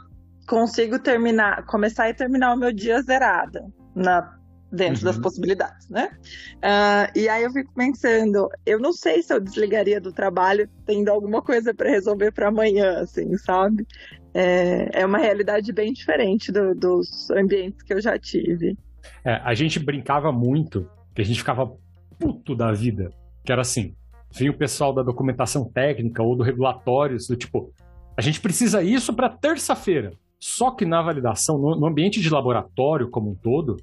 consigo 0.49 0.99
terminar, 0.99 1.64
começar 1.66 2.11
e 2.11 2.14
terminar 2.14 2.53
o 2.53 2.59
meu 2.59 2.73
dia 2.73 3.01
zerada 3.03 3.64
na 3.94 4.37
dentro 4.73 5.07
uhum. 5.07 5.12
das 5.12 5.18
possibilidades, 5.18 5.88
né? 5.88 6.11
Uh, 6.57 7.16
e 7.16 7.29
aí 7.29 7.44
eu 7.44 7.53
fico 7.53 7.73
pensando, 7.73 8.49
eu 8.66 8.81
não 8.81 8.92
sei 8.92 9.23
se 9.23 9.33
eu 9.33 9.38
desligaria 9.38 10.01
do 10.01 10.12
trabalho 10.12 10.68
tendo 10.85 11.11
alguma 11.11 11.40
coisa 11.42 11.73
para 11.73 11.88
resolver 11.88 12.33
para 12.33 12.49
amanhã, 12.49 12.99
assim, 12.99 13.38
sabe? 13.38 13.87
É, 14.35 15.03
é 15.03 15.07
uma 15.07 15.18
realidade 15.18 15.73
bem 15.73 15.92
diferente 15.92 16.51
do, 16.51 16.75
dos 16.75 17.31
ambientes 17.31 17.85
que 17.85 17.94
eu 17.94 18.01
já 18.01 18.18
tive. 18.18 18.77
É, 19.24 19.40
a 19.44 19.54
gente 19.54 19.78
brincava 19.78 20.30
muito, 20.32 20.88
que 21.14 21.22
a 21.22 21.24
gente 21.24 21.38
ficava 21.38 21.72
puto 22.18 22.54
da 22.54 22.72
vida, 22.72 23.10
que 23.44 23.52
era 23.52 23.62
assim, 23.62 23.94
vinha 24.32 24.50
o 24.50 24.56
pessoal 24.56 24.92
da 24.92 25.02
documentação 25.02 25.64
técnica 25.64 26.22
ou 26.22 26.36
do 26.36 26.42
regulatórios, 26.42 27.26
do 27.26 27.36
tipo, 27.36 27.72
a 28.16 28.20
gente 28.20 28.40
precisa 28.40 28.82
isso 28.82 29.12
para 29.14 29.28
terça-feira. 29.28 30.12
Só 30.40 30.70
que 30.70 30.84
na 30.84 31.00
validação, 31.02 31.58
no, 31.58 31.74
no 31.78 31.86
ambiente 31.86 32.20
de 32.20 32.30
laboratório 32.30 33.10
como 33.10 33.30
um 33.30 33.34
todo, 33.34 33.76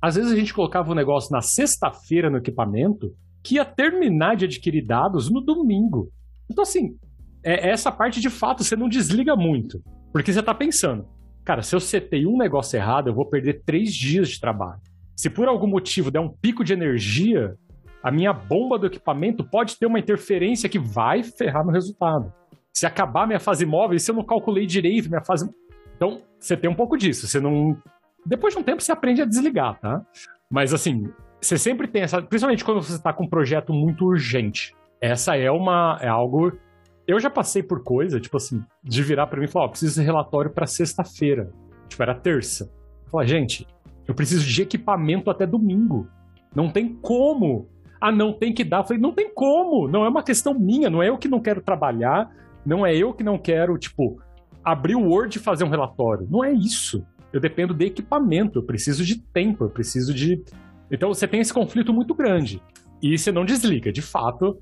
às 0.00 0.16
vezes 0.16 0.32
a 0.32 0.36
gente 0.36 0.54
colocava 0.54 0.88
o 0.88 0.92
um 0.92 0.96
negócio 0.96 1.32
na 1.32 1.40
sexta-feira 1.40 2.30
no 2.30 2.38
equipamento 2.38 3.14
que 3.42 3.56
ia 3.56 3.64
terminar 3.64 4.36
de 4.36 4.44
adquirir 4.44 4.84
dados 4.84 5.30
no 5.30 5.40
domingo. 5.40 6.10
Então, 6.50 6.62
assim, 6.62 6.96
é, 7.42 7.70
essa 7.70 7.90
parte 7.90 8.20
de 8.20 8.30
fato 8.30 8.64
você 8.64 8.76
não 8.76 8.88
desliga 8.88 9.36
muito. 9.36 9.82
Porque 10.12 10.32
você 10.32 10.40
está 10.40 10.54
pensando, 10.54 11.06
cara, 11.48 11.62
se 11.62 11.74
eu 11.74 11.80
setei 11.80 12.26
um 12.26 12.36
negócio 12.36 12.76
errado, 12.76 13.08
eu 13.08 13.14
vou 13.14 13.24
perder 13.24 13.62
três 13.64 13.94
dias 13.94 14.28
de 14.28 14.38
trabalho. 14.38 14.82
Se 15.16 15.30
por 15.30 15.48
algum 15.48 15.66
motivo 15.66 16.10
der 16.10 16.20
um 16.20 16.28
pico 16.28 16.62
de 16.62 16.74
energia, 16.74 17.56
a 18.02 18.10
minha 18.10 18.34
bomba 18.34 18.78
do 18.78 18.86
equipamento 18.86 19.42
pode 19.42 19.78
ter 19.78 19.86
uma 19.86 19.98
interferência 19.98 20.68
que 20.68 20.78
vai 20.78 21.22
ferrar 21.22 21.64
no 21.64 21.72
resultado. 21.72 22.30
Se 22.70 22.84
acabar 22.84 23.26
minha 23.26 23.40
fase 23.40 23.64
móvel, 23.64 23.98
se 23.98 24.10
eu 24.10 24.14
não 24.14 24.24
calculei 24.24 24.66
direito 24.66 25.08
minha 25.08 25.24
fase. 25.24 25.48
Então, 25.96 26.20
você 26.38 26.54
tem 26.54 26.68
um 26.68 26.74
pouco 26.74 26.98
disso. 26.98 27.26
Você 27.26 27.40
não 27.40 27.74
depois 28.26 28.52
de 28.52 28.60
um 28.60 28.62
tempo 28.62 28.82
você 28.82 28.92
aprende 28.92 29.22
a 29.22 29.24
desligar, 29.24 29.80
tá? 29.80 30.02
Mas 30.50 30.74
assim, 30.74 31.08
você 31.40 31.56
sempre 31.56 31.88
tem 31.88 32.02
essa. 32.02 32.20
Principalmente 32.20 32.62
quando 32.62 32.82
você 32.82 32.94
está 32.94 33.10
com 33.10 33.24
um 33.24 33.28
projeto 33.28 33.72
muito 33.72 34.04
urgente. 34.04 34.76
Essa 35.00 35.34
é 35.34 35.50
uma. 35.50 35.98
É 36.02 36.08
algo. 36.08 36.52
Eu 37.08 37.18
já 37.18 37.30
passei 37.30 37.62
por 37.62 37.82
coisa, 37.82 38.20
tipo 38.20 38.36
assim, 38.36 38.62
de 38.84 39.02
virar 39.02 39.26
para 39.26 39.40
mim 39.40 39.46
e 39.46 39.48
falar: 39.48 39.64
Ó, 39.64 39.68
oh, 39.68 39.70
preciso 39.70 40.00
de 40.00 40.06
relatório 40.06 40.52
para 40.52 40.66
sexta-feira. 40.66 41.50
Tipo, 41.88 42.02
era 42.02 42.14
terça. 42.14 42.70
Falar, 43.10 43.24
gente, 43.24 43.66
eu 44.06 44.14
preciso 44.14 44.46
de 44.46 44.62
equipamento 44.62 45.30
até 45.30 45.46
domingo. 45.46 46.06
Não 46.54 46.70
tem 46.70 46.94
como. 46.94 47.66
Ah, 48.00 48.12
não 48.12 48.32
tem 48.32 48.52
que 48.52 48.62
dar. 48.62 48.80
Eu 48.80 48.84
falei, 48.84 49.00
não 49.00 49.12
tem 49.12 49.32
como. 49.34 49.88
Não 49.88 50.04
é 50.04 50.08
uma 50.08 50.22
questão 50.22 50.52
minha. 50.52 50.90
Não 50.90 51.02
é 51.02 51.08
eu 51.08 51.18
que 51.18 51.26
não 51.26 51.40
quero 51.40 51.62
trabalhar. 51.62 52.30
Não 52.64 52.86
é 52.86 52.94
eu 52.94 53.14
que 53.14 53.24
não 53.24 53.38
quero, 53.38 53.78
tipo, 53.78 54.20
abrir 54.62 54.94
o 54.94 55.08
Word 55.08 55.36
e 55.36 55.40
fazer 55.40 55.64
um 55.64 55.70
relatório. 55.70 56.28
Não 56.30 56.44
é 56.44 56.52
isso 56.52 57.02
eu 57.32 57.40
dependo 57.40 57.74
de 57.74 57.86
equipamento, 57.86 58.58
eu 58.58 58.62
preciso 58.62 59.04
de 59.04 59.20
tempo, 59.20 59.64
eu 59.64 59.70
preciso 59.70 60.14
de. 60.14 60.42
Então 60.90 61.12
você 61.12 61.28
tem 61.28 61.40
esse 61.40 61.52
conflito 61.52 61.92
muito 61.92 62.14
grande. 62.14 62.62
E 63.02 63.16
você 63.16 63.30
não 63.30 63.44
desliga, 63.44 63.92
de 63.92 64.02
fato, 64.02 64.58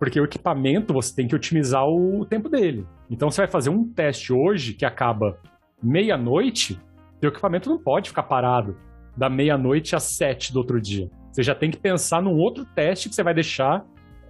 porque 0.00 0.18
o 0.18 0.24
equipamento 0.24 0.94
você 0.94 1.14
tem 1.14 1.28
que 1.28 1.36
otimizar 1.36 1.86
o 1.86 2.24
tempo 2.24 2.48
dele. 2.48 2.86
Então 3.10 3.30
você 3.30 3.42
vai 3.42 3.50
fazer 3.50 3.68
um 3.68 3.84
teste 3.84 4.32
hoje 4.32 4.72
que 4.72 4.86
acaba 4.86 5.38
meia-noite, 5.82 6.80
o 7.22 7.26
equipamento 7.26 7.68
não 7.68 7.78
pode 7.78 8.08
ficar 8.08 8.22
parado 8.22 8.78
da 9.14 9.28
meia-noite 9.28 9.94
às 9.94 10.04
sete 10.04 10.54
do 10.54 10.58
outro 10.58 10.80
dia. 10.80 11.10
Você 11.30 11.42
já 11.42 11.54
tem 11.54 11.70
que 11.70 11.76
pensar 11.76 12.22
num 12.22 12.38
outro 12.38 12.64
teste 12.64 13.10
que 13.10 13.14
você 13.14 13.22
vai 13.22 13.34
deixar 13.34 13.84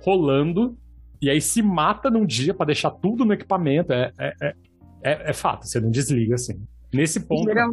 rolando 0.04 0.76
e 1.22 1.30
aí 1.30 1.40
se 1.40 1.62
mata 1.62 2.10
num 2.10 2.26
dia 2.26 2.52
para 2.52 2.66
deixar 2.66 2.90
tudo 2.90 3.24
no 3.24 3.32
equipamento. 3.32 3.92
É, 3.92 4.10
é, 4.18 4.34
é, 4.42 4.54
é, 5.04 5.30
é 5.30 5.32
fato, 5.32 5.68
você 5.68 5.80
não 5.80 5.90
desliga 5.90 6.34
assim. 6.34 6.60
Nesse 6.92 7.20
ponto. 7.20 7.44
Geral, 7.44 7.70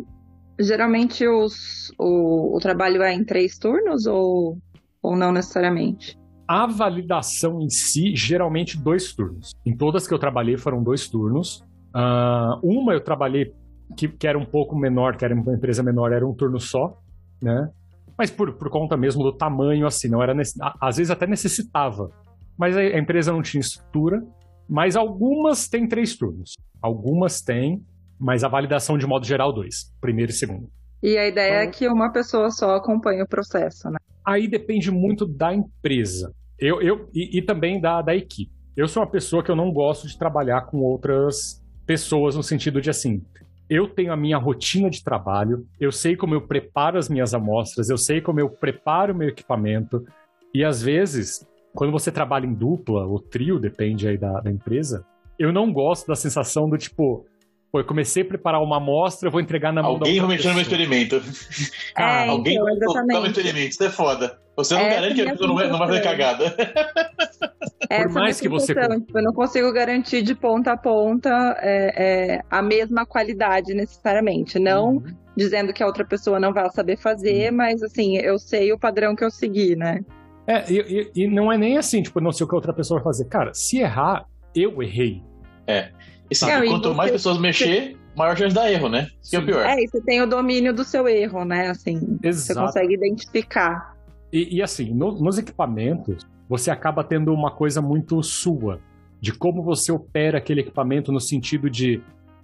geralmente 0.59 1.27
os, 1.27 1.91
o, 1.97 2.55
o 2.55 2.59
trabalho 2.59 3.01
é 3.01 3.11
em 3.11 3.23
três 3.23 3.57
turnos 3.57 4.05
ou, 4.05 4.59
ou 5.01 5.15
não 5.15 5.31
necessariamente? 5.31 6.15
A 6.47 6.65
validação 6.65 7.61
em 7.61 7.69
si, 7.69 8.15
geralmente 8.15 8.77
dois 8.77 9.13
turnos. 9.13 9.51
Em 9.65 9.75
todas 9.75 10.07
que 10.07 10.13
eu 10.13 10.19
trabalhei 10.19 10.57
foram 10.57 10.81
dois 10.81 11.07
turnos. 11.07 11.63
Uh, 11.93 12.59
uma 12.63 12.93
eu 12.93 13.03
trabalhei 13.03 13.53
que, 13.95 14.07
que, 14.07 14.27
era 14.27 14.37
um 14.37 14.45
pouco 14.45 14.75
menor, 14.75 15.17
que 15.17 15.25
era 15.25 15.33
uma 15.33 15.53
empresa 15.53 15.83
menor, 15.83 16.11
era 16.11 16.25
um 16.25 16.33
turno 16.33 16.59
só, 16.59 16.97
né? 17.41 17.69
Mas 18.17 18.31
por, 18.31 18.53
por 18.53 18.69
conta 18.69 18.95
mesmo 18.95 19.23
do 19.23 19.31
tamanho, 19.31 19.85
assim, 19.85 20.07
não 20.07 20.23
era 20.23 20.33
às 20.81 20.97
vezes 20.97 21.11
até 21.11 21.27
necessitava. 21.27 22.09
Mas 22.57 22.75
a, 22.75 22.79
a 22.79 22.97
empresa 22.97 23.31
não 23.31 23.41
tinha 23.41 23.61
estrutura. 23.61 24.23
Mas 24.69 24.95
algumas 24.95 25.67
têm 25.67 25.87
três 25.87 26.15
turnos. 26.15 26.55
Algumas 26.81 27.41
têm 27.41 27.81
mas 28.19 28.43
a 28.43 28.47
validação 28.47 28.97
de 28.97 29.05
modo 29.05 29.25
geral, 29.25 29.53
dois, 29.53 29.93
primeiro 30.01 30.31
e 30.31 30.35
segundo. 30.35 30.69
E 31.01 31.17
a 31.17 31.27
ideia 31.27 31.53
é 31.53 31.63
então, 31.63 31.69
é 31.69 31.71
que 31.71 31.87
uma 31.87 32.11
pessoa 32.11 32.49
só 32.49 32.75
acompanhe 32.75 33.21
o 33.21 33.27
processo, 33.27 33.89
né? 33.89 33.97
Aí 34.27 34.45
depende 34.45 34.91
muito 34.91 35.25
da 35.25 35.53
empresa. 35.53 36.33
Eu, 36.59 36.81
eu, 36.81 37.09
e, 37.13 37.37
e 37.37 37.41
também 37.41 37.79
da, 37.79 38.01
da 38.01 38.13
equipe. 38.13 38.51
Eu 38.75 38.85
sou 38.85 39.01
uma 39.01 39.09
pessoa 39.09 39.41
que 39.41 39.49
eu 39.49 39.55
não 39.55 39.71
gosto 39.71 40.05
de 40.05 40.17
trabalhar 40.17 40.63
com 40.63 40.79
outras 40.79 41.63
pessoas 41.85 42.35
no 42.35 42.43
sentido 42.43 42.81
de 42.81 42.89
assim, 42.89 43.23
eu 43.69 43.87
tenho 43.87 44.11
a 44.11 44.17
minha 44.17 44.37
rotina 44.37 44.89
de 44.89 45.01
trabalho, 45.01 45.65
eu 45.79 45.93
sei 45.93 46.17
como 46.17 46.33
eu 46.33 46.41
preparo 46.41 46.97
as 46.97 47.07
minhas 47.07 47.33
amostras, 47.33 47.89
eu 47.89 47.97
sei 47.97 48.19
como 48.19 48.41
eu 48.41 48.49
preparo 48.49 49.13
o 49.13 49.17
meu 49.17 49.29
equipamento, 49.29 50.05
e 50.53 50.63
às 50.63 50.81
vezes, 50.81 51.47
quando 51.73 51.91
você 51.91 52.11
trabalha 52.11 52.45
em 52.45 52.53
dupla 52.53 53.05
ou 53.05 53.19
trio, 53.19 53.57
depende 53.59 54.09
aí 54.09 54.17
da, 54.17 54.41
da 54.41 54.51
empresa, 54.51 55.05
eu 55.39 55.53
não 55.53 55.71
gosto 55.71 56.05
da 56.07 56.15
sensação 56.15 56.69
do 56.69 56.77
tipo, 56.77 57.25
Pô, 57.71 57.79
eu 57.79 57.85
comecei 57.85 58.23
a 58.23 58.25
preparar 58.25 58.61
uma 58.61 58.77
amostra, 58.77 59.27
eu 59.27 59.31
vou 59.31 59.41
entregar 59.41 59.73
na 59.73 59.81
mão 59.81 59.91
Alguém 59.91 60.19
vai 60.19 60.29
mexer 60.29 60.47
no 60.47 60.53
meu 60.53 60.63
experimento. 60.63 61.21
É, 61.97 62.27
Alguém 62.27 62.53
então, 62.53 62.65
vai 62.65 63.03
no 63.03 63.21
meu 63.21 63.25
experimento, 63.25 63.69
isso 63.71 63.83
é 63.83 63.89
foda. 63.89 64.39
Você 64.55 64.73
não 64.73 64.81
é, 64.81 64.89
garante 64.89 65.15
que 65.15 65.21
a 65.21 65.31
pessoa 65.31 65.47
não 65.47 65.55
vai, 65.55 65.69
não 65.69 65.77
vai 65.77 65.87
fazer 65.87 66.01
cagada. 66.01 66.55
É, 67.89 68.03
Por 68.03 68.11
mais 68.11 68.41
que 68.41 68.49
você. 68.49 68.73
Tipo, 68.73 69.17
eu 69.17 69.23
não 69.23 69.31
consigo 69.31 69.71
garantir 69.71 70.21
de 70.21 70.35
ponta 70.35 70.73
a 70.73 70.77
ponta 70.77 71.29
é, 71.61 72.35
é, 72.35 72.41
a 72.49 72.61
mesma 72.61 73.05
qualidade 73.05 73.73
necessariamente. 73.73 74.59
Não 74.59 74.95
uhum. 74.95 75.03
dizendo 75.37 75.71
que 75.71 75.81
a 75.81 75.85
outra 75.85 76.03
pessoa 76.03 76.39
não 76.39 76.51
vai 76.51 76.69
saber 76.71 76.97
fazer, 76.97 77.49
uhum. 77.49 77.57
mas 77.57 77.81
assim, 77.81 78.17
eu 78.17 78.37
sei 78.39 78.73
o 78.73 78.79
padrão 78.79 79.15
que 79.15 79.23
eu 79.23 79.31
segui, 79.31 79.75
né? 79.75 80.03
É, 80.47 80.69
e, 80.69 81.11
e, 81.15 81.23
e 81.23 81.27
não 81.27 81.51
é 81.51 81.57
nem 81.57 81.77
assim, 81.77 82.01
tipo, 82.01 82.19
não 82.19 82.31
sei 82.31 82.45
o 82.45 82.49
que 82.49 82.55
a 82.55 82.57
outra 82.57 82.73
pessoa 82.73 82.99
vai 82.99 83.05
fazer. 83.05 83.25
Cara, 83.25 83.53
se 83.53 83.79
errar, 83.79 84.25
eu 84.55 84.81
errei. 84.81 85.21
É. 85.67 85.91
E 86.29 86.35
sabe, 86.35 86.67
quanto 86.67 86.93
mais 86.93 87.11
pessoas 87.11 87.39
mexer, 87.39 87.97
maior 88.15 88.35
chance 88.35 88.49
de 88.49 88.55
dar 88.55 88.71
erro, 88.71 88.89
né? 88.89 89.07
Isso 89.21 89.35
é 89.35 89.39
o 89.39 89.45
pior. 89.45 89.65
É, 89.65 89.81
e 89.81 89.87
você 89.87 90.01
tem 90.01 90.21
o 90.21 90.27
domínio 90.27 90.73
do 90.73 90.83
seu 90.83 91.07
erro, 91.07 91.45
né? 91.45 91.69
Assim, 91.69 92.17
Exato. 92.21 92.45
você 92.45 92.55
consegue 92.55 92.93
identificar. 92.95 93.95
E, 94.31 94.57
e 94.57 94.61
assim, 94.61 94.93
no, 94.93 95.11
nos 95.11 95.37
equipamentos, 95.37 96.25
você 96.49 96.71
acaba 96.71 97.03
tendo 97.03 97.33
uma 97.33 97.51
coisa 97.51 97.81
muito 97.81 98.21
sua, 98.23 98.79
de 99.21 99.33
como 99.33 99.63
você 99.63 99.91
opera 99.91 100.37
aquele 100.37 100.61
equipamento 100.61 101.11
no 101.11 101.19
sentido 101.19 101.69
de 101.69 102.01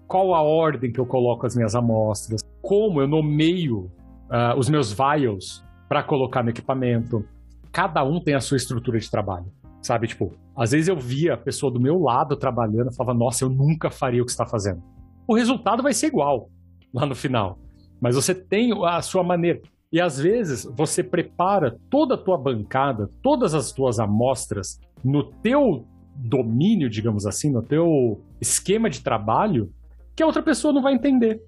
qual 0.07 0.33
a 0.33 0.41
ordem 0.41 0.91
que 0.91 0.99
eu 0.99 1.05
coloco 1.05 1.45
as 1.45 1.55
minhas 1.55 1.75
amostras, 1.75 2.41
como 2.61 3.01
eu 3.01 3.07
nomeio 3.07 3.91
uh, 4.29 4.57
os 4.57 4.69
meus 4.69 4.93
vials 4.93 5.63
para 5.89 6.03
colocar 6.03 6.43
no 6.43 6.49
equipamento. 6.49 7.25
Cada 7.71 8.03
um 8.03 8.19
tem 8.19 8.35
a 8.35 8.39
sua 8.39 8.57
estrutura 8.57 8.99
de 8.99 9.09
trabalho. 9.09 9.45
Sabe, 9.83 10.07
tipo, 10.07 10.31
às 10.55 10.71
vezes 10.71 10.87
eu 10.87 10.95
via 10.95 11.33
a 11.33 11.37
pessoa 11.37 11.69
do 11.69 11.79
meu 11.79 11.99
lado 11.99 12.37
trabalhando 12.37 12.89
e 12.89 12.95
falava, 12.95 13.17
nossa, 13.17 13.43
eu 13.43 13.49
nunca 13.49 13.91
faria 13.91 14.21
o 14.21 14.25
que 14.25 14.31
está 14.31 14.45
fazendo. 14.45 14.81
O 15.27 15.35
resultado 15.35 15.83
vai 15.83 15.93
ser 15.93 16.07
igual 16.07 16.49
lá 16.93 17.05
no 17.05 17.13
final. 17.13 17.59
Mas 17.99 18.15
você 18.15 18.33
tem 18.33 18.71
a 18.85 19.01
sua 19.01 19.23
maneira. 19.23 19.61
E 19.91 19.99
às 19.99 20.17
vezes 20.17 20.63
você 20.73 21.03
prepara 21.03 21.77
toda 21.89 22.15
a 22.15 22.17
tua 22.17 22.37
bancada, 22.37 23.09
todas 23.21 23.53
as 23.53 23.73
tuas 23.73 23.99
amostras 23.99 24.79
no 25.03 25.23
teu 25.23 25.85
domínio, 26.15 26.89
digamos 26.89 27.25
assim, 27.25 27.51
no 27.51 27.61
teu 27.61 28.21
esquema 28.39 28.89
de 28.89 29.01
trabalho, 29.01 29.69
que 30.15 30.23
a 30.23 30.25
outra 30.25 30.41
pessoa 30.41 30.73
não 30.73 30.81
vai 30.81 30.93
entender. 30.93 31.41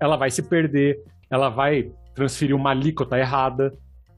Ela 0.00 0.16
vai 0.16 0.30
se 0.30 0.42
perder, 0.42 0.98
ela 1.30 1.50
vai 1.50 1.92
transferir 2.14 2.56
uma 2.56 2.70
alíquota 2.70 3.18
errada. 3.18 3.70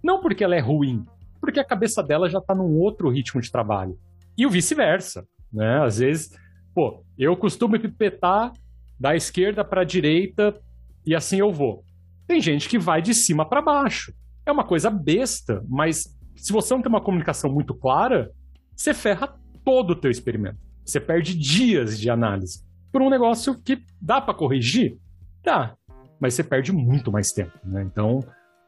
Não 0.02 0.20
porque 0.20 0.44
ela 0.44 0.54
é 0.54 0.60
ruim, 0.60 1.04
porque 1.44 1.60
a 1.60 1.64
cabeça 1.64 2.02
dela 2.02 2.28
já 2.28 2.38
está 2.38 2.54
num 2.54 2.78
outro 2.78 3.10
ritmo 3.10 3.40
de 3.40 3.52
trabalho. 3.52 3.98
E 4.36 4.46
o 4.46 4.50
vice-versa, 4.50 5.26
né? 5.52 5.84
Às 5.84 5.98
vezes, 5.98 6.30
pô, 6.74 7.04
eu 7.18 7.36
costumo 7.36 7.78
pipetar 7.78 8.52
da 8.98 9.14
esquerda 9.14 9.62
para 9.62 9.82
a 9.82 9.84
direita 9.84 10.58
e 11.04 11.14
assim 11.14 11.38
eu 11.38 11.52
vou. 11.52 11.84
Tem 12.26 12.40
gente 12.40 12.68
que 12.68 12.78
vai 12.78 13.02
de 13.02 13.12
cima 13.12 13.46
para 13.46 13.60
baixo. 13.60 14.14
É 14.46 14.50
uma 14.50 14.64
coisa 14.64 14.88
besta, 14.88 15.62
mas 15.68 16.16
se 16.34 16.52
você 16.52 16.72
não 16.72 16.80
tem 16.80 16.88
uma 16.88 17.00
comunicação 17.00 17.52
muito 17.52 17.74
clara, 17.74 18.30
você 18.74 18.94
ferra 18.94 19.38
todo 19.62 19.90
o 19.90 19.96
teu 19.96 20.10
experimento. 20.10 20.58
Você 20.84 20.98
perde 20.98 21.36
dias 21.36 21.98
de 21.98 22.08
análise 22.08 22.64
por 22.90 23.02
um 23.02 23.10
negócio 23.10 23.60
que 23.62 23.82
dá 24.00 24.20
para 24.20 24.34
corrigir? 24.34 24.96
Dá, 25.42 25.76
mas 26.18 26.34
você 26.34 26.42
perde 26.42 26.72
muito 26.72 27.12
mais 27.12 27.32
tempo, 27.32 27.52
né? 27.64 27.82
Então, 27.82 28.20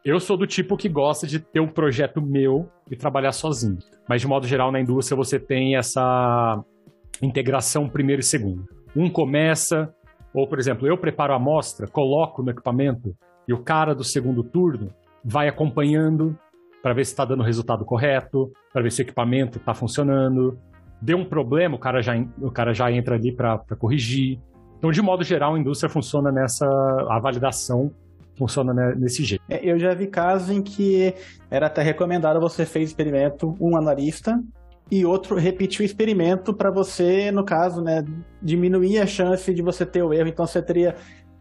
eu 0.06 0.20
sou 0.20 0.36
do 0.36 0.46
tipo 0.46 0.76
que 0.76 0.88
gosta 0.88 1.26
de 1.26 1.40
ter 1.40 1.58
um 1.58 1.66
projeto 1.66 2.22
meu 2.22 2.70
e 2.88 2.94
trabalhar 2.94 3.32
sozinho. 3.32 3.78
Mas, 4.08 4.20
de 4.20 4.28
modo 4.28 4.46
geral, 4.46 4.70
na 4.70 4.80
indústria 4.80 5.16
você 5.16 5.36
tem 5.36 5.76
essa 5.76 6.62
integração 7.20 7.88
primeiro 7.88 8.20
e 8.20 8.24
segundo. 8.24 8.68
Um 8.94 9.10
começa, 9.10 9.92
ou, 10.32 10.46
por 10.46 10.60
exemplo, 10.60 10.86
eu 10.86 10.96
preparo 10.96 11.32
a 11.32 11.36
amostra, 11.36 11.88
coloco 11.88 12.40
no 12.40 12.52
equipamento 12.52 13.16
e 13.48 13.52
o 13.52 13.58
cara 13.58 13.96
do 13.96 14.04
segundo 14.04 14.44
turno 14.44 14.94
vai 15.24 15.48
acompanhando 15.48 16.38
para 16.80 16.94
ver 16.94 17.04
se 17.04 17.10
está 17.10 17.24
dando 17.24 17.40
o 17.40 17.44
resultado 17.44 17.84
correto, 17.84 18.52
para 18.72 18.82
ver 18.82 18.92
se 18.92 19.02
o 19.02 19.02
equipamento 19.02 19.58
está 19.58 19.74
funcionando. 19.74 20.56
Deu 21.02 21.18
um 21.18 21.24
problema, 21.24 21.74
o 21.74 21.80
cara 21.80 22.00
já, 22.00 22.14
o 22.40 22.52
cara 22.52 22.72
já 22.72 22.92
entra 22.92 23.16
ali 23.16 23.32
para 23.32 23.58
corrigir. 23.76 24.38
Então, 24.78 24.92
de 24.92 25.02
modo 25.02 25.24
geral, 25.24 25.56
a 25.56 25.58
indústria 25.58 25.90
funciona 25.90 26.30
nessa. 26.30 26.64
A 27.10 27.18
validação 27.18 27.92
funciona 28.36 28.94
nesse 28.94 29.24
jeito. 29.24 29.42
É, 29.48 29.60
eu 29.62 29.78
já 29.78 29.94
vi 29.94 30.06
casos 30.06 30.50
em 30.50 30.62
que 30.62 31.14
era 31.50 31.66
até 31.66 31.82
recomendado 31.82 32.40
você 32.40 32.64
fez 32.64 32.90
experimento, 32.90 33.56
um 33.60 33.76
analista, 33.76 34.38
e 34.90 35.04
outro 35.04 35.36
repetir 35.36 35.80
o 35.80 35.84
experimento 35.84 36.54
para 36.54 36.70
você, 36.70 37.30
no 37.32 37.44
caso, 37.44 37.82
né, 37.82 38.04
diminuir 38.40 38.98
a 38.98 39.06
chance 39.06 39.52
de 39.52 39.62
você 39.62 39.84
ter 39.84 40.02
o 40.02 40.12
erro. 40.12 40.28
Então 40.28 40.46
você 40.46 40.62
teria. 40.62 40.94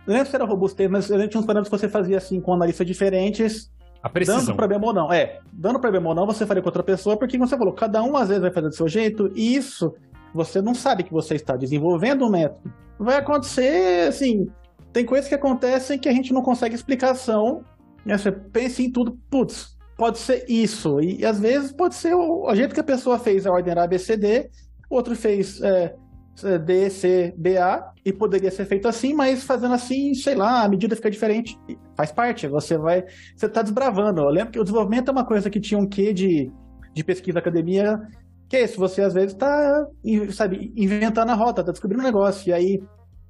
Não 0.08 0.14
lembro 0.14 0.30
se 0.30 0.36
era 0.36 0.46
robustez, 0.46 0.90
mas 0.90 1.10
eu 1.10 1.28
tinha 1.28 1.40
uns 1.40 1.46
parâmetros 1.46 1.70
que 1.70 1.80
você 1.80 1.90
fazia 1.90 2.18
assim 2.18 2.40
com 2.40 2.54
analistas 2.54 2.86
diferentes. 2.86 3.72
A 4.02 4.10
precisão. 4.10 4.40
Dando 4.40 4.56
problema 4.56 4.88
ou 4.88 4.94
não. 4.94 5.14
É, 5.14 5.40
dando 5.52 5.80
problema 5.80 6.10
ou 6.10 6.16
não, 6.16 6.26
você 6.26 6.46
faria 6.46 6.62
com 6.62 6.70
outra 6.70 6.84
pessoa, 6.84 7.18
porque 7.18 7.38
você 7.38 7.58
falou, 7.58 7.74
cada 7.74 8.02
um 8.04 8.16
às 8.16 8.28
vezes 8.28 8.42
vai 8.42 8.52
fazer 8.52 8.70
do 8.70 8.76
seu 8.76 8.88
jeito, 8.88 9.32
e 9.36 9.56
isso 9.56 9.94
você 10.34 10.62
não 10.62 10.76
sabe 10.76 11.04
que 11.04 11.14
você 11.14 11.36
está 11.36 11.56
desenvolvendo 11.56 12.26
um 12.26 12.30
método. 12.30 12.72
Vai 13.00 13.18
acontecer, 13.18 14.08
assim, 14.08 14.48
tem 14.96 15.06
coisas 15.06 15.28
que 15.28 15.36
acontecem 15.36 16.00
que 16.00 16.08
a 16.08 16.14
gente 16.14 16.32
não 16.32 16.42
consegue 16.42 16.74
explicação. 16.74 17.66
Né? 18.06 18.18
Você 18.18 18.32
pensa 18.32 18.82
em 18.82 18.90
tudo, 18.90 19.20
putz, 19.30 19.76
pode 19.98 20.18
ser 20.18 20.46
isso. 20.48 21.02
E, 21.02 21.20
e 21.20 21.26
às 21.26 21.38
vezes 21.38 21.74
pode 21.74 21.96
ser 21.96 22.16
o, 22.16 22.46
o 22.46 22.56
jeito 22.56 22.74
que 22.74 22.80
a 22.80 22.84
pessoa 22.84 23.20
fez 23.20 23.46
a 23.46 23.52
ordem 23.52 23.72
era 23.72 23.84
ABCD, 23.84 24.50
outro 24.90 25.14
fez 25.14 25.60
é, 25.62 25.98
D, 26.60 26.90
C, 26.90 27.34
B, 27.38 27.58
A, 27.58 27.92
e 28.06 28.14
poderia 28.14 28.50
ser 28.50 28.64
feito 28.64 28.88
assim, 28.88 29.14
mas 29.14 29.44
fazendo 29.44 29.74
assim, 29.74 30.14
sei 30.14 30.34
lá, 30.34 30.64
a 30.64 30.70
medida 30.70 30.96
fica 30.96 31.12
diferente. 31.12 31.60
Faz 31.98 32.14
parte, 32.14 32.48
você 32.48 32.78
vai. 32.78 33.04
Você 33.36 33.48
está 33.48 33.62
desbravando. 33.62 34.22
Eu 34.22 34.30
lembro 34.30 34.54
que 34.54 34.60
o 34.62 34.64
desenvolvimento 34.64 35.10
é 35.10 35.12
uma 35.12 35.26
coisa 35.26 35.50
que 35.50 35.60
tinha 35.60 35.78
um 35.78 35.90
quê 35.90 36.14
de, 36.14 36.50
de 36.94 37.04
pesquisa 37.04 37.40
academia, 37.40 38.00
que 38.48 38.56
é 38.56 38.64
isso, 38.64 38.80
você 38.80 39.02
às 39.02 39.14
vezes 39.14 39.34
está, 39.34 39.88
sabe, 40.32 40.72
inventando 40.74 41.32
a 41.32 41.36
rota, 41.36 41.60
está 41.60 41.74
descobrindo 41.74 42.02
um 42.02 42.06
negócio, 42.06 42.50
e 42.50 42.54
aí 42.54 42.82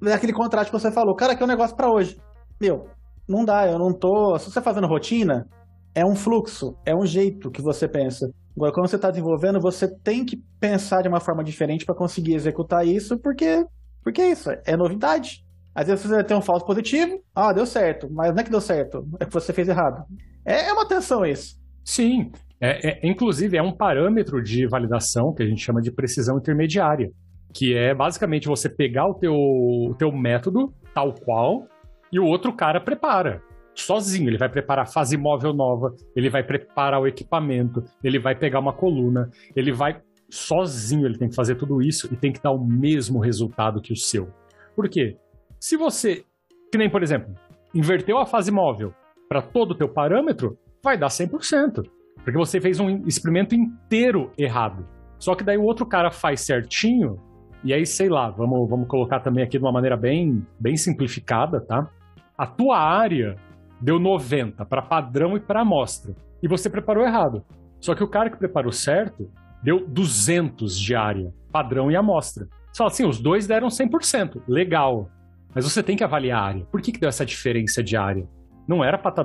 é 0.04 0.12
aquele 0.12 0.32
contrato 0.32 0.66
que 0.66 0.72
você 0.72 0.90
falou, 0.90 1.14
cara, 1.14 1.34
que 1.34 1.42
é 1.42 1.46
um 1.46 1.48
negócio 1.48 1.76
para 1.76 1.90
hoje. 1.90 2.18
Meu, 2.60 2.86
não 3.28 3.44
dá, 3.44 3.66
eu 3.66 3.78
não 3.78 3.92
tô. 3.92 4.38
Se 4.38 4.46
você 4.46 4.54
tá 4.54 4.62
fazendo 4.62 4.86
rotina, 4.86 5.46
é 5.94 6.04
um 6.04 6.14
fluxo, 6.14 6.76
é 6.84 6.94
um 6.94 7.06
jeito 7.06 7.50
que 7.50 7.62
você 7.62 7.88
pensa. 7.88 8.30
Agora, 8.56 8.72
quando 8.72 8.88
você 8.88 8.96
está 8.96 9.10
desenvolvendo, 9.10 9.60
você 9.60 9.88
tem 10.02 10.24
que 10.24 10.36
pensar 10.60 11.02
de 11.02 11.08
uma 11.08 11.20
forma 11.20 11.44
diferente 11.44 11.84
para 11.84 11.94
conseguir 11.94 12.34
executar 12.34 12.86
isso, 12.86 13.18
porque, 13.18 13.64
porque 14.02 14.20
é 14.20 14.30
isso, 14.30 14.50
é 14.64 14.76
novidade. 14.76 15.44
Às 15.74 15.88
vezes 15.88 16.06
você 16.06 16.24
tem 16.24 16.36
um 16.36 16.40
falso 16.40 16.64
positivo, 16.64 17.20
ah, 17.34 17.52
deu 17.52 17.66
certo, 17.66 18.08
mas 18.10 18.32
não 18.32 18.40
é 18.40 18.44
que 18.44 18.50
deu 18.50 18.62
certo, 18.62 19.06
é 19.20 19.26
que 19.26 19.32
você 19.32 19.52
fez 19.52 19.68
errado. 19.68 20.04
É, 20.44 20.68
é 20.68 20.72
uma 20.72 20.88
tensão 20.88 21.24
isso. 21.24 21.60
Sim, 21.84 22.30
é, 22.60 22.88
é, 22.88 23.00
inclusive 23.06 23.58
é 23.58 23.62
um 23.62 23.76
parâmetro 23.76 24.42
de 24.42 24.66
validação 24.66 25.34
que 25.34 25.42
a 25.42 25.46
gente 25.46 25.62
chama 25.62 25.82
de 25.82 25.92
precisão 25.92 26.38
intermediária, 26.38 27.10
que 27.56 27.74
é 27.74 27.94
basicamente 27.94 28.46
você 28.46 28.68
pegar 28.68 29.06
o 29.08 29.14
teu, 29.14 29.32
o 29.34 29.94
teu 29.98 30.12
método 30.12 30.74
tal 30.92 31.14
qual 31.14 31.66
e 32.12 32.20
o 32.20 32.24
outro 32.24 32.52
cara 32.52 32.78
prepara 32.78 33.42
sozinho. 33.74 34.28
Ele 34.28 34.36
vai 34.36 34.48
preparar 34.50 34.84
a 34.84 34.88
fase 34.88 35.16
móvel 35.16 35.54
nova, 35.54 35.94
ele 36.14 36.28
vai 36.28 36.42
preparar 36.42 37.00
o 37.00 37.06
equipamento, 37.06 37.82
ele 38.04 38.18
vai 38.18 38.34
pegar 38.34 38.60
uma 38.60 38.74
coluna, 38.74 39.30
ele 39.54 39.72
vai 39.72 40.02
sozinho, 40.28 41.06
ele 41.06 41.16
tem 41.16 41.30
que 41.30 41.34
fazer 41.34 41.54
tudo 41.54 41.80
isso 41.80 42.12
e 42.12 42.16
tem 42.16 42.30
que 42.30 42.42
dar 42.42 42.50
o 42.50 42.62
mesmo 42.62 43.20
resultado 43.20 43.80
que 43.80 43.92
o 43.92 43.96
seu. 43.96 44.28
Por 44.74 44.86
quê? 44.88 45.16
Se 45.58 45.78
você, 45.78 46.24
que 46.70 46.76
nem 46.76 46.90
por 46.90 47.02
exemplo, 47.02 47.34
inverteu 47.74 48.18
a 48.18 48.26
fase 48.26 48.50
móvel 48.50 48.92
para 49.30 49.40
todo 49.40 49.70
o 49.70 49.74
teu 49.74 49.88
parâmetro, 49.88 50.58
vai 50.84 50.98
dar 50.98 51.08
100%, 51.08 51.82
porque 52.22 52.38
você 52.38 52.60
fez 52.60 52.78
um 52.78 53.06
experimento 53.06 53.54
inteiro 53.54 54.30
errado. 54.36 54.86
Só 55.18 55.34
que 55.34 55.42
daí 55.42 55.56
o 55.56 55.64
outro 55.64 55.86
cara 55.86 56.10
faz 56.10 56.42
certinho, 56.42 57.18
e 57.64 57.72
aí 57.72 57.84
sei 57.84 58.08
lá, 58.08 58.30
vamos, 58.30 58.68
vamos 58.68 58.88
colocar 58.88 59.20
também 59.20 59.44
aqui 59.44 59.58
de 59.58 59.64
uma 59.64 59.72
maneira 59.72 59.96
bem, 59.96 60.46
bem 60.58 60.76
simplificada, 60.76 61.60
tá? 61.60 61.88
A 62.36 62.46
tua 62.46 62.78
área 62.78 63.36
deu 63.80 63.98
90 63.98 64.64
para 64.66 64.82
padrão 64.82 65.36
e 65.36 65.40
para 65.40 65.62
amostra. 65.62 66.14
E 66.42 66.48
você 66.48 66.68
preparou 66.68 67.04
errado. 67.04 67.44
Só 67.80 67.94
que 67.94 68.04
o 68.04 68.08
cara 68.08 68.30
que 68.30 68.36
preparou 68.36 68.72
certo 68.72 69.30
deu 69.62 69.86
200 69.86 70.78
de 70.78 70.94
área, 70.94 71.32
padrão 71.50 71.90
e 71.90 71.96
amostra. 71.96 72.46
Só 72.72 72.86
assim, 72.86 73.06
os 73.06 73.18
dois 73.18 73.46
deram 73.46 73.68
100%, 73.68 74.42
legal. 74.46 75.08
Mas 75.54 75.64
você 75.64 75.82
tem 75.82 75.96
que 75.96 76.04
avaliar 76.04 76.42
a 76.42 76.46
área. 76.46 76.64
Por 76.66 76.82
que, 76.82 76.92
que 76.92 77.00
deu 77.00 77.08
essa 77.08 77.24
diferença 77.24 77.82
de 77.82 77.96
área? 77.96 78.28
Não 78.68 78.84
era 78.84 78.96
estar 78.96 79.10
tá. 79.10 79.24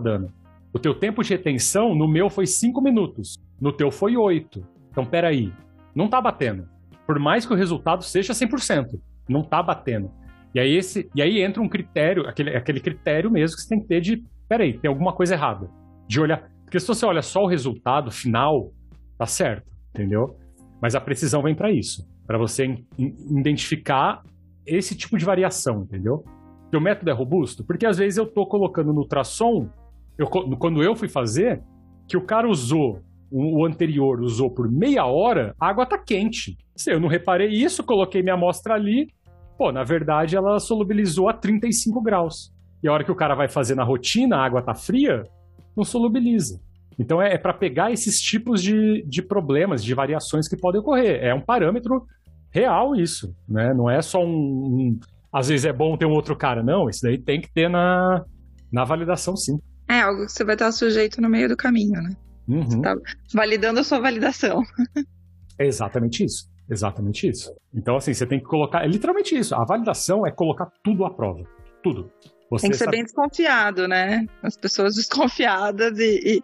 O 0.74 0.80
teu 0.80 0.94
tempo 0.94 1.22
de 1.22 1.32
retenção 1.32 1.94
no 1.94 2.08
meu 2.08 2.30
foi 2.30 2.48
5 2.48 2.82
minutos, 2.82 3.38
no 3.60 3.74
teu 3.74 3.92
foi 3.92 4.16
8. 4.16 4.66
Então, 4.90 5.06
peraí, 5.06 5.52
não 5.94 6.08
tá 6.08 6.22
batendo. 6.22 6.66
Por 7.12 7.20
mais 7.20 7.45
que 7.45 7.51
o 7.51 7.57
resultado 7.57 8.05
seja 8.05 8.32
100%, 8.32 8.97
não 9.28 9.43
tá 9.43 9.62
batendo. 9.62 10.09
E 10.55 10.62
aí, 10.62 10.78
esse, 10.78 11.09
e 11.14 11.22
aí 11.22 11.41
entra 11.41 11.62
um 11.62 11.68
critério, 11.68 12.26
aquele, 12.26 12.55
aquele 12.55 12.80
critério 12.80 13.30
mesmo 13.30 13.57
que 13.57 13.64
você 13.64 13.68
tem 13.68 13.82
que 13.82 13.86
ter 13.86 13.99
de 13.99 14.24
peraí, 14.47 14.78
tem 14.78 14.88
alguma 14.88 15.12
coisa 15.12 15.34
errada. 15.34 15.70
De 16.07 16.22
olhar. 16.22 16.49
Porque 16.64 16.80
se 16.80 16.88
você 16.88 17.05
olha 17.05 17.22
só 17.22 17.43
o 17.43 17.47
resultado 17.47 18.09
final, 18.09 18.72
tá 19.18 19.26
certo, 19.26 19.70
entendeu? 19.93 20.38
Mas 20.82 20.95
a 20.95 21.01
precisão 21.01 21.43
vem 21.43 21.53
para 21.53 21.70
isso, 21.70 22.07
para 22.26 22.38
você 22.38 22.78
identificar 22.97 24.24
esse 24.66 24.95
tipo 24.95 25.18
de 25.18 25.26
variação, 25.26 25.82
entendeu? 25.82 26.24
o 26.74 26.80
método 26.80 27.12
é 27.12 27.14
robusto, 27.14 27.66
porque 27.66 27.86
às 27.86 27.97
vezes 27.97 28.18
eu 28.18 28.26
tô 28.26 28.45
colocando 28.45 28.93
no 28.93 29.01
ultrassom, 29.01 29.68
eu, 30.18 30.28
quando 30.28 30.82
eu 30.82 30.95
fui 30.95 31.09
fazer, 31.09 31.62
que 32.07 32.16
o 32.16 32.26
cara 32.26 32.47
usou, 32.47 33.01
o 33.32 33.66
anterior 33.66 34.22
usou 34.22 34.52
por 34.52 34.70
meia 34.70 35.06
hora, 35.06 35.56
a 35.60 35.70
água 35.70 35.86
tá 35.86 35.98
quente. 35.98 36.58
Eu 36.86 37.00
não 37.00 37.08
reparei 37.08 37.48
isso, 37.48 37.84
coloquei 37.84 38.22
minha 38.22 38.36
amostra 38.36 38.74
ali, 38.74 39.08
pô, 39.58 39.72
na 39.72 39.84
verdade 39.84 40.36
ela 40.36 40.60
solubilizou 40.60 41.30
a 41.30 41.34
35 41.34 42.02
graus. 42.02 42.52
E 42.84 42.88
a 42.88 42.92
hora 42.92 43.04
que 43.04 43.12
o 43.12 43.16
cara 43.16 43.36
vai 43.36 43.48
fazer 43.48 43.76
na 43.76 43.84
rotina, 43.84 44.36
a 44.36 44.44
água 44.44 44.62
tá 44.62 44.74
fria, 44.74 45.24
não 45.78 45.84
solubiliza. 45.84 46.60
Então 47.00 47.22
é, 47.22 47.34
é 47.34 47.38
para 47.38 47.54
pegar 47.54 47.92
esses 47.92 48.20
tipos 48.20 48.62
de, 48.62 49.04
de 49.08 49.22
problemas, 49.22 49.84
de 49.84 49.94
variações 49.94 50.48
que 50.48 50.58
podem 50.58 50.82
ocorrer. 50.82 51.24
É 51.24 51.34
um 51.34 51.42
parâmetro 51.42 52.06
real 52.52 52.96
isso, 52.96 53.34
né? 53.48 53.74
Não 53.74 53.90
é 53.90 54.02
só 54.02 54.20
um, 54.20 54.28
um, 54.28 55.00
Às 55.32 55.48
vezes 55.48 55.66
é 55.66 55.72
bom 55.72 55.96
ter 55.96 56.06
um 56.06 56.12
outro 56.12 56.36
cara, 56.36 56.62
não. 56.62 56.90
Isso 56.90 57.02
daí 57.04 57.18
tem 57.18 57.40
que 57.40 57.52
ter 57.52 57.70
na, 57.70 58.26
na 58.72 58.84
validação, 58.84 59.38
sim. 59.38 59.58
É 59.88 60.02
algo 60.02 60.26
que 60.26 60.32
você 60.32 60.44
vai 60.44 60.56
estar 60.56 60.72
sujeito 60.72 61.22
no 61.22 61.30
meio 61.30 61.48
do 61.48 61.56
caminho, 61.56 62.02
né? 62.02 62.16
Uhum. 62.48 62.64
Você 62.64 62.82
tá 62.82 62.96
validando 63.34 63.80
a 63.80 63.84
sua 63.84 64.00
validação. 64.00 64.62
É 65.58 65.66
exatamente 65.66 66.24
isso. 66.24 66.50
Exatamente 66.70 67.28
isso. 67.28 67.54
Então, 67.74 67.98
assim, 67.98 68.14
você 68.14 68.26
tem 68.26 68.39
que 68.39 68.46
colocar. 68.46 68.84
É 68.84 68.88
literalmente 68.88 69.38
isso. 69.38 69.54
A 69.54 69.66
validação 69.66 70.26
é 70.26 70.32
colocar 70.32 70.72
tudo 70.84 71.06
à 71.06 71.14
prova. 71.14 71.44
Tudo. 71.84 72.10
Você 72.50 72.64
tem 72.64 72.72
que 72.72 72.78
ser 72.78 72.86
sabe... 72.86 72.98
bem 72.98 73.04
desconfiado, 73.04 73.88
né? 73.88 74.26
As 74.42 74.56
pessoas 74.58 74.96
desconfiadas 74.96 75.98
e, 76.00 76.20
e 76.24 76.42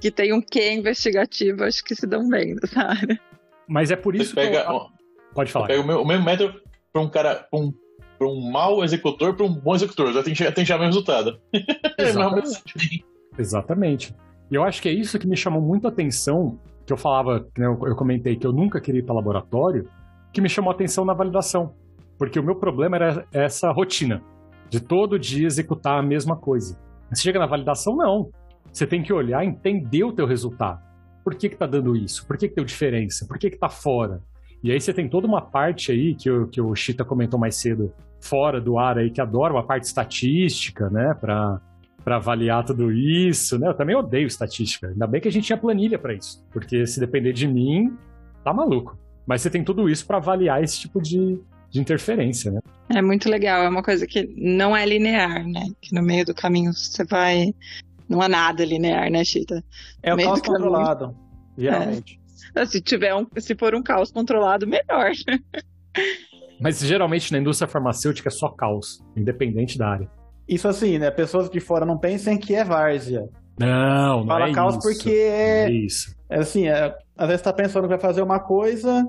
que 0.00 0.10
tem 0.10 0.32
um 0.32 0.40
quê 0.40 0.72
investigativo, 0.72 1.64
acho 1.64 1.84
que 1.84 1.94
se 1.94 2.06
dão 2.06 2.28
bem 2.28 2.54
nessa 2.60 2.80
área. 2.80 3.20
Mas 3.68 3.90
é 3.90 3.96
por 3.96 4.14
isso 4.16 4.30
você 4.30 4.34
pega, 4.34 4.64
que. 4.64 4.70
Eu... 4.70 4.86
Pode 5.34 5.52
falar. 5.52 5.66
Pega 5.68 5.80
o, 5.80 5.86
meu, 5.86 6.02
o 6.02 6.06
mesmo 6.06 6.24
método 6.24 6.60
para 6.92 7.02
um 7.02 7.08
cara. 7.08 7.46
Pra 7.50 7.60
um, 7.60 7.72
pra 8.18 8.28
um 8.28 8.50
mau 8.50 8.82
executor 8.82 9.34
para 9.34 9.46
um 9.46 9.54
bom 9.54 9.74
executor. 9.74 10.12
Já 10.12 10.22
tem, 10.22 10.34
já 10.34 10.50
tem 10.50 10.64
já 10.64 10.76
o 10.76 10.78
mesmo 10.78 10.92
resultado. 10.92 11.40
Exatamente. 11.98 13.04
Exatamente. 13.38 14.14
E 14.50 14.54
eu 14.54 14.64
acho 14.64 14.80
que 14.80 14.88
é 14.88 14.92
isso 14.92 15.18
que 15.18 15.26
me 15.26 15.36
chamou 15.36 15.60
muito 15.60 15.86
a 15.86 15.90
atenção, 15.90 16.58
que 16.86 16.92
eu 16.92 16.96
falava, 16.96 17.46
né, 17.56 17.66
eu 17.66 17.94
comentei 17.94 18.36
que 18.36 18.46
eu 18.46 18.52
nunca 18.52 18.80
queria 18.80 19.00
ir 19.00 19.04
para 19.04 19.14
laboratório, 19.14 19.88
que 20.32 20.40
me 20.40 20.48
chamou 20.48 20.70
a 20.70 20.74
atenção 20.74 21.04
na 21.04 21.12
validação. 21.12 21.74
Porque 22.18 22.38
o 22.38 22.42
meu 22.42 22.56
problema 22.56 22.96
era 22.96 23.26
essa 23.32 23.70
rotina 23.70 24.22
de 24.68 24.80
todo 24.80 25.18
dia 25.18 25.46
executar 25.46 25.98
a 25.98 26.02
mesma 26.02 26.36
coisa. 26.36 26.78
Você 27.10 27.22
chega 27.22 27.38
na 27.38 27.46
validação, 27.46 27.96
não. 27.96 28.30
Você 28.72 28.86
tem 28.86 29.02
que 29.02 29.12
olhar, 29.12 29.44
entender 29.44 30.04
o 30.04 30.12
teu 30.12 30.26
resultado. 30.26 30.80
Por 31.24 31.34
que 31.34 31.48
que 31.48 31.56
tá 31.56 31.66
dando 31.66 31.96
isso? 31.96 32.26
Por 32.26 32.36
que 32.36 32.48
que 32.48 32.54
deu 32.54 32.64
diferença? 32.64 33.26
Por 33.26 33.38
que 33.38 33.50
que 33.50 33.58
tá 33.58 33.68
fora? 33.68 34.22
E 34.62 34.72
aí 34.72 34.80
você 34.80 34.92
tem 34.92 35.08
toda 35.08 35.26
uma 35.26 35.40
parte 35.40 35.92
aí 35.92 36.14
que 36.14 36.30
o, 36.30 36.48
que 36.48 36.60
o 36.60 36.74
Chita 36.74 37.04
comentou 37.04 37.38
mais 37.38 37.56
cedo, 37.56 37.92
fora 38.20 38.60
do 38.60 38.78
ar 38.78 38.98
aí, 38.98 39.10
que 39.10 39.20
adora 39.20 39.52
uma 39.52 39.64
parte 39.64 39.84
estatística, 39.84 40.90
né, 40.90 41.14
para 41.14 41.60
para 42.08 42.16
avaliar 42.16 42.64
tudo 42.64 42.90
isso, 42.90 43.58
né? 43.58 43.68
Eu 43.68 43.74
também 43.74 43.94
odeio 43.94 44.26
estatística. 44.26 44.88
Ainda 44.88 45.06
bem 45.06 45.20
que 45.20 45.28
a 45.28 45.30
gente 45.30 45.44
tinha 45.44 45.58
planilha 45.58 45.98
para 45.98 46.14
isso, 46.14 46.42
porque 46.50 46.86
se 46.86 46.98
depender 46.98 47.34
de 47.34 47.46
mim, 47.46 47.94
tá 48.42 48.50
maluco. 48.50 48.98
Mas 49.26 49.42
você 49.42 49.50
tem 49.50 49.62
tudo 49.62 49.90
isso 49.90 50.06
para 50.06 50.16
avaliar 50.16 50.64
esse 50.64 50.80
tipo 50.80 51.02
de, 51.02 51.38
de 51.68 51.78
interferência, 51.78 52.50
né? 52.50 52.60
É 52.88 53.02
muito 53.02 53.28
legal, 53.28 53.62
é 53.62 53.68
uma 53.68 53.82
coisa 53.82 54.06
que 54.06 54.26
não 54.38 54.74
é 54.74 54.86
linear, 54.86 55.46
né? 55.46 55.66
Que 55.82 55.94
no 55.94 56.00
meio 56.00 56.24
do 56.24 56.34
caminho 56.34 56.72
você 56.72 57.04
vai. 57.04 57.54
Não 58.08 58.22
há 58.22 58.28
nada 58.28 58.64
linear, 58.64 59.10
né, 59.10 59.22
Chita? 59.22 59.62
É 60.02 60.14
o 60.14 60.16
caos 60.16 60.40
controlado, 60.40 61.14
geralmente. 61.58 62.18
Se 62.68 62.80
tiver 62.80 63.14
um, 63.14 63.26
se 63.36 63.54
for 63.54 63.74
um 63.74 63.82
caos 63.82 64.10
controlado, 64.10 64.66
melhor. 64.66 65.10
Mas 66.58 66.80
geralmente 66.80 67.30
na 67.32 67.38
indústria 67.38 67.68
farmacêutica 67.68 68.30
é 68.30 68.32
só 68.32 68.48
caos, 68.48 69.04
independente 69.14 69.76
da 69.76 69.90
área. 69.90 70.17
Isso 70.48 70.66
assim, 70.68 70.98
né? 70.98 71.10
Pessoas 71.10 71.50
de 71.50 71.60
fora 71.60 71.84
não 71.84 71.98
pensem 71.98 72.38
que 72.38 72.54
é 72.54 72.64
várzea. 72.64 73.28
Não, 73.58 74.20
não 74.20 74.26
Fala 74.26 74.48
é 74.48 74.52
caos 74.52 74.76
isso. 74.76 74.82
porque 74.82 75.10
é, 75.10 75.64
É 75.64 75.70
isso. 75.70 76.14
é 76.30 76.38
assim, 76.38 76.68
é, 76.68 76.94
às 77.16 77.26
vezes 77.28 77.42
tá 77.42 77.52
pensando 77.52 77.82
que 77.82 77.88
vai 77.88 77.98
fazer 77.98 78.22
uma 78.22 78.38
coisa, 78.40 79.04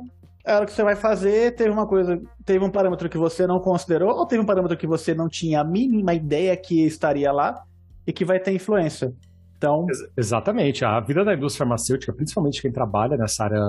a 0.45 0.55
hora 0.55 0.65
que 0.65 0.71
você 0.73 0.83
vai 0.83 0.95
fazer, 0.95 1.55
teve 1.55 1.69
uma 1.69 1.85
coisa, 1.87 2.19
teve 2.45 2.63
um 2.65 2.71
parâmetro 2.71 3.07
que 3.07 3.17
você 3.17 3.45
não 3.45 3.59
considerou, 3.59 4.09
ou 4.17 4.25
teve 4.25 4.41
um 4.41 4.45
parâmetro 4.45 4.75
que 4.75 4.87
você 4.87 5.13
não 5.13 5.29
tinha 5.29 5.61
a 5.61 5.63
mínima 5.63 6.13
ideia 6.13 6.57
que 6.57 6.83
estaria 6.85 7.31
lá 7.31 7.63
e 8.07 8.11
que 8.11 8.25
vai 8.25 8.39
ter 8.39 8.51
influência. 8.51 9.13
Então, 9.57 9.85
Ex- 9.89 10.09
Exatamente. 10.17 10.83
A 10.83 10.99
vida 10.99 11.23
da 11.23 11.33
indústria 11.35 11.65
farmacêutica, 11.65 12.11
principalmente 12.13 12.61
quem 12.61 12.71
trabalha 12.71 13.17
nessa 13.17 13.43
área 13.43 13.61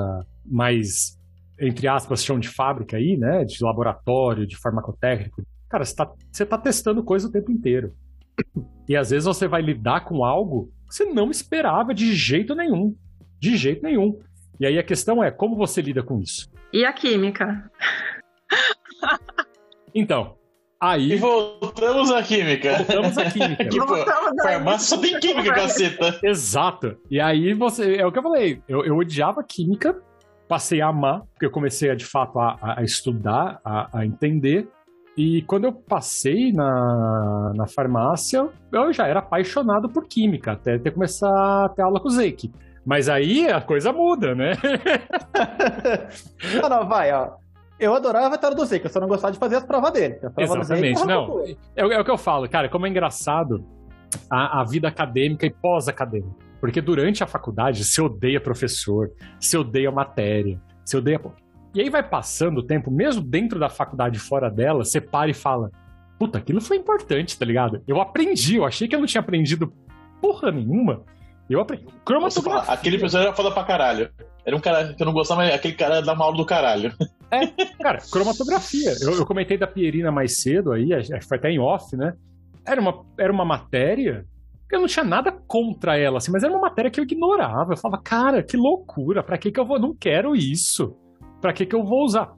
mais, 0.46 1.18
entre 1.60 1.86
aspas, 1.88 2.24
chão 2.24 2.38
de 2.38 2.48
fábrica 2.48 2.96
aí, 2.96 3.16
né? 3.18 3.44
De 3.44 3.62
laboratório, 3.62 4.46
de 4.46 4.56
farmacotécnico. 4.56 5.42
Cara, 5.70 5.84
você 5.84 5.94
tá, 5.96 6.12
você 6.30 6.44
tá 6.44 6.58
testando 6.58 7.02
coisa 7.02 7.28
o 7.28 7.32
tempo 7.32 7.50
inteiro. 7.50 7.94
E 8.88 8.96
às 8.96 9.10
vezes 9.10 9.24
você 9.26 9.46
vai 9.46 9.62
lidar 9.62 10.04
com 10.04 10.24
algo 10.24 10.70
que 10.88 10.94
você 10.96 11.04
não 11.04 11.30
esperava 11.30 11.94
de 11.94 12.12
jeito 12.14 12.54
nenhum. 12.54 12.94
De 13.38 13.56
jeito 13.56 13.82
nenhum. 13.82 14.18
E 14.58 14.66
aí 14.66 14.78
a 14.78 14.82
questão 14.82 15.22
é 15.22 15.30
como 15.30 15.56
você 15.56 15.80
lida 15.80 16.02
com 16.02 16.20
isso. 16.20 16.50
E 16.72 16.84
a 16.84 16.92
química? 16.92 17.70
Então, 19.94 20.36
E 20.82 20.86
aí 20.86 21.16
voltamos 21.16 22.10
à 22.12 22.22
química. 22.22 22.76
voltamos 22.76 23.18
à 23.18 23.30
química. 23.30 23.64
Que, 23.68 23.78
pô, 23.78 23.96
farmácia 24.42 24.96
só 24.96 24.98
tem 25.02 25.18
química, 25.18 25.52
caceta. 25.54 26.20
Exato. 26.22 26.96
E 27.10 27.20
aí 27.20 27.52
você. 27.54 27.96
É 27.96 28.06
o 28.06 28.12
que 28.12 28.18
eu 28.18 28.22
falei. 28.22 28.62
Eu, 28.68 28.84
eu 28.84 28.96
odiava 28.96 29.42
química, 29.42 30.00
passei 30.48 30.80
a 30.80 30.88
amar, 30.88 31.22
porque 31.32 31.46
eu 31.46 31.50
comecei 31.50 31.90
a, 31.90 31.94
de 31.94 32.04
fato 32.04 32.38
a, 32.38 32.56
a- 32.62 32.80
a 32.80 32.84
estudar, 32.84 33.60
a, 33.64 33.98
a 34.00 34.06
entender. 34.06 34.68
E 35.16 35.42
quando 35.42 35.64
eu 35.64 35.72
passei 35.72 36.52
na, 36.52 37.52
na 37.54 37.66
farmácia, 37.66 38.48
eu 38.72 38.92
já 38.92 39.06
era 39.06 39.18
apaixonado 39.18 39.88
por 39.88 40.06
química, 40.06 40.52
até 40.52 40.78
ter 40.78 40.92
começar 40.92 41.64
a 41.64 41.68
ter 41.68 41.82
aula 41.82 42.00
com 42.00 42.08
o 42.08 42.10
Zeik. 42.10 42.50
Mas 42.86 43.08
aí 43.08 43.46
a 43.48 43.60
coisa 43.60 43.92
muda, 43.92 44.34
né? 44.34 44.52
não, 46.62 46.68
não, 46.68 46.88
vai, 46.88 47.12
ó. 47.12 47.32
Eu 47.78 47.94
adorava 47.94 48.26
a 48.26 48.30
vitória 48.30 48.56
do 48.56 48.64
Zeca, 48.64 48.86
eu 48.86 48.90
só 48.92 49.00
não 49.00 49.08
gostava 49.08 49.32
de 49.32 49.38
fazer 49.38 49.56
as 49.56 49.64
provas 49.64 49.92
dele. 49.92 50.18
Exatamente, 50.36 51.00
eu 51.00 51.06
não. 51.06 51.44
É, 51.76 51.84
o- 51.86 51.92
é 51.92 52.00
o 52.00 52.04
que 52.04 52.10
eu 52.10 52.18
falo, 52.18 52.48
cara, 52.48 52.68
como 52.68 52.86
é 52.86 52.90
engraçado 52.90 53.64
a, 54.30 54.60
a 54.60 54.64
vida 54.64 54.88
acadêmica 54.88 55.46
e 55.46 55.50
pós-acadêmica. 55.50 56.34
Porque 56.60 56.80
durante 56.82 57.24
a 57.24 57.26
faculdade 57.26 57.82
você 57.84 58.02
odeia 58.02 58.38
professor, 58.40 59.10
você 59.40 59.56
odeia 59.56 59.90
matéria, 59.90 60.60
você 60.84 60.98
odeia. 60.98 61.18
E 61.74 61.80
aí 61.80 61.88
vai 61.88 62.02
passando 62.02 62.58
o 62.58 62.62
tempo, 62.66 62.90
mesmo 62.90 63.22
dentro 63.22 63.58
da 63.58 63.68
faculdade 63.68 64.18
fora 64.18 64.50
dela, 64.50 64.84
você 64.84 65.00
para 65.00 65.30
e 65.30 65.34
fala: 65.34 65.70
Puta, 66.18 66.38
aquilo 66.38 66.60
foi 66.60 66.76
importante, 66.76 67.38
tá 67.38 67.44
ligado? 67.44 67.82
Eu 67.86 68.00
aprendi, 68.00 68.56
eu 68.56 68.64
achei 68.64 68.88
que 68.88 68.94
eu 68.94 69.00
não 69.00 69.06
tinha 69.06 69.20
aprendido 69.20 69.72
porra 70.20 70.50
nenhuma. 70.50 71.02
Eu 71.48 71.60
aprendi. 71.60 71.86
Cromatografia. 72.04 72.72
aquele 72.72 72.98
professor 72.98 73.22
era 73.22 73.32
foda 73.32 73.50
pra 73.50 73.64
caralho. 73.64 74.10
Era 74.44 74.56
um 74.56 74.60
cara 74.60 74.94
que 74.94 75.02
eu 75.02 75.06
não 75.06 75.12
gostava, 75.12 75.42
mas 75.42 75.54
aquele 75.54 75.74
cara 75.74 76.00
dá 76.00 76.12
uma 76.12 76.24
aula 76.24 76.36
do 76.36 76.44
caralho. 76.44 76.92
Cara, 77.80 77.98
cromatografia. 78.10 78.92
Eu, 79.00 79.12
eu 79.12 79.24
comentei 79.24 79.56
da 79.56 79.66
Pierina 79.66 80.10
mais 80.10 80.40
cedo 80.40 80.72
aí, 80.72 80.88
foi 81.22 81.38
até 81.38 81.48
em 81.48 81.60
off, 81.60 81.96
né? 81.96 82.14
Era 82.66 82.80
uma, 82.80 83.04
era 83.16 83.32
uma 83.32 83.44
matéria 83.44 84.26
que 84.68 84.74
eu 84.76 84.80
não 84.80 84.86
tinha 84.86 85.04
nada 85.04 85.32
contra 85.32 85.96
ela, 85.96 86.18
assim, 86.18 86.30
mas 86.30 86.42
era 86.42 86.52
uma 86.52 86.60
matéria 86.60 86.90
que 86.90 86.98
eu 86.98 87.04
ignorava. 87.04 87.72
Eu 87.72 87.76
falava, 87.76 88.02
cara, 88.02 88.42
que 88.42 88.56
loucura, 88.56 89.22
pra 89.22 89.38
que 89.38 89.50
que 89.50 89.58
eu 89.58 89.64
vou? 89.64 89.78
Não 89.78 89.94
quero 89.94 90.34
isso. 90.34 90.96
Pra 91.40 91.52
que 91.52 91.64
que 91.66 91.74
eu 91.74 91.84
vou 91.84 92.04
usar? 92.04 92.32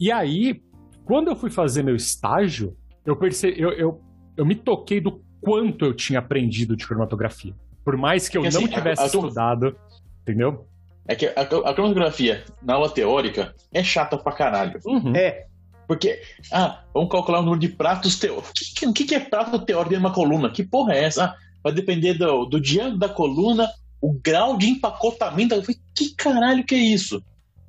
E 0.00 0.10
aí, 0.12 0.62
quando 1.04 1.28
eu 1.28 1.36
fui 1.36 1.50
fazer 1.50 1.82
meu 1.82 1.96
estágio, 1.96 2.76
eu 3.04 3.16
percebi, 3.16 3.60
eu, 3.60 3.70
eu, 3.72 4.00
eu 4.36 4.44
me 4.46 4.54
toquei 4.54 5.00
do 5.00 5.22
quanto 5.40 5.84
eu 5.84 5.94
tinha 5.94 6.18
aprendido 6.18 6.76
de 6.76 6.86
cromatografia. 6.86 7.54
Por 7.84 7.96
mais 7.96 8.28
que 8.28 8.36
eu 8.36 8.42
Porque, 8.42 8.54
não 8.56 8.64
assim, 8.64 8.74
a- 8.74 8.78
tivesse 8.78 9.02
a 9.02 9.08
turma- 9.08 9.28
estudado, 9.28 9.76
entendeu? 10.22 10.66
É 11.06 11.14
que 11.14 11.26
a, 11.26 11.40
a 11.40 11.46
cromatografia 11.74 12.44
na 12.62 12.74
aula 12.74 12.90
teórica 12.90 13.54
é 13.72 13.82
chata 13.82 14.18
pra 14.18 14.32
caralho. 14.32 14.78
Uhum. 14.84 15.14
É, 15.16 15.46
Porque, 15.86 16.20
ah, 16.52 16.84
vamos 16.92 17.08
calcular 17.10 17.38
o 17.38 17.42
número 17.42 17.60
de 17.60 17.68
pratos 17.70 18.18
teóricos. 18.18 18.50
O 18.50 18.52
que, 18.54 18.74
que- 18.74 18.86
o 18.86 18.92
que 18.92 19.04
que 19.06 19.14
é 19.14 19.20
prato 19.20 19.58
teórico 19.64 19.94
de 19.94 19.98
uma 20.00 20.12
coluna? 20.12 20.50
Que 20.50 20.62
porra 20.62 20.92
é 20.92 21.04
essa? 21.04 21.24
Ah, 21.24 21.34
vai 21.64 21.72
depender 21.72 22.12
do, 22.14 22.44
do 22.44 22.60
diâmetro 22.60 22.98
da 22.98 23.08
coluna, 23.08 23.66
o 23.98 24.12
grau 24.12 24.58
de 24.58 24.68
empacotamento. 24.68 25.54
Eu 25.54 25.62
falei, 25.62 25.80
que 25.94 26.14
caralho 26.14 26.62
que 26.62 26.74
é 26.74 26.78
isso? 26.78 27.22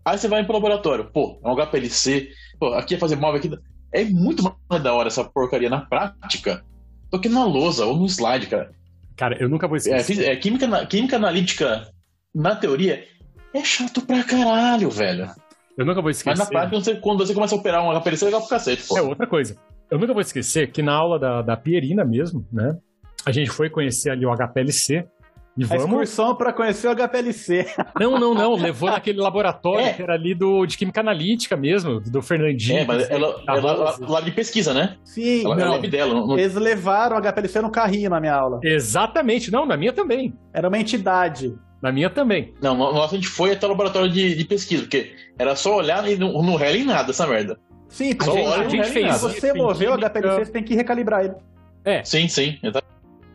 Aí 0.09 0.17
você 0.17 0.27
vai 0.27 0.43
pro 0.43 0.53
laboratório, 0.53 1.05
pô, 1.11 1.39
é 1.43 1.47
um 1.47 1.53
HPLC, 1.55 2.29
pô, 2.59 2.73
aqui 2.73 2.95
é 2.95 2.97
fazer 2.97 3.15
móvel 3.15 3.39
aqui. 3.39 3.51
É 3.93 4.03
muito 4.05 4.41
mais 4.69 4.81
da 4.83 4.93
hora 4.93 5.07
essa 5.07 5.23
porcaria 5.23 5.69
na 5.69 5.81
prática 5.81 6.63
do 7.11 7.19
que 7.19 7.29
na 7.29 7.43
lousa 7.45 7.85
ou 7.85 7.95
no 7.97 8.05
slide, 8.07 8.47
cara. 8.47 8.71
Cara, 9.15 9.37
eu 9.41 9.49
nunca 9.49 9.67
vou 9.67 9.75
É, 9.75 9.79
esquecer. 9.79 10.03
fis- 10.03 10.19
é, 10.19 10.35
química, 10.35 10.85
química 10.85 11.15
analítica, 11.17 11.87
na 12.33 12.55
teoria, 12.55 13.03
é 13.53 13.63
chato 13.63 14.01
pra 14.01 14.23
caralho, 14.23 14.89
velho. 14.89 15.29
Eu 15.77 15.85
nunca 15.85 16.01
vou 16.01 16.09
esquecer. 16.11 16.29
Mas 16.29 16.39
na 16.39 16.45
prática, 16.45 16.75
você- 16.79 16.95
quando 16.95 17.25
você 17.25 17.33
começa 17.33 17.55
a 17.55 17.57
operar 17.57 17.83
um 17.83 17.91
HPLC, 17.91 18.23
é 18.23 18.27
legal 18.27 18.41
pro 18.41 18.49
cacete, 18.49 18.83
pô. 18.87 18.97
É 18.97 19.01
outra 19.01 19.27
coisa. 19.27 19.55
Eu 19.89 19.97
nunca 19.97 20.13
vou 20.13 20.21
esquecer 20.21 20.71
que 20.71 20.81
na 20.81 20.93
aula 20.93 21.17
da, 21.19 21.41
da 21.41 21.57
Pierina 21.57 22.05
mesmo, 22.05 22.45
né? 22.51 22.77
A 23.25 23.31
gente 23.31 23.49
foi 23.49 23.69
conhecer 23.69 24.09
ali 24.11 24.25
o 24.25 24.31
HPLC. 24.31 25.05
E 25.59 25.63
a 25.65 25.67
vamos. 25.67 25.83
excursão 25.85 26.35
pra 26.35 26.53
conhecer 26.53 26.87
o 26.87 26.91
HPLC. 26.95 27.65
Não, 27.99 28.19
não, 28.19 28.33
não. 28.33 28.55
Levou 28.61 28.89
naquele 28.89 29.19
laboratório 29.19 29.85
É. 29.85 29.93
que 29.93 30.01
era 30.01 30.13
ali 30.13 30.33
do, 30.33 30.65
de 30.65 30.77
Química 30.77 31.01
Analítica 31.01 31.55
mesmo, 31.57 31.99
do 31.99 32.21
Fernandinho. 32.21 32.79
É, 32.79 32.85
mas 32.85 33.09
ela, 33.09 33.41
ela, 33.47 33.71
ela, 33.71 33.95
lab 34.07 34.25
de 34.25 34.31
pesquisa, 34.31 34.73
né? 34.73 34.95
Sim, 35.03 35.43
Ela, 35.45 35.55
é 35.55 35.65
Não. 35.65 35.71
lab 35.71 35.87
dela. 35.87 36.13
Não, 36.13 36.27
não- 36.27 36.37
eles 36.39 36.55
levaram 36.55 37.17
o 37.17 37.19
HPLC 37.19 37.61
no 37.61 37.69
carrinho 37.71 38.09
na 38.09 38.19
minha 38.19 38.33
aula. 38.33 38.59
Exatamente. 38.63 39.51
Não, 39.51 39.65
na 39.65 39.75
minha 39.77 39.93
também. 39.93 40.33
Era 40.53 40.67
uma 40.67 40.77
entidade. 40.77 41.53
Na 41.81 41.91
minha 41.91 42.09
também. 42.09 42.53
não, 42.61 42.75
no- 42.75 42.93
nossa, 42.93 43.15
a 43.15 43.17
gente 43.17 43.27
foi 43.29 43.51
até 43.53 43.65
o 43.65 43.69
laboratório 43.69 44.09
de, 44.11 44.35
de 44.35 44.45
pesquisa, 44.45 44.83
porque 44.83 45.11
era 45.37 45.55
só 45.55 45.77
olhar 45.77 46.05
e 46.09 46.17
não, 46.17 46.33
não 46.41 46.55
rela 46.55 46.75
em 46.77 46.83
nada 46.83 47.11
essa 47.11 47.25
merda. 47.25 47.57
Sim, 47.87 48.15
A 48.19 48.23
Só 48.23 48.31
porque 48.31 48.43
gente, 48.43 48.47
olha, 48.53 48.65
a 48.65 48.69
gente 48.69 48.75
rela 48.75 48.89
em 48.89 48.91
fez 48.93 49.15
se 49.15 49.21
você 49.21 49.51
em 49.51 49.57
mover 49.57 49.89
o. 49.89 49.93
HPLC, 49.97 50.45
você 50.45 50.51
tem 50.51 50.63
que 50.63 50.75
recalibrar 50.75 51.23
ele. 51.25 51.33
Sim, 52.03 52.27
sim. 52.27 52.57
Exato. 52.61 52.85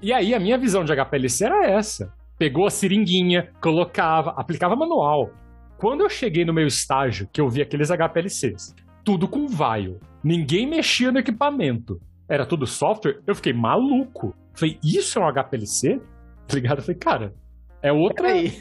E 0.04 0.12
aí 0.12 0.34
a 0.34 0.38
minha 0.38 0.58
visão 0.58 0.84
de 0.84 0.92
HPLC 0.92 1.46
era 1.46 1.64
essa. 1.64 2.12
Pegou 2.38 2.66
a 2.66 2.70
seringuinha, 2.70 3.48
colocava, 3.58 4.34
aplicava 4.36 4.76
manual. 4.76 5.30
Quando 5.78 6.02
eu 6.02 6.10
cheguei 6.10 6.44
no 6.44 6.52
meu 6.52 6.66
estágio, 6.66 7.26
que 7.32 7.40
eu 7.40 7.48
vi 7.48 7.62
aqueles 7.62 7.88
HPLCs, 7.88 8.74
tudo 9.02 9.26
com 9.26 9.48
vaio. 9.48 9.98
Ninguém 10.22 10.66
mexia 10.66 11.10
no 11.10 11.20
equipamento. 11.20 11.98
Era 12.28 12.44
tudo 12.44 12.66
software, 12.66 13.22
eu 13.26 13.34
fiquei 13.34 13.54
maluco. 13.54 14.36
Falei, 14.52 14.78
isso 14.84 15.18
é 15.18 15.22
um 15.22 15.32
HPLC? 15.32 15.98
Tá 16.46 16.54
ligado? 16.54 16.78
Eu 16.80 16.82
falei, 16.82 16.98
cara, 16.98 17.34
é 17.80 17.90
outra. 17.90 18.26
Peraí. 18.26 18.52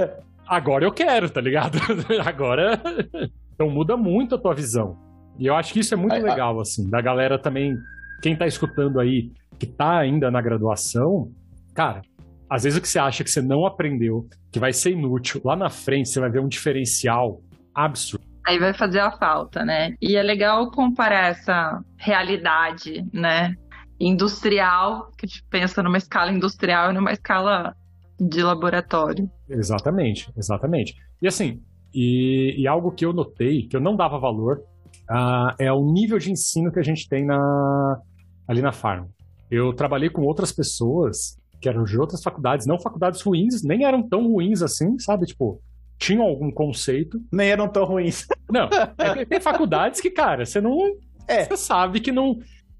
Agora 0.48 0.86
eu 0.86 0.92
quero, 0.92 1.28
tá 1.28 1.42
ligado? 1.42 1.78
Agora. 2.24 2.80
Então 3.58 3.68
muda 3.68 3.96
muito 3.96 4.36
a 4.36 4.38
tua 4.38 4.54
visão. 4.54 4.96
E 5.36 5.44
eu 5.44 5.56
acho 5.56 5.72
que 5.72 5.80
isso 5.80 5.92
é 5.92 5.96
muito 5.96 6.12
Aí, 6.12 6.22
legal, 6.22 6.60
assim, 6.60 6.88
da 6.88 7.00
galera 7.00 7.36
também. 7.36 7.76
Quem 8.22 8.36
tá 8.36 8.46
escutando 8.46 9.00
aí, 9.00 9.32
que 9.58 9.66
tá 9.66 9.98
ainda 9.98 10.30
na 10.30 10.40
graduação, 10.40 11.30
cara, 11.74 12.02
às 12.48 12.62
vezes 12.62 12.78
o 12.78 12.82
que 12.82 12.88
você 12.88 12.98
acha 12.98 13.22
que 13.22 13.30
você 13.30 13.42
não 13.42 13.66
aprendeu, 13.66 14.26
que 14.50 14.58
vai 14.58 14.72
ser 14.72 14.92
inútil, 14.92 15.40
lá 15.44 15.56
na 15.56 15.68
frente 15.68 16.08
você 16.08 16.20
vai 16.20 16.30
ver 16.30 16.40
um 16.40 16.48
diferencial 16.48 17.40
absurdo. 17.74 18.24
Aí 18.46 18.58
vai 18.58 18.72
fazer 18.72 19.00
a 19.00 19.10
falta, 19.18 19.62
né? 19.64 19.94
E 20.00 20.16
é 20.16 20.22
legal 20.22 20.70
comparar 20.70 21.28
essa 21.28 21.82
realidade, 21.98 23.04
né? 23.12 23.54
Industrial, 24.00 25.10
que 25.18 25.26
a 25.26 25.28
gente 25.28 25.44
pensa 25.50 25.82
numa 25.82 25.98
escala 25.98 26.32
industrial 26.32 26.90
e 26.90 26.94
numa 26.94 27.12
escala 27.12 27.74
de 28.18 28.42
laboratório. 28.42 29.28
Exatamente, 29.50 30.32
exatamente. 30.36 30.94
E 31.20 31.28
assim, 31.28 31.60
e, 31.92 32.54
e 32.58 32.66
algo 32.66 32.92
que 32.92 33.04
eu 33.04 33.12
notei, 33.12 33.66
que 33.68 33.76
eu 33.76 33.80
não 33.80 33.96
dava 33.96 34.18
valor, 34.18 34.62
ah, 35.10 35.54
é 35.58 35.70
o 35.70 35.84
nível 35.92 36.18
de 36.18 36.30
ensino 36.30 36.72
que 36.72 36.78
a 36.78 36.82
gente 36.82 37.06
tem 37.08 37.26
na, 37.26 38.00
ali 38.48 38.62
na 38.62 38.72
farm. 38.72 39.06
Eu 39.50 39.72
trabalhei 39.72 40.10
com 40.10 40.22
outras 40.22 40.52
pessoas 40.52 41.38
que 41.60 41.68
eram 41.68 41.84
de 41.84 41.98
outras 41.98 42.22
faculdades, 42.22 42.66
não 42.66 42.78
faculdades 42.78 43.20
ruins, 43.20 43.62
nem 43.64 43.84
eram 43.84 44.02
tão 44.02 44.28
ruins 44.28 44.62
assim, 44.62 44.98
sabe? 44.98 45.26
Tipo, 45.26 45.60
tinham 45.98 46.22
algum 46.22 46.50
conceito. 46.50 47.20
Nem 47.32 47.50
eram 47.50 47.68
tão 47.68 47.84
ruins. 47.84 48.26
Não, 48.50 48.68
é, 48.96 49.24
tem- 49.26 49.40
faculdades 49.40 50.00
que, 50.00 50.10
cara, 50.10 50.46
você 50.46 50.58
não. 50.58 50.96
É. 51.26 51.44
Você 51.44 51.56
sabe 51.58 52.00
que 52.00 52.10
não. 52.10 52.38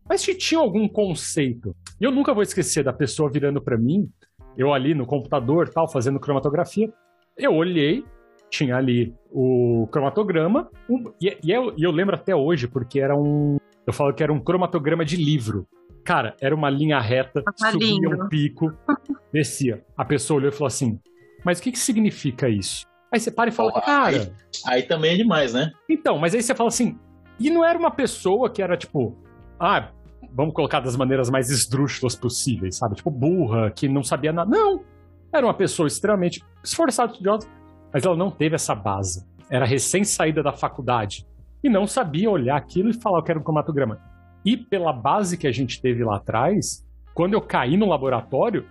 Mas 0.09 0.25
que 0.25 0.35
tinha 0.35 0.59
algum 0.59 0.89
conceito. 0.89 1.77
E 2.01 2.05
eu 2.05 2.11
nunca 2.11 2.33
vou 2.33 2.43
esquecer 2.43 2.83
da 2.83 2.91
pessoa 2.93 3.31
virando 3.31 3.61
pra 3.61 3.77
mim, 3.77 4.09
eu 4.57 4.73
ali 4.73 4.95
no 4.95 5.05
computador, 5.05 5.69
tal, 5.69 5.87
fazendo 5.87 6.19
cromatografia. 6.19 6.91
Eu 7.37 7.55
olhei, 7.55 8.03
tinha 8.49 8.77
ali 8.77 9.15
o 9.31 9.87
cromatograma, 9.93 10.71
um, 10.89 11.13
e, 11.21 11.37
e, 11.45 11.51
eu, 11.53 11.75
e 11.77 11.83
eu 11.83 11.91
lembro 11.91 12.15
até 12.15 12.35
hoje, 12.35 12.67
porque 12.67 12.99
era 12.99 13.15
um. 13.15 13.59
Eu 13.89 13.93
falo 13.95 14.13
que 14.13 14.23
era 14.23 14.31
um 14.31 14.39
cromatograma 14.39 15.03
de 15.03 15.17
livro. 15.17 15.67
Cara, 16.05 16.37
era 16.43 16.55
uma 16.55 16.69
linha 16.69 17.01
reta, 17.01 17.43
Tá 17.43 17.71
subia 17.71 17.89
lindo. 17.89 18.23
um 18.23 18.29
pico, 18.29 18.71
descia. 19.33 19.83
A 19.97 20.05
pessoa 20.05 20.37
olhou 20.37 20.51
e 20.51 20.53
falou 20.53 20.67
assim: 20.67 21.01
Mas 21.43 21.59
o 21.59 21.63
que, 21.63 21.73
que 21.73 21.79
significa 21.79 22.51
isso? 22.51 22.85
Aí 23.11 23.19
você 23.19 23.31
para 23.31 23.49
e 23.49 23.53
fala, 23.53 23.73
cara. 23.81 24.31
Aí 24.67 24.83
também 24.83 25.15
é 25.15 25.17
demais, 25.17 25.55
né? 25.55 25.73
Então, 25.89 26.19
mas 26.19 26.35
aí 26.35 26.43
você 26.43 26.55
fala 26.55 26.69
assim, 26.69 26.99
e 27.41 27.49
não 27.49 27.65
era 27.65 27.79
uma 27.79 27.91
pessoa 27.91 28.51
que 28.51 28.61
era 28.61 28.77
tipo, 28.77 29.17
ah, 29.59 29.89
vamos 30.35 30.53
colocar 30.53 30.81
das 30.81 30.95
maneiras 30.95 31.31
mais 31.31 31.49
esdrúxulas 31.49 32.15
possíveis, 32.15 32.77
sabe? 32.77 32.97
Tipo, 32.97 33.11
burra, 33.11 33.71
que 33.71 33.89
não 33.89 34.03
sabia 34.03 34.35
nada. 34.35 34.51
Não! 34.51 34.85
Era 35.33 35.47
uma 35.47 35.55
pessoa 35.55 35.87
extremamente 35.87 36.45
esforçada, 36.63 37.13
estudiosa, 37.13 37.49
mas 37.91 38.05
ela 38.05 38.15
não 38.19 38.31
teve 38.31 38.55
essa 38.55 38.75
base. 38.75 39.27
Era 39.49 39.65
recém-saída 39.65 40.43
da 40.43 40.53
faculdade 40.53 41.27
e 41.63 41.69
não 41.69 41.87
sabia 41.87 42.31
olhar 42.31 42.57
aquilo 42.57 42.91
e 42.91 43.01
falar 43.01 43.23
que 43.23 43.31
era 43.31 43.39
um 43.39 43.43
cromatograma. 43.43 43.99
E 44.45 44.57
pela 44.57 44.93
base 44.93 45.37
que 45.37 45.47
a 45.47 45.53
gente 45.53 45.81
teve 45.81 46.05
lá 46.05 46.17
atrás, 46.17 46.87
quando 47.15 47.35
eu 47.35 47.41
caí 47.41 47.77
no 47.77 47.87
laboratório, 47.87 48.65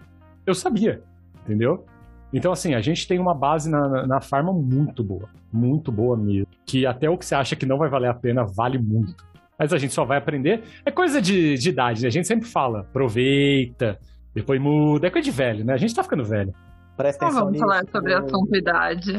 eu 0.45 0.53
sabia, 0.55 1.03
entendeu? 1.43 1.85
Então, 2.33 2.51
assim, 2.51 2.73
a 2.73 2.81
gente 2.81 3.07
tem 3.07 3.19
uma 3.19 3.33
base 3.33 3.69
na, 3.69 3.88
na, 3.88 4.07
na 4.07 4.21
farma 4.21 4.51
muito 4.51 5.03
boa. 5.03 5.29
Muito 5.51 5.91
boa 5.91 6.17
mesmo. 6.17 6.47
Que 6.65 6.85
até 6.85 7.09
o 7.09 7.17
que 7.17 7.25
você 7.25 7.35
acha 7.35 7.55
que 7.55 7.65
não 7.65 7.77
vai 7.77 7.89
valer 7.89 8.09
a 8.09 8.13
pena, 8.13 8.45
vale 8.45 8.77
muito. 8.77 9.25
Mas 9.57 9.73
a 9.73 9.77
gente 9.77 9.93
só 9.93 10.05
vai 10.05 10.17
aprender. 10.17 10.63
É 10.85 10.91
coisa 10.91 11.21
de, 11.21 11.55
de 11.55 11.69
idade, 11.69 12.01
né? 12.01 12.07
A 12.07 12.11
gente 12.11 12.27
sempre 12.27 12.47
fala, 12.47 12.81
aproveita, 12.81 13.97
depois 14.33 14.61
muda. 14.61 15.07
É 15.07 15.09
coisa 15.09 15.25
de 15.25 15.31
velho, 15.31 15.65
né? 15.65 15.73
A 15.73 15.77
gente 15.77 15.95
tá 15.95 16.03
ficando 16.03 16.23
velho. 16.23 16.53
Presta 16.95 17.25
Não 17.25 17.27
atenção 17.29 17.45
vamos 17.45 17.53
nisso. 17.53 17.65
falar 17.65 17.85
sobre 17.89 18.13
assunto 18.13 18.55
idade. 18.55 19.13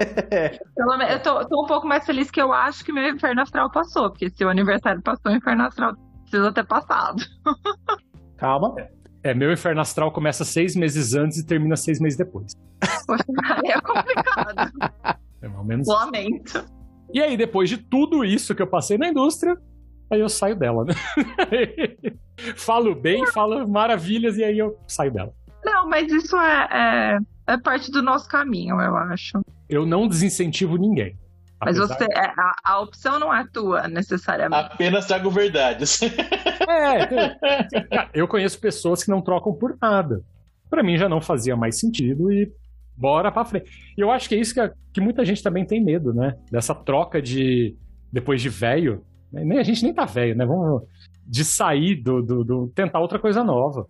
Pelo 0.74 1.02
eu 1.02 1.22
tô, 1.22 1.46
tô 1.46 1.62
um 1.62 1.66
pouco 1.66 1.86
mais 1.86 2.04
feliz 2.04 2.30
que 2.30 2.40
eu 2.40 2.52
acho 2.52 2.84
que 2.84 2.92
meu 2.92 3.08
inferno 3.08 3.42
astral 3.42 3.70
passou, 3.70 4.10
porque 4.10 4.30
se 4.30 4.44
o 4.44 4.48
aniversário 4.48 5.02
passou, 5.02 5.32
o 5.32 5.36
inferno 5.36 5.64
astral 5.64 5.94
precisa 6.22 6.52
ter 6.52 6.66
passado. 6.66 7.22
Calma. 8.38 8.74
É, 9.22 9.34
meu 9.34 9.52
inferno 9.52 9.82
astral 9.82 10.10
começa 10.10 10.44
seis 10.44 10.74
meses 10.74 11.14
antes 11.14 11.38
e 11.38 11.46
termina 11.46 11.76
seis 11.76 12.00
meses 12.00 12.16
depois. 12.16 12.54
Poxa, 13.06 13.24
aí 13.44 13.70
é 13.70 13.80
complicado. 13.80 14.72
É 15.42 15.48
mais 15.48 15.58
ou 15.58 15.64
menos. 15.64 15.86
Lamento. 15.86 16.64
E 17.12 17.20
aí, 17.20 17.36
depois 17.36 17.68
de 17.68 17.76
tudo 17.76 18.24
isso 18.24 18.54
que 18.54 18.62
eu 18.62 18.66
passei 18.66 18.96
na 18.96 19.08
indústria, 19.08 19.58
aí 20.10 20.20
eu 20.20 20.28
saio 20.28 20.56
dela, 20.56 20.84
né? 20.84 20.94
falo 22.56 22.94
bem, 22.94 23.26
falo 23.26 23.68
maravilhas 23.68 24.38
e 24.38 24.44
aí 24.44 24.58
eu 24.58 24.78
saio 24.86 25.12
dela. 25.12 25.34
Não, 25.64 25.86
mas 25.88 26.10
isso 26.10 26.36
é, 26.36 26.68
é, 26.72 27.18
é 27.52 27.58
parte 27.58 27.90
do 27.90 28.02
nosso 28.02 28.28
caminho, 28.28 28.80
eu 28.80 28.96
acho. 28.96 29.40
Eu 29.68 29.84
não 29.86 30.06
desincentivo 30.08 30.76
ninguém. 30.76 31.16
Mas 31.62 31.78
Apesar- 31.78 31.96
você, 31.98 32.04
é, 32.12 32.24
a, 32.26 32.54
a 32.64 32.80
opção 32.80 33.18
não 33.18 33.34
é 33.34 33.44
tua, 33.52 33.86
necessariamente. 33.86 34.72
Apenas 34.72 35.06
trago 35.06 35.30
verdades. 35.30 36.00
É, 36.02 37.06
cara, 37.06 38.10
eu 38.14 38.26
conheço 38.28 38.58
pessoas 38.60 39.02
que 39.04 39.10
não 39.10 39.20
trocam 39.20 39.52
por 39.52 39.76
nada. 39.80 40.22
Pra 40.70 40.82
mim 40.82 40.96
já 40.96 41.08
não 41.08 41.20
fazia 41.20 41.56
mais 41.56 41.78
sentido 41.78 42.32
e 42.32 42.50
bora 42.96 43.30
pra 43.32 43.44
frente. 43.44 43.70
E 43.96 44.00
eu 44.00 44.10
acho 44.10 44.28
que 44.28 44.34
é 44.34 44.38
isso 44.38 44.54
que, 44.54 44.60
a- 44.60 44.72
que 44.94 45.00
muita 45.00 45.24
gente 45.24 45.42
também 45.42 45.66
tem 45.66 45.82
medo, 45.84 46.14
né? 46.14 46.34
Dessa 46.50 46.74
troca 46.74 47.20
de 47.20 47.76
depois 48.12 48.40
de 48.40 48.48
velho. 48.48 49.04
Nem 49.32 49.58
a 49.58 49.62
gente 49.62 49.82
nem 49.84 49.92
tá 49.92 50.04
velho, 50.04 50.34
né? 50.36 50.46
Vamos 50.46 50.82
de 51.26 51.44
sair 51.44 51.96
do, 51.96 52.22
do, 52.22 52.44
do- 52.44 52.68
tentar 52.74 53.00
outra 53.00 53.18
coisa 53.18 53.44
nova. 53.44 53.86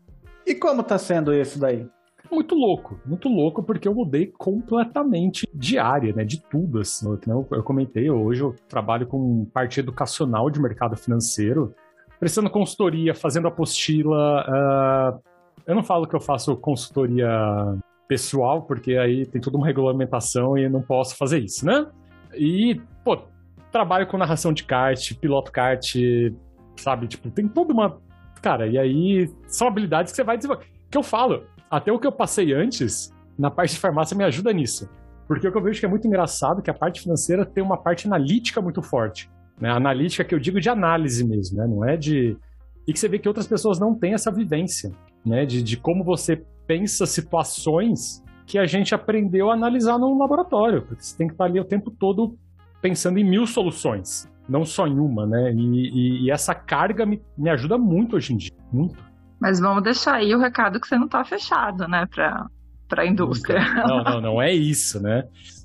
E 0.47 0.55
como 0.55 0.83
tá 0.83 0.99
sendo 0.99 1.33
isso 1.35 1.59
daí? 1.59 1.87
Muito 2.31 2.55
louco, 2.55 3.01
muito 3.05 3.29
louco, 3.29 3.63
porque 3.63 3.89
eu 3.89 3.95
mudei 3.95 4.27
completamente 4.27 5.49
de 5.53 5.79
área, 5.79 6.13
né? 6.15 6.25
De 6.25 6.41
tudo, 6.41 6.79
assim. 6.81 7.07
Eu, 7.09 7.21
eu- 7.27 7.49
eu 7.51 7.63
comentei, 7.63 8.09
hoje 8.11 8.43
eu 8.43 8.55
trabalho 8.69 9.07
com 9.07 9.45
parte 9.47 9.81
educacional 9.81 10.49
de 10.49 10.61
mercado 10.61 10.97
financeiro, 10.97 11.75
prestando 12.21 12.49
consultoria, 12.51 13.15
fazendo 13.15 13.49
apostila. 13.49 14.45
ah, 14.49 15.19
eu 15.67 15.75
não 15.75 15.83
falo 15.83 16.07
que 16.07 16.15
eu 16.15 16.21
faço 16.21 16.57
consultoria 16.57 17.29
pessoal, 18.09 18.63
porque 18.63 18.95
aí 18.97 19.27
tem 19.27 19.41
toda 19.41 19.57
uma 19.57 19.67
regulamentação 19.67 20.57
e 20.57 20.69
não 20.69 20.83
posso 20.83 21.17
fazer 21.17 21.39
isso, 21.39 21.65
né? 21.67 21.87
E, 22.35 22.81
pô, 23.05 23.19
trabalho 23.73 24.07
com 24.07 24.17
narração 24.17 24.53
de 24.53 24.65
kart, 24.65 25.15
piloto 25.15 25.51
kart, 25.53 25.95
sabe? 26.77 27.07
Tipo, 27.09 27.31
tem 27.31 27.47
toda 27.49 27.73
uma. 27.73 27.99
Cara, 28.43 28.67
e 28.67 28.79
aí 28.79 29.31
são 29.49 29.69
habilidades 29.69 30.13
que 30.13 30.17
você 30.17 30.25
vai 30.25 30.37
desenvolver. 30.37 30.65
Que 30.91 30.97
eu 30.99 31.03
falo, 31.03 31.45
até 31.71 31.93
o 31.93 31.99
que 31.99 32.07
eu 32.07 32.13
passei 32.13 32.53
antes, 32.53 33.15
na 33.39 33.51
parte 33.51 33.75
de 33.75 33.81
farmácia, 33.81 34.17
me 34.17 34.25
ajuda 34.25 34.53
nisso. 34.53 34.89
Porque 35.29 35.47
o 35.47 35.53
que 35.53 35.57
eu 35.57 35.63
vejo 35.63 35.79
que 35.79 35.87
é 35.87 35.89
muito 35.89 36.07
engraçado 36.09 36.59
é 36.59 36.63
que 36.63 36.71
a 36.71 36.75
parte 36.75 37.01
financeira 37.01 37.47
tem 37.47 37.63
uma 37.63 37.77
parte 37.77 38.07
analítica 38.09 38.61
muito 38.61 38.83
forte. 38.83 39.31
Né? 39.61 39.71
Analítica 39.71 40.25
que 40.25 40.35
eu 40.35 40.41
digo 40.41 40.61
de 40.61 40.69
análise 40.69 41.25
mesmo, 41.25 41.59
né? 41.59 41.67
Não 41.69 41.85
é 41.89 41.97
de. 41.97 42.37
E 42.89 42.93
que 42.93 42.99
você 42.99 43.09
vê 43.09 43.19
que 43.19 43.29
outras 43.29 43.47
pessoas 43.47 43.79
não 43.79 43.95
têm 43.95 44.15
essa 44.15 44.33
vivência, 44.33 44.91
né? 45.25 45.47
De, 45.47 45.63
de 45.63 45.77
como 45.77 46.03
você 46.03 46.43
pensa 46.67 47.07
situações 47.07 48.23
que 48.47 48.59
a 48.59 48.67
gente 48.67 48.95
aprendeu 48.95 49.51
a 49.51 49.55
analisar 49.55 49.99
no 49.99 50.19
laboratório. 50.19 50.83
Porque 50.83 51.03
você 51.05 51.17
tem 51.17 51.29
que 51.29 51.35
estar 51.35 51.45
ali 51.45 51.61
o 51.61 51.65
tempo 51.65 51.91
todo 51.93 52.37
pensando 52.83 53.19
em 53.19 53.25
mil 53.25 53.47
soluções, 53.47 54.29
não 54.49 54.65
só 54.65 54.87
em 54.89 54.99
uma, 54.99 55.27
né? 55.27 55.53
E, 55.53 55.61
e- 55.61 56.25
e 56.25 56.31
essa 56.31 56.55
carga 56.55 57.07
me, 57.07 57.23
me 57.39 57.51
ajuda 57.51 57.79
muito 57.79 58.17
hoje 58.17 58.33
em 58.33 58.37
dia. 58.37 58.51
Muito. 58.73 59.10
Mas 59.41 59.59
vamos 59.59 59.83
deixar 59.83 60.15
aí 60.17 60.35
o 60.35 60.39
recado 60.39 60.79
que 60.81 60.87
você 60.87 60.99
não 60.99 61.09
tá 61.09 61.25
fechado, 61.25 61.89
né, 61.89 62.07
pra, 62.07 62.47
pra 62.89 63.07
indústria. 63.07 63.61
Não, 63.75 64.05
não, 64.05 64.21
não 64.21 64.43
é 64.43 64.53
isso, 64.53 65.01
né? 65.03 65.25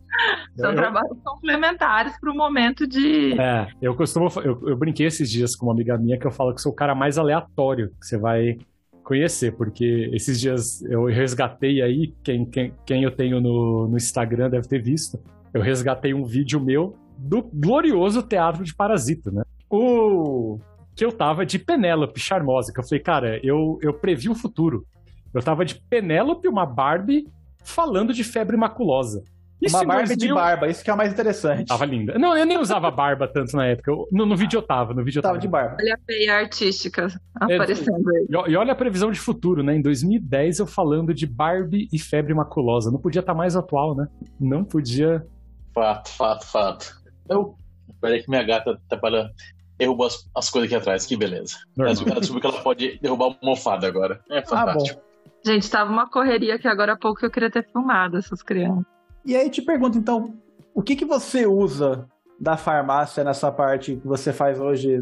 São 0.56 0.70
Eu- 0.70 0.76
trabalhos 0.76 1.18
complementares 1.24 2.18
pro 2.20 2.34
momento 2.34 2.88
de. 2.88 3.34
É, 3.40 3.68
eu 3.82 3.94
costumo. 3.96 4.30
Eu, 4.44 4.70
eu 4.70 4.78
brinquei 4.78 5.06
esses 5.08 5.30
dias 5.30 5.56
com 5.56 5.66
uma 5.66 5.74
amiga 5.74 5.98
minha 5.98 6.18
que 6.18 6.26
eu 6.26 6.32
falo 6.32 6.54
que 6.56 6.62
sou 6.62 6.72
o 6.72 6.76
cara 6.76 6.96
mais 6.96 7.18
aleatório 7.18 7.90
que 8.00 8.06
você 8.08 8.18
vai 8.18 8.58
conhecer, 9.04 9.52
porque 9.56 10.10
esses 10.14 10.40
dias 10.40 10.82
eu 10.86 11.06
resgatei 11.06 11.82
aí, 11.82 12.14
quem, 12.24 12.46
quem, 12.46 12.74
quem 12.86 13.04
eu 13.04 13.12
tenho 13.12 13.40
no, 13.42 13.88
no 13.90 13.98
Instagram 13.98 14.50
deve 14.50 14.68
ter 14.68 14.82
visto, 14.82 15.20
eu 15.54 15.62
resgatei 15.62 16.14
um 16.14 16.24
vídeo 16.24 16.60
meu 16.60 16.96
do 17.18 17.44
glorioso 17.44 18.24
teatro 18.24 18.64
de 18.64 18.74
Parasita, 18.74 19.30
né? 19.32 19.44
O 19.70 20.58
que 20.96 21.04
eu 21.04 21.12
tava 21.12 21.46
de 21.46 21.60
Penélope 21.60 22.20
Charmosa, 22.20 22.72
que 22.74 22.80
eu 22.80 22.84
falei, 22.84 23.00
cara, 23.04 23.40
eu, 23.44 23.78
eu 23.82 23.94
previ 23.94 24.30
o 24.30 24.36
futuro. 24.36 24.86
Eu 25.34 25.42
tava 25.44 25.66
de 25.66 25.76
Penélope, 25.76 26.48
uma 26.48 26.66
Barbie, 26.66 27.28
falando 27.64 28.14
de 28.14 28.24
febre 28.24 28.56
maculosa. 28.56 29.24
Isso 29.62 29.76
Uma 29.78 29.86
barba 29.86 30.04
de 30.04 30.10
2000 30.16 30.36
barba, 30.36 30.68
isso 30.68 30.84
que 30.84 30.90
é 30.90 30.94
o 30.94 30.98
mais 30.98 31.12
interessante. 31.14 31.66
Tava 31.68 31.86
linda. 31.86 32.20
Não, 32.20 32.38
eu 32.38 32.46
nem 32.46 32.58
usava 32.58 32.92
barba 32.92 33.26
tanto 33.28 33.56
na 33.56 33.66
época. 33.66 33.90
Eu- 33.90 34.06
no, 34.12 34.26
no 34.26 34.36
vídeo 34.36 34.58
eu 34.58 34.62
tava, 34.62 34.94
no 34.94 35.04
vídeo 35.04 35.20
eu 35.20 35.24
Tava 35.24 35.36
tava. 35.36 35.42
de 35.42 35.48
barba. 35.48 35.78
Olha 35.80 35.94
a 35.96 35.98
veia 36.06 36.36
artística 36.36 37.08
É, 37.50 37.56
aparecendo 37.56 38.10
aí. 38.10 38.28
E, 38.30 38.52
e 38.52 38.56
olha 38.58 38.74
a 38.74 38.76
previsão 38.76 39.12
de 39.12 39.20
futuro, 39.20 39.64
né? 39.64 39.76
Em 39.76 39.82
2010 39.82 40.60
eu 40.60 40.68
falando 40.68 41.14
de 41.14 41.26
Barbie 41.26 41.88
e 41.92 41.98
febre 41.98 42.34
maculosa. 42.34 42.92
Não 42.92 43.00
podia 43.00 43.22
estar 43.22 43.34
mais 43.34 43.56
atual, 43.56 43.96
né? 43.96 44.08
Não 44.40 44.64
podia. 44.64 45.26
Fato, 45.74 46.10
fato, 46.10 46.46
fato. 46.46 46.94
Eu. 47.30 47.56
Peraí 48.02 48.22
que 48.22 48.30
minha 48.30 48.44
gata 48.44 48.78
tá 48.90 48.98
para. 48.98 49.30
Derrubou 49.78 50.08
as, 50.08 50.30
as 50.36 50.50
coisas 50.50 50.68
aqui 50.72 50.76
atrás, 50.80 51.06
que 51.06 51.18
beleza. 51.18 51.58
Ela 51.78 51.94
descobriu 51.94 52.40
que 52.42 52.48
ela 52.48 52.62
pode 52.62 53.00
derrubar 53.02 53.28
uma 53.28 53.38
almofada 53.42 53.88
agora. 53.88 54.22
É 54.30 54.40
Ah, 54.40 54.46
fantástico. 54.46 55.00
bom. 55.00 55.06
Gente, 55.46 55.70
tava 55.70 55.92
uma 55.92 56.10
correria 56.10 56.56
aqui 56.56 56.68
agora 56.68 56.94
há 56.94 56.98
pouco 56.98 57.20
que 57.20 57.26
eu 57.26 57.32
queria 57.32 57.52
ter 57.52 57.66
filmado 57.72 58.18
essas 58.18 58.42
crianças. 58.42 58.86
E 59.26 59.36
aí 59.36 59.50
te 59.50 59.62
pergunto, 59.62 59.98
então, 59.98 60.34
o 60.74 60.82
que, 60.82 60.96
que 60.96 61.06
você 61.06 61.46
usa 61.46 62.08
da 62.40 62.58
farmácia 62.58 63.24
nessa 63.24 63.52
parte 63.52 63.96
que 63.98 64.08
você 64.08 64.32
faz 64.34 64.60
hoje? 64.60 65.00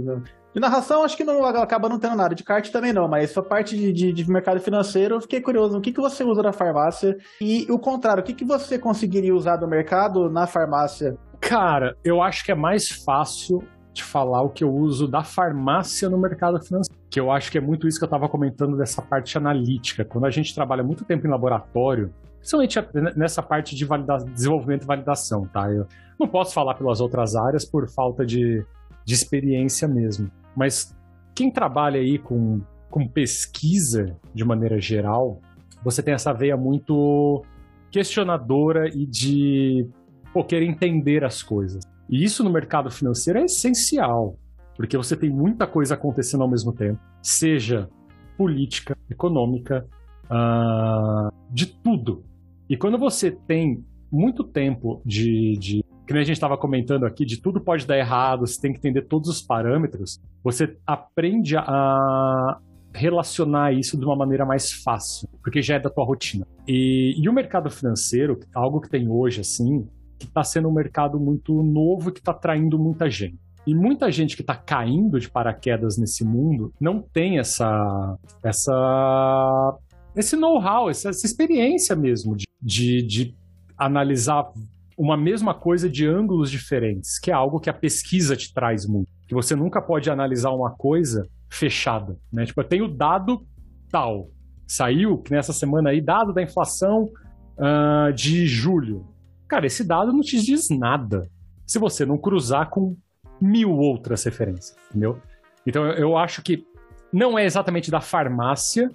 De 0.53 0.59
narração, 0.59 1.03
acho 1.03 1.17
que 1.17 1.23
não 1.23 1.43
acaba 1.45 1.89
não 1.89 1.97
tendo 1.97 2.15
nada. 2.15 2.35
De 2.35 2.43
kart 2.43 2.69
também 2.69 2.93
não, 2.93 3.07
mas 3.07 3.31
sua 3.31 3.41
parte 3.41 3.75
de, 3.75 3.91
de- 3.91 4.13
de 4.13 4.29
mercado 4.29 4.59
financeiro, 4.59 5.15
eu 5.15 5.21
fiquei 5.21 5.41
curioso. 5.41 5.77
O 5.77 5.81
que, 5.81 5.91
que 5.91 5.99
você 6.01 6.23
usa 6.23 6.43
da 6.43 6.53
farmácia? 6.53 7.17
E 7.41 7.65
o 7.71 7.79
contrário, 7.79 8.21
o 8.21 8.25
que, 8.25 8.33
que 8.33 8.45
você 8.45 8.77
conseguiria 8.77 9.33
usar 9.33 9.55
do 9.57 9.67
mercado 9.67 10.29
na 10.29 10.45
farmácia? 10.45 11.17
Cara, 11.39 11.97
eu 12.05 12.21
acho 12.21 12.45
que 12.45 12.51
é 12.51 12.55
mais 12.55 12.87
fácil 12.89 13.63
de 13.93 14.03
falar 14.03 14.41
o 14.41 14.49
que 14.49 14.63
eu 14.63 14.73
uso 14.73 15.07
da 15.07 15.23
farmácia 15.23 16.09
no 16.09 16.17
mercado 16.17 16.59
financeiro. 16.59 16.99
Que 17.09 17.19
eu 17.19 17.31
acho 17.31 17.51
que 17.51 17.57
é 17.57 17.61
muito 17.61 17.87
isso 17.87 17.99
que 17.99 18.03
eu 18.03 18.07
estava 18.07 18.27
comentando 18.27 18.75
dessa 18.75 19.01
parte 19.01 19.37
analítica. 19.37 20.03
Quando 20.03 20.25
a 20.25 20.31
gente 20.31 20.53
trabalha 20.55 20.83
muito 20.83 21.05
tempo 21.05 21.27
em 21.27 21.29
laboratório, 21.29 22.11
principalmente 22.39 22.79
a- 22.79 22.87
nessa 23.15 23.43
parte 23.43 23.75
de 23.75 23.85
desenvolvimento 24.33 24.83
e 24.83 24.87
validação, 24.87 25.45
tá? 25.47 25.71
Eu 25.71 25.85
não 26.19 26.27
posso 26.27 26.53
falar 26.53 26.73
pelas 26.73 26.99
outras 26.99 27.35
áreas 27.35 27.63
por 27.65 27.87
falta 27.87 28.25
de, 28.25 28.65
de 29.05 29.13
experiência 29.13 29.87
mesmo. 29.87 30.29
Mas 30.55 30.95
quem 31.35 31.51
trabalha 31.51 31.99
aí 31.99 32.17
com, 32.17 32.61
com 32.89 33.07
pesquisa 33.07 34.15
de 34.33 34.43
maneira 34.43 34.79
geral, 34.81 35.39
você 35.83 36.01
tem 36.01 36.13
essa 36.15 36.33
veia 36.33 36.57
muito 36.57 37.43
questionadora 37.91 38.87
e 38.89 39.05
de 39.05 39.87
pô, 40.33 40.43
querer 40.43 40.65
entender 40.65 41.23
as 41.23 41.43
coisas. 41.43 41.83
E 42.09 42.23
isso 42.23 42.43
no 42.43 42.49
mercado 42.49 42.91
financeiro 42.91 43.39
é 43.39 43.45
essencial, 43.45 44.37
porque 44.75 44.97
você 44.97 45.15
tem 45.15 45.29
muita 45.29 45.65
coisa 45.65 45.93
acontecendo 45.93 46.41
ao 46.41 46.49
mesmo 46.49 46.73
tempo, 46.73 46.99
seja 47.21 47.89
política, 48.37 48.97
econômica, 49.09 49.87
ah, 50.29 51.29
de 51.49 51.67
tudo. 51.67 52.23
E 52.69 52.75
quando 52.75 52.97
você 52.97 53.31
tem 53.31 53.83
muito 54.11 54.43
tempo 54.43 55.01
de, 55.05 55.57
de 55.57 55.85
que 56.05 56.13
nem 56.13 56.21
a 56.21 56.25
gente 56.25 56.35
estava 56.35 56.57
comentando 56.57 57.05
aqui, 57.05 57.25
de 57.25 57.41
tudo 57.41 57.61
pode 57.61 57.85
dar 57.87 57.97
errado, 57.97 58.45
você 58.45 58.59
tem 58.59 58.71
que 58.73 58.79
entender 58.79 59.03
todos 59.03 59.29
os 59.29 59.41
parâmetros, 59.41 60.21
você 60.43 60.77
aprende 60.85 61.55
a 61.57 62.59
relacionar 62.93 63.73
isso 63.73 63.97
de 63.97 64.05
uma 64.05 64.15
maneira 64.15 64.45
mais 64.45 64.71
fácil, 64.71 65.27
porque 65.41 65.61
já 65.61 65.75
é 65.75 65.79
da 65.79 65.89
tua 65.89 66.05
rotina. 66.05 66.45
E, 66.67 67.15
e 67.17 67.27
o 67.27 67.33
mercado 67.33 67.69
financeiro, 67.69 68.39
algo 68.53 68.79
que 68.79 68.89
tem 68.89 69.09
hoje, 69.09 69.41
assim, 69.41 69.87
que 70.25 70.31
está 70.31 70.43
sendo 70.43 70.69
um 70.69 70.73
mercado 70.73 71.19
muito 71.19 71.61
novo 71.63 72.11
que 72.11 72.19
está 72.19 72.31
atraindo 72.31 72.77
muita 72.77 73.09
gente. 73.09 73.37
E 73.65 73.73
muita 73.73 74.11
gente 74.11 74.35
que 74.35 74.41
está 74.41 74.55
caindo 74.55 75.19
de 75.19 75.29
paraquedas 75.29 75.97
nesse 75.97 76.25
mundo 76.25 76.73
não 76.79 77.01
tem 77.01 77.39
essa, 77.39 78.17
essa 78.43 79.77
esse 80.15 80.35
know-how, 80.35 80.89
essa, 80.89 81.09
essa, 81.09 81.25
experiência 81.25 81.95
mesmo 81.95 82.35
de, 82.35 82.45
de, 82.61 83.01
de 83.01 83.35
analisar 83.77 84.51
uma 84.97 85.17
mesma 85.17 85.53
coisa 85.53 85.89
de 85.89 86.05
ângulos 86.05 86.51
diferentes, 86.51 87.17
que 87.19 87.31
é 87.31 87.33
algo 87.33 87.59
que 87.59 87.69
a 87.69 87.73
pesquisa 87.73 88.35
te 88.35 88.53
traz 88.53 88.85
muito. 88.85 89.09
Que 89.27 89.33
você 89.33 89.55
nunca 89.55 89.81
pode 89.81 90.09
analisar 90.09 90.51
uma 90.51 90.71
coisa 90.71 91.27
fechada, 91.49 92.17
né? 92.31 92.45
Tipo, 92.45 92.61
eu 92.61 92.67
tenho 92.67 92.87
dado 92.87 93.45
tal. 93.89 94.29
Saiu, 94.67 95.23
nessa 95.29 95.53
semana 95.53 95.89
aí, 95.89 96.01
dado 96.01 96.33
da 96.33 96.41
inflação 96.41 97.09
uh, 97.57 98.13
de 98.13 98.45
julho. 98.45 99.05
Cara, 99.53 99.67
esse 99.67 99.83
dado 99.83 100.11
não 100.11 100.21
te 100.21 100.41
diz 100.41 100.69
nada 100.71 101.29
se 101.63 101.77
você 101.77 102.07
não 102.07 102.17
cruzar 102.17 102.71
com 102.71 102.97
mil 103.39 103.77
outras 103.77 104.23
referências, 104.23 104.75
entendeu? 104.89 105.21
Então 105.63 105.85
eu 105.91 106.17
acho 106.17 106.41
que 106.41 106.65
não 107.11 107.37
é 107.37 107.45
exatamente 107.45 107.91
da 107.91 108.01
farmácia, 108.01 108.89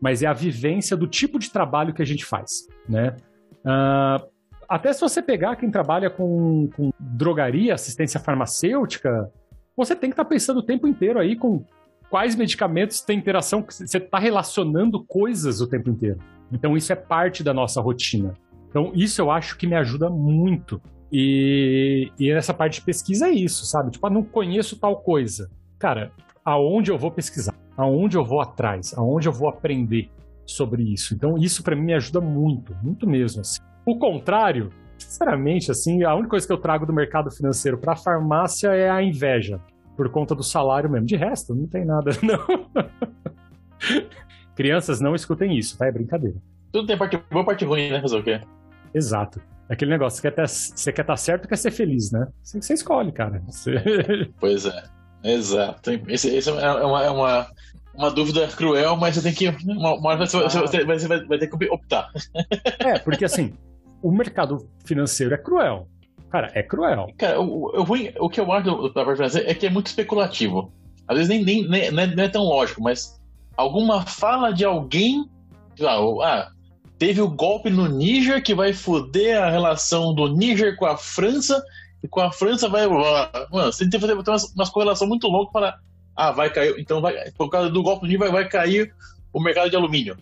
mas 0.00 0.22
é 0.22 0.26
a 0.28 0.32
vivência 0.32 0.96
do 0.96 1.08
tipo 1.08 1.36
de 1.36 1.50
trabalho 1.50 1.92
que 1.92 2.00
a 2.00 2.04
gente 2.04 2.24
faz, 2.24 2.68
né? 2.88 3.16
Uh, 3.64 4.24
até 4.68 4.92
se 4.92 5.00
você 5.00 5.20
pegar 5.20 5.56
quem 5.56 5.68
trabalha 5.68 6.08
com, 6.08 6.70
com 6.76 6.92
drogaria, 7.00 7.74
assistência 7.74 8.20
farmacêutica, 8.20 9.32
você 9.76 9.96
tem 9.96 10.10
que 10.10 10.14
estar 10.14 10.22
tá 10.22 10.30
pensando 10.30 10.58
o 10.58 10.64
tempo 10.64 10.86
inteiro 10.86 11.18
aí 11.18 11.34
com 11.34 11.64
quais 12.08 12.36
medicamentos 12.36 13.00
tem 13.00 13.18
interação, 13.18 13.66
você 13.68 13.98
está 13.98 14.20
relacionando 14.20 15.04
coisas 15.04 15.60
o 15.60 15.66
tempo 15.66 15.90
inteiro. 15.90 16.20
Então 16.52 16.76
isso 16.76 16.92
é 16.92 16.96
parte 16.96 17.42
da 17.42 17.52
nossa 17.52 17.80
rotina. 17.80 18.32
Então 18.74 18.90
isso 18.92 19.22
eu 19.22 19.30
acho 19.30 19.56
que 19.56 19.68
me 19.68 19.76
ajuda 19.76 20.10
muito. 20.10 20.82
E, 21.12 22.10
e 22.18 22.34
nessa 22.34 22.52
parte 22.52 22.80
de 22.80 22.84
pesquisa 22.84 23.28
é 23.28 23.30
isso, 23.30 23.64
sabe? 23.64 23.92
Tipo, 23.92 24.08
ah, 24.08 24.10
não 24.10 24.24
conheço 24.24 24.80
tal 24.80 24.96
coisa. 24.96 25.48
Cara, 25.78 26.10
aonde 26.44 26.90
eu 26.90 26.98
vou 26.98 27.12
pesquisar? 27.12 27.54
Aonde 27.76 28.16
eu 28.16 28.24
vou 28.24 28.40
atrás? 28.40 28.92
Aonde 28.98 29.28
eu 29.28 29.32
vou 29.32 29.48
aprender 29.48 30.10
sobre 30.44 30.82
isso? 30.82 31.14
Então 31.14 31.38
isso 31.38 31.62
para 31.62 31.76
mim 31.76 31.84
me 31.84 31.94
ajuda 31.94 32.20
muito, 32.20 32.74
muito 32.82 33.08
mesmo. 33.08 33.42
Assim. 33.42 33.60
O 33.86 33.96
contrário, 33.96 34.70
sinceramente, 34.98 35.70
assim, 35.70 36.02
a 36.02 36.12
única 36.12 36.30
coisa 36.30 36.44
que 36.44 36.52
eu 36.52 36.58
trago 36.58 36.84
do 36.84 36.92
mercado 36.92 37.30
financeiro 37.30 37.78
para 37.78 37.94
farmácia 37.94 38.70
é 38.70 38.90
a 38.90 39.00
inveja, 39.00 39.60
por 39.96 40.10
conta 40.10 40.34
do 40.34 40.42
salário 40.42 40.90
mesmo. 40.90 41.06
De 41.06 41.14
resto, 41.14 41.54
não 41.54 41.68
tem 41.68 41.84
nada, 41.84 42.10
não. 42.20 42.90
Crianças, 44.56 45.00
não 45.00 45.14
escutem 45.14 45.56
isso, 45.56 45.78
tá? 45.78 45.86
É 45.86 45.92
brincadeira. 45.92 46.38
Tudo 46.72 46.88
tem 46.88 46.98
parte 46.98 47.22
boa 47.30 47.44
parte 47.44 47.64
ruim, 47.64 47.88
né? 47.92 48.00
Fazer 48.00 48.18
o 48.18 48.22
quê? 48.24 48.40
Exato. 48.94 49.40
Aquele 49.68 49.90
negócio, 49.90 50.20
você 50.20 50.30
quer, 50.30 51.00
estar 51.02 51.04
tá 51.04 51.16
certo 51.16 51.48
quer 51.48 51.56
ser 51.56 51.70
feliz, 51.70 52.12
né? 52.12 52.26
Você, 52.42 52.60
você 52.60 52.74
escolhe, 52.74 53.10
cara. 53.12 53.42
Você... 53.46 53.72
Pois 54.38 54.66
é. 54.66 54.84
Exato. 55.24 55.90
Esse, 56.06 56.36
esse 56.36 56.50
é, 56.50 56.52
uma, 56.52 57.02
é 57.02 57.10
uma, 57.10 57.46
uma 57.94 58.10
dúvida 58.10 58.46
cruel, 58.48 58.94
mas 58.96 59.14
você 59.14 59.22
tem 59.22 59.32
que. 59.32 59.48
Uma, 59.66 59.94
uma 59.94 60.10
hora 60.10 60.26
você, 60.26 60.36
ah. 60.36 60.48
você, 60.48 60.84
você 60.84 61.08
vai, 61.08 61.24
vai, 61.24 61.38
ter 61.38 61.46
que 61.46 61.70
optar. 61.70 62.10
É, 62.78 62.98
porque 62.98 63.24
assim, 63.24 63.54
o 64.02 64.12
mercado 64.12 64.68
financeiro 64.84 65.34
é 65.34 65.38
cruel. 65.38 65.88
Cara, 66.30 66.50
é 66.54 66.62
cruel. 66.62 67.06
Cara, 67.16 67.40
o, 67.40 67.70
o, 67.80 68.24
o 68.26 68.28
que 68.28 68.40
eu 68.40 68.52
acho 68.52 68.88
da 68.88 69.04
parte 69.04 69.16
financeira 69.16 69.50
é 69.50 69.54
que 69.54 69.66
é 69.66 69.70
muito 69.70 69.86
especulativo. 69.86 70.70
Às 71.08 71.16
vezes 71.16 71.28
nem, 71.28 71.44
nem, 71.44 71.68
nem 71.68 71.90
não, 71.90 72.22
é, 72.22 72.26
é, 72.26 72.28
tão 72.28 72.42
lógico, 72.42 72.82
mas 72.82 73.18
alguma 73.56 74.04
fala 74.04 74.52
de 74.52 74.64
alguém. 74.64 75.24
Lá, 75.78 75.96
ah, 76.22 76.50
teve 77.04 77.20
o 77.20 77.28
golpe 77.28 77.68
no 77.68 77.86
Níger 77.86 78.42
que 78.42 78.54
vai 78.54 78.72
foder 78.72 79.38
a 79.38 79.50
relação 79.50 80.14
do 80.14 80.26
Níger 80.26 80.74
com 80.74 80.86
a 80.86 80.96
França, 80.96 81.62
e 82.02 82.08
com 82.08 82.20
a 82.20 82.32
França 82.32 82.66
vai. 82.66 82.86
Mano, 82.88 83.70
você 83.70 83.80
tem 83.80 83.90
que 83.90 84.00
fazer 84.00 84.14
umas, 84.14 84.54
umas 84.54 84.70
correlações 84.70 85.08
muito 85.08 85.26
loucas 85.26 85.52
para. 85.52 85.78
Ah, 86.16 86.32
vai 86.32 86.50
cair. 86.50 86.74
Então, 86.78 87.02
vai, 87.02 87.30
por 87.32 87.50
causa 87.50 87.68
do 87.68 87.82
golpe 87.82 88.04
no 88.04 88.08
Níger, 88.08 88.20
vai, 88.20 88.30
vai 88.30 88.48
cair 88.48 88.94
o 89.34 89.40
mercado 89.42 89.68
de 89.68 89.76
alumínio. 89.76 90.16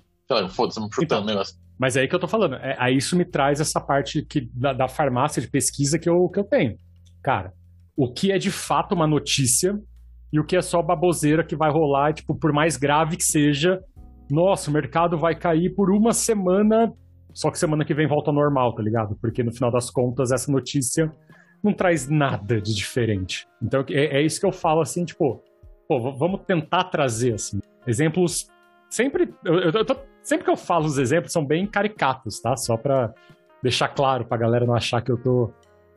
Foda-se, 0.51 0.81
chutando 0.81 1.03
então, 1.03 1.23
o 1.23 1.27
negócio. 1.27 1.57
Mas 1.79 1.97
é 1.97 2.01
aí 2.01 2.09
que 2.09 2.15
eu 2.17 2.19
tô 2.19 2.27
falando. 2.27 2.57
É, 2.57 2.75
aí 2.81 2.97
isso 2.97 3.15
me 3.15 3.25
traz 3.25 3.61
essa 3.61 3.81
parte 3.81 4.23
que, 4.23 4.41
da, 4.53 4.73
da 4.73 4.89
farmácia 4.89 5.41
de 5.41 5.49
pesquisa 5.49 6.01
que 6.01 6.09
eu, 6.09 6.29
que 6.31 6.41
eu 6.41 6.45
tenho. 6.45 6.77
Cara, 7.23 7.53
o 7.97 8.13
que 8.13 8.33
é 8.33 8.39
de 8.39 8.51
fato 8.51 8.93
uma 8.93 9.07
notícia 9.07 9.79
e 10.33 10.41
o 10.41 10.45
que 10.45 10.57
é 10.57 10.63
só 10.63 10.83
baboseira 10.83 11.45
que 11.45 11.55
vai 11.55 11.71
rolar, 11.71 12.13
tipo, 12.13 12.35
por 12.35 12.53
mais 12.53 12.77
grave 12.77 13.17
que 13.17 13.25
seja, 13.25 13.81
nossa, 14.31 14.71
o 14.71 14.73
mercado 14.73 15.19
vai 15.19 15.35
cair 15.35 15.75
por 15.75 15.91
uma 15.91 16.13
semana, 16.13 16.93
só 17.33 17.51
que 17.51 17.59
semana 17.59 17.85
que 17.85 17.95
vem 17.95 18.07
volta 18.07 18.31
ao 18.31 18.35
normal, 18.35 18.75
tá 18.75 18.83
ligado? 18.83 19.17
Porque 19.21 19.43
no 19.43 19.53
final 19.53 19.71
das 19.71 19.91
contas, 19.91 20.33
essa 20.33 20.51
notícia 20.51 21.13
não 21.63 21.73
traz 21.73 22.09
nada 22.09 22.61
de 22.61 22.75
diferente. 22.75 23.47
Então 23.63 23.85
é, 23.91 24.19
é 24.19 24.23
isso 24.23 24.41
que 24.41 24.47
eu 24.47 24.53
falo 24.53 24.81
assim, 24.81 25.05
tipo, 25.05 25.43
pô, 25.89 26.13
vamos 26.13 26.41
tentar 26.47 26.85
trazer 26.85 27.35
assim, 27.35 27.61
exemplos 27.87 28.49
sempre. 28.91 29.33
Eu, 29.45 29.55
eu 29.61 29.85
tô, 29.85 29.97
sempre 30.23 30.45
que 30.45 30.51
eu 30.51 30.57
falo 30.57 30.87
os 30.87 30.99
exemplos 30.99 31.33
são 31.33 31.45
bem 31.45 31.67
caricatos, 31.67 32.41
tá? 32.41 32.57
Só 32.57 32.77
para 32.77 33.13
deixar 33.63 33.89
claro 33.89 34.25
pra 34.25 34.37
galera 34.37 34.67
não 34.67 34.75
achar 34.75 35.03
que 35.03 35.11
eu 35.11 35.17
tô. 35.17 35.51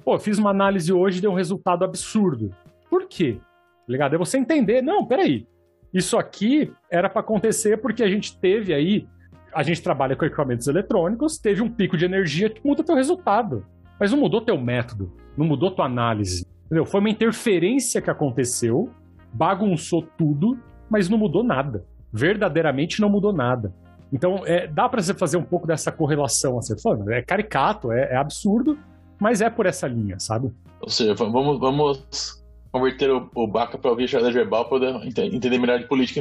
Pô, 0.03 0.15
eu 0.15 0.19
fiz 0.19 0.37
uma 0.37 0.51
análise 0.51 0.93
hoje 0.93 1.17
e 1.17 1.21
deu 1.21 1.31
um 1.31 1.35
resultado 1.35 1.83
absurdo. 1.83 2.55
Por 2.89 3.07
quê? 3.07 3.39
Tá 3.39 3.91
ligado? 3.91 4.15
É 4.15 4.17
você 4.17 4.37
entender, 4.37 4.81
não, 4.81 5.05
peraí. 5.05 5.47
Isso 5.95 6.17
aqui 6.17 6.71
era 6.91 7.09
para 7.09 7.21
acontecer 7.21 7.77
porque 7.77 8.03
a 8.03 8.09
gente 8.09 8.37
teve 8.37 8.73
aí. 8.73 9.07
A 9.53 9.63
gente 9.63 9.81
trabalha 9.81 10.15
com 10.15 10.25
equipamentos 10.25 10.67
eletrônicos, 10.67 11.37
teve 11.37 11.61
um 11.61 11.69
pico 11.69 11.97
de 11.97 12.03
energia 12.03 12.49
que 12.49 12.59
muda 12.63 12.83
teu 12.83 12.95
resultado. 12.95 13.65
Mas 13.97 14.11
não 14.11 14.19
mudou 14.19 14.41
teu 14.41 14.59
método, 14.59 15.11
não 15.37 15.45
mudou 15.45 15.71
tua 15.71 15.85
análise. 15.85 16.45
Entendeu? 16.65 16.85
Foi 16.85 16.99
uma 16.99 17.09
interferência 17.09 18.01
que 18.01 18.09
aconteceu, 18.09 18.91
bagunçou 19.31 20.05
tudo, 20.17 20.59
mas 20.89 21.07
não 21.07 21.17
mudou 21.17 21.43
nada 21.43 21.85
verdadeiramente 22.15 23.01
não 23.01 23.09
mudou 23.09 23.33
nada. 23.33 23.73
Então, 24.11 24.43
é, 24.45 24.67
dá 24.67 24.87
para 24.87 25.01
você 25.01 25.13
fazer 25.13 25.35
um 25.35 25.43
pouco 25.43 25.67
dessa 25.67 25.91
correlação. 25.91 26.57
Assim, 26.57 26.79
falando, 26.79 27.11
é 27.11 27.21
caricato, 27.21 27.91
é, 27.91 28.13
é, 28.13 28.15
absurdo, 28.15 28.79
mas 29.19 29.41
é 29.41 29.49
por 29.49 29.65
essa 29.65 29.85
linha, 29.85 30.17
sabe? 30.17 30.53
Ou 30.79 30.89
seja, 30.89 31.13
vamos, 31.13 31.59
vamos 31.59 32.41
converter 32.75 33.09
o, 33.09 33.29
o 33.33 33.47
Baca 33.47 33.77
para 33.77 33.89
ouvir 33.89 34.13
a 34.13 34.29
verbal 34.29 34.67
para 34.67 35.07
entender 35.07 35.57
melhor 35.57 35.79
de 35.79 35.87
política 35.87 36.19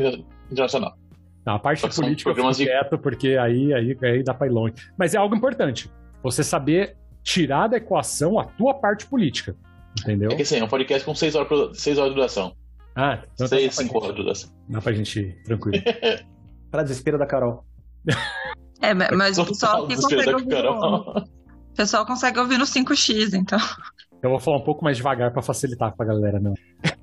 internacional. 0.48 0.96
Não, 1.44 1.56
a 1.56 1.58
parte 1.58 1.86
de 1.86 1.94
política 1.96 2.30
eu 2.30 2.34
fico 2.36 2.52
de... 2.52 2.64
quieto, 2.64 2.96
porque 2.96 3.36
aí, 3.36 3.74
aí, 3.74 3.98
aí 4.00 4.22
dá 4.22 4.32
para 4.32 4.46
ir 4.46 4.50
longe. 4.50 4.74
Mas 4.96 5.14
é 5.14 5.18
algo 5.18 5.34
importante. 5.34 5.90
Você 6.22 6.44
saber 6.44 6.96
tirar 7.24 7.66
da 7.66 7.76
equação 7.76 8.38
a 8.38 8.44
tua 8.44 8.72
parte 8.72 9.04
política. 9.06 9.56
Entendeu? 10.00 10.30
É 10.30 10.36
que 10.36 10.42
assim, 10.42 10.58
é 10.58 10.64
um 10.64 10.68
podcast 10.68 11.04
com 11.04 11.14
6 11.14 11.34
horas, 11.34 11.78
seis 11.78 11.98
horas 11.98 12.10
de 12.10 12.16
duração. 12.16 12.54
Ah, 12.94 13.20
então 13.34 13.48
Seis, 13.48 13.74
tá 13.74 13.82
cinco 13.82 14.04
horas. 14.04 14.26
Assim. 14.28 14.54
Dá 14.68 14.80
pra 14.80 14.92
gente 14.92 15.18
ir 15.18 15.42
tranquilo. 15.42 15.82
pra 16.70 16.84
desespero 16.84 17.18
da 17.18 17.26
Carol. 17.26 17.64
É, 18.80 18.94
mas 18.94 19.38
o 19.38 19.44
pessoal 19.44 19.88
que 19.88 19.96
consegue 19.96 20.32
ouvir 20.32 20.62
no... 20.62 21.00
O 21.74 21.76
pessoal 21.76 22.06
consegue 22.06 22.38
ouvir 22.38 22.58
no 22.58 22.64
5x, 22.64 23.34
então. 23.34 23.58
Eu 24.24 24.30
vou 24.30 24.40
falar 24.40 24.56
um 24.56 24.64
pouco 24.64 24.82
mais 24.82 24.96
devagar 24.96 25.30
pra 25.30 25.42
facilitar 25.42 25.94
pra 25.94 26.06
galera, 26.06 26.40
não. 26.40 26.54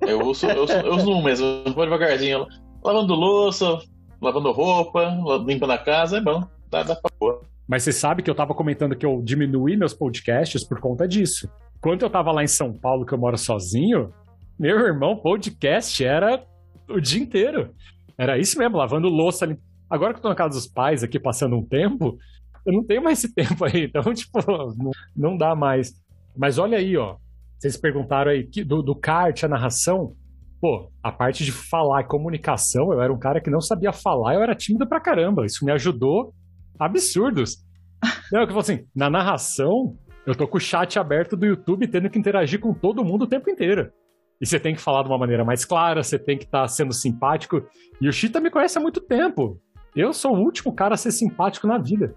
Eu 0.02 0.26
uso, 0.26 0.48
eu 0.48 0.64
uso, 0.64 0.74
eu 0.74 0.96
uso 0.96 1.12
um 1.12 1.22
mesmo, 1.22 1.46
vou 1.76 1.84
devagarzinho. 1.84 2.48
Lavando 2.84 3.14
louça, 3.14 3.78
lavando 4.20 4.52
roupa, 4.52 5.16
limpando 5.46 5.70
a 5.70 5.78
casa, 5.78 6.18
é 6.18 6.22
bom. 6.22 6.44
Dá, 6.72 6.82
dá 6.82 6.96
pra 6.96 7.12
pôr. 7.20 7.42
Mas 7.68 7.84
você 7.84 7.92
sabe 7.92 8.24
que 8.24 8.30
eu 8.30 8.34
tava 8.34 8.56
comentando 8.56 8.96
que 8.96 9.06
eu 9.06 9.22
diminuí 9.24 9.78
meus 9.78 9.94
podcasts 9.94 10.64
por 10.64 10.80
conta 10.80 11.08
disso. 11.08 11.48
Quando 11.80 12.02
eu 12.02 12.10
tava 12.10 12.32
lá 12.32 12.44
em 12.44 12.48
São 12.48 12.74
Paulo, 12.74 13.06
que 13.06 13.14
eu 13.14 13.20
moro 13.20 13.38
sozinho, 13.38 14.12
meu 14.60 14.80
irmão, 14.80 15.16
podcast 15.16 16.04
era 16.04 16.44
o 16.90 17.00
dia 17.00 17.22
inteiro. 17.22 17.70
Era 18.18 18.40
isso 18.40 18.58
mesmo, 18.58 18.78
lavando 18.78 19.08
louça 19.08 19.46
ali. 19.46 19.60
Agora 19.88 20.14
que 20.14 20.18
eu 20.18 20.24
tô 20.24 20.30
na 20.30 20.36
casa 20.36 20.56
dos 20.56 20.66
pais 20.66 21.04
aqui 21.04 21.20
passando 21.20 21.56
um 21.56 21.64
tempo, 21.64 22.18
eu 22.66 22.74
não 22.74 22.84
tenho 22.84 23.04
mais 23.04 23.24
esse 23.24 23.32
tempo 23.32 23.64
aí. 23.64 23.86
Então, 23.86 24.02
tipo, 24.12 24.40
não, 24.48 24.92
não 25.16 25.38
dá 25.38 25.56
mais. 25.56 26.01
Mas 26.38 26.58
olha 26.58 26.78
aí, 26.78 26.96
ó. 26.98 27.18
Vocês 27.60 27.78
perguntaram 27.78 28.32
aí 28.32 28.48
do, 28.66 28.82
do 28.82 28.96
kart, 28.96 29.44
a 29.44 29.48
narração. 29.48 30.14
Pô, 30.60 30.92
a 31.04 31.12
parte 31.12 31.44
de 31.44 31.52
falar 31.52 32.02
e 32.02 32.08
comunicação, 32.08 32.92
eu 32.94 33.02
era 33.02 33.12
um 33.12 33.18
cara 33.20 33.42
que 33.42 33.50
não 33.50 33.60
sabia 33.62 33.92
falar, 33.92 34.36
eu 34.36 34.44
era 34.44 34.56
tímido 34.56 34.88
pra 34.88 35.00
caramba. 35.00 35.46
Isso 35.46 35.66
me 35.66 35.72
ajudou 35.72 36.34
absurdos. 36.80 37.58
Não, 38.32 38.42
que 38.42 38.46
eu 38.46 38.48
falo 38.50 38.60
assim, 38.60 38.86
na 38.96 39.10
narração, 39.10 39.96
eu 40.26 40.36
tô 40.36 40.48
com 40.48 40.58
o 40.58 40.62
chat 40.62 40.98
aberto 41.00 41.36
do 41.36 41.46
YouTube 41.46 41.88
tendo 41.88 42.10
que 42.10 42.18
interagir 42.20 42.60
com 42.60 42.74
todo 42.74 43.04
mundo 43.04 43.24
o 43.24 43.28
tempo 43.28 43.50
inteiro. 43.50 43.92
E 44.40 44.46
você 44.46 44.60
tem 44.60 44.74
que 44.74 44.82
falar 44.82 45.04
de 45.04 45.10
uma 45.10 45.18
maneira 45.20 45.46
mais 45.46 45.64
clara, 45.66 46.02
você 46.02 46.18
tem 46.18 46.38
que 46.38 46.46
estar 46.46 46.62
tá 46.62 46.68
sendo 46.68 46.94
simpático. 46.94 47.62
E 48.00 48.08
o 48.08 48.12
Chita 48.14 48.40
me 48.40 48.50
conhece 48.50 48.78
há 48.78 48.82
muito 48.82 49.00
tempo. 49.02 49.60
Eu 49.96 50.14
sou 50.14 50.36
o 50.36 50.40
último 50.40 50.74
cara 50.74 50.96
a 50.96 50.98
ser 50.98 51.12
simpático 51.12 51.68
na 51.68 51.78
vida. 51.78 52.16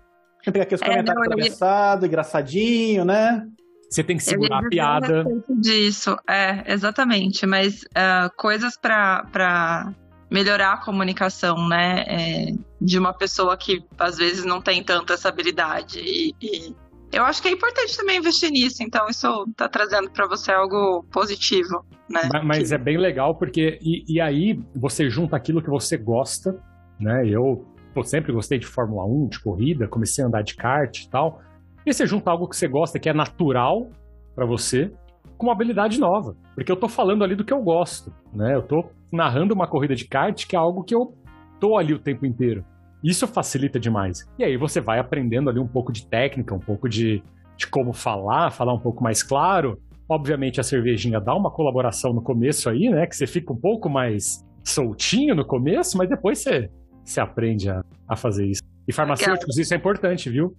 Tem 0.51 0.63
aqueles 0.63 0.81
É, 0.83 0.87
comentários 0.87 1.15
não, 1.15 1.25
eu 1.25 1.29
ia- 1.31 1.35
atravessados, 1.35 2.07
engraçadinho, 2.07 3.05
né? 3.05 3.47
Você 3.95 4.03
tem 4.03 4.17
que 4.17 4.25
Eu 4.25 4.29
segurar 4.29 4.59
a 4.59 4.69
piada. 4.69 5.25
Disso, 5.49 6.17
é, 6.29 6.73
exatamente. 6.73 7.47
Mas 7.47 7.85
ah, 7.95 8.29
coisas 8.37 8.77
pra 8.77 9.95
melhorar 10.29 10.73
a 10.73 10.85
comunicação, 10.85 11.69
né? 11.69 12.05
é, 12.09 12.47
de 12.81 12.99
uma 12.99 13.13
pessoa 13.13 13.57
que 13.57 13.85
às 13.97 14.17
vezes 14.17 14.45
não 14.45 14.61
tem 14.61 14.83
tanta 14.83 15.15
essa 15.15 15.29
habilidade. 15.29 16.01
E, 16.01 16.35
e 16.43 16.75
eu 17.13 17.25
acho 17.25 17.41
que 17.41 17.47
é 17.47 17.53
importante 17.53 17.97
também 17.97 18.19
investir 18.19 18.51
nisso. 18.51 18.83
Então, 18.83 19.07
isso 19.09 19.47
tá 19.57 19.69
trazendo 19.69 20.11
pra 20.11 20.27
você 20.27 20.51
algo 20.51 21.05
positivo, 21.13 21.85
né? 22.11 22.29
Ma- 22.33 22.43
Mas 22.43 22.73
é 22.73 22.79
bem 22.79 22.99
legal 22.99 23.37
porque. 23.37 23.79
E, 23.81 24.05
e 24.13 24.21
aí 24.21 24.61
você 24.75 25.09
junta 25.09 25.37
aquilo 25.37 25.63
que 25.63 25.71
você 25.71 25.97
gosta, 25.97 26.61
né? 26.99 27.29
Eu 27.29 27.65
pô, 27.95 28.03
sempre 28.03 28.33
gostei 28.33 28.59
de 28.59 28.67
Fórmula 28.67 29.05
1, 29.07 29.29
de 29.29 29.41
corrida, 29.41 29.87
comecei 29.87 30.25
a 30.25 30.27
andar 30.27 30.43
de 30.43 30.57
kart 30.57 30.99
e 30.99 31.09
tal. 31.09 31.41
E 31.87 31.93
você 31.93 32.07
junta 32.07 32.31
algo 32.31 32.49
que 32.49 32.57
você 32.57 32.67
gosta, 32.67 32.99
que 32.99 33.09
é 33.09 33.13
natural 33.13 33.91
pra 34.35 34.47
você, 34.47 34.91
com 35.37 35.47
uma 35.47 35.53
habilidade 35.53 35.99
nova. 35.99 36.37
Porque 36.55 36.71
eu 36.71 36.77
tô 36.77 36.89
falando 36.89 37.23
ali 37.23 37.35
do 37.35 37.45
que 37.45 37.53
eu 37.53 37.63
gosto, 37.63 38.13
né? 38.33 38.55
Eu 38.55 38.63
tô 38.63 38.87
narrando 39.13 39.55
uma 39.55 39.67
corrida 39.67 39.95
de 39.95 40.07
kart, 40.07 40.47
que 40.47 40.57
é 40.57 40.59
algo 40.59 40.83
que 40.83 40.95
eu 40.95 41.15
tô 41.61 41.77
ali 41.77 41.93
o 41.93 41.99
tempo 41.99 42.27
inteiro. 42.27 42.65
Isso 43.03 43.27
facilita 43.27 43.79
demais. 43.79 44.27
E 44.39 44.45
aí 44.45 44.57
você 44.57 44.81
vai 44.81 44.99
aprendendo 44.99 45.51
ali 45.51 45.59
um 45.59 45.69
pouco 45.69 45.93
de 45.93 46.07
técnica, 46.07 46.55
um 46.55 46.59
pouco 46.59 46.89
de, 46.89 47.23
de 47.57 47.67
como 47.67 47.93
falar, 47.93 48.51
falar 48.51 48.73
um 48.73 48.81
pouco 48.81 49.03
mais 49.03 49.23
claro. 49.23 49.79
Obviamente 50.09 50.61
a 50.61 50.63
cervejinha 50.63 51.21
dá 51.21 51.35
uma 51.35 51.51
colaboração 51.51 52.15
no 52.15 52.23
começo 52.23 52.69
aí, 52.71 52.89
né? 52.89 53.07
Que 53.07 53.15
você 53.15 53.27
fica 53.27 53.53
um 53.53 53.57
pouco 53.57 53.91
mais 53.91 54.43
soltinho 54.65 55.35
no 55.35 55.45
começo, 55.45 55.99
mas 55.99 56.09
depois 56.09 56.39
você, 56.39 56.71
você 57.05 57.21
aprende 57.21 57.69
a, 57.69 57.85
a 58.09 58.17
fazer 58.17 58.47
isso. 58.47 58.63
E 58.89 58.93
farmacêuticos, 58.93 59.59
isso 59.59 59.75
é 59.75 59.77
importante, 59.77 60.31
viu? 60.31 60.55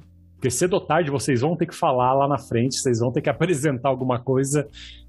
Porque 0.45 0.51
cedo 0.51 0.73
ou 0.73 0.81
tarde 0.81 1.09
vocês 1.09 1.41
vão 1.41 1.57
ter 1.57 1.65
que 1.65 1.73
falar 1.73 2.13
lá 2.13 2.27
na 2.27 2.37
frente, 2.37 2.75
vocês 2.75 2.99
vão 2.99 3.11
ter 3.11 3.19
que 3.19 3.29
apresentar 3.31 3.89
alguma 3.89 4.19
coisa. 4.19 4.67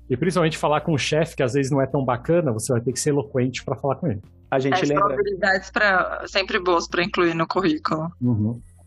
E 0.08 0.16
principalmente 0.16 0.56
falar 0.56 0.80
com 0.80 0.94
o 0.94 0.98
chefe, 0.98 1.36
que 1.36 1.42
às 1.42 1.52
vezes 1.52 1.70
não 1.70 1.82
é 1.82 1.86
tão 1.86 2.02
bacana, 2.02 2.52
você 2.52 2.72
vai 2.72 2.80
ter 2.80 2.90
que 2.90 2.98
ser 2.98 3.10
eloquente 3.10 3.62
para 3.62 3.76
falar 3.76 3.96
com 3.96 4.06
ele. 4.06 4.22
A 4.50 4.58
gente 4.58 4.78
são 4.78 4.96
lembra. 4.96 5.12
habilidades 5.12 5.70
pra, 5.70 6.22
sempre 6.26 6.58
boas 6.58 6.88
pra 6.88 7.02
incluir 7.02 7.34
no 7.34 7.46
currículo. 7.46 8.10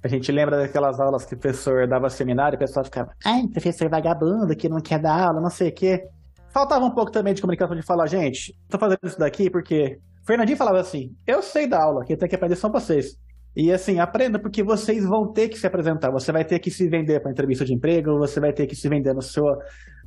A 0.03 0.07
gente 0.07 0.31
lembra 0.31 0.57
daquelas 0.57 0.99
aulas 0.99 1.23
que 1.23 1.35
o 1.35 1.37
professor 1.37 1.85
dava 1.85 2.09
seminário 2.09 2.55
e 2.55 2.57
o 2.57 2.59
pessoal 2.59 2.83
ficava, 2.83 3.11
ai, 3.23 3.45
professor 3.47 3.87
vagabundo 3.87 4.55
que 4.55 4.69
não 4.69 4.79
quer 4.79 4.97
dar 4.97 5.27
aula, 5.27 5.41
não 5.41 5.51
sei 5.51 5.69
o 5.69 5.73
quê. 5.73 6.07
Faltava 6.51 6.83
um 6.83 6.91
pouco 6.91 7.11
também 7.11 7.35
de 7.35 7.41
comunicação 7.41 7.75
de 7.75 7.83
falar, 7.83 8.07
gente, 8.07 8.55
tô 8.67 8.79
fazendo 8.79 9.01
isso 9.03 9.19
daqui 9.19 9.51
porque. 9.51 9.99
Fernandinho 10.25 10.57
falava 10.57 10.79
assim: 10.79 11.15
eu 11.27 11.43
sei 11.43 11.67
da 11.67 11.83
aula, 11.83 12.05
quem 12.05 12.17
tem 12.17 12.29
que 12.29 12.35
aprender 12.35 12.55
são 12.55 12.71
vocês. 12.71 13.17
E 13.59 13.73
assim, 13.73 13.99
aprenda 13.99 14.39
porque 14.39 14.63
vocês 14.63 15.05
vão 15.05 15.33
ter 15.33 15.49
que 15.49 15.59
se 15.59 15.67
apresentar, 15.67 16.09
você 16.09 16.31
vai 16.31 16.45
ter 16.45 16.59
que 16.59 16.71
se 16.71 16.87
vender 16.87 17.19
para 17.19 17.29
entrevista 17.29 17.65
de 17.65 17.73
emprego, 17.73 18.17
você 18.17 18.39
vai 18.39 18.53
ter 18.53 18.65
que 18.65 18.73
se 18.73 18.87
vender 18.87 19.13
no 19.13 19.21
seu 19.21 19.43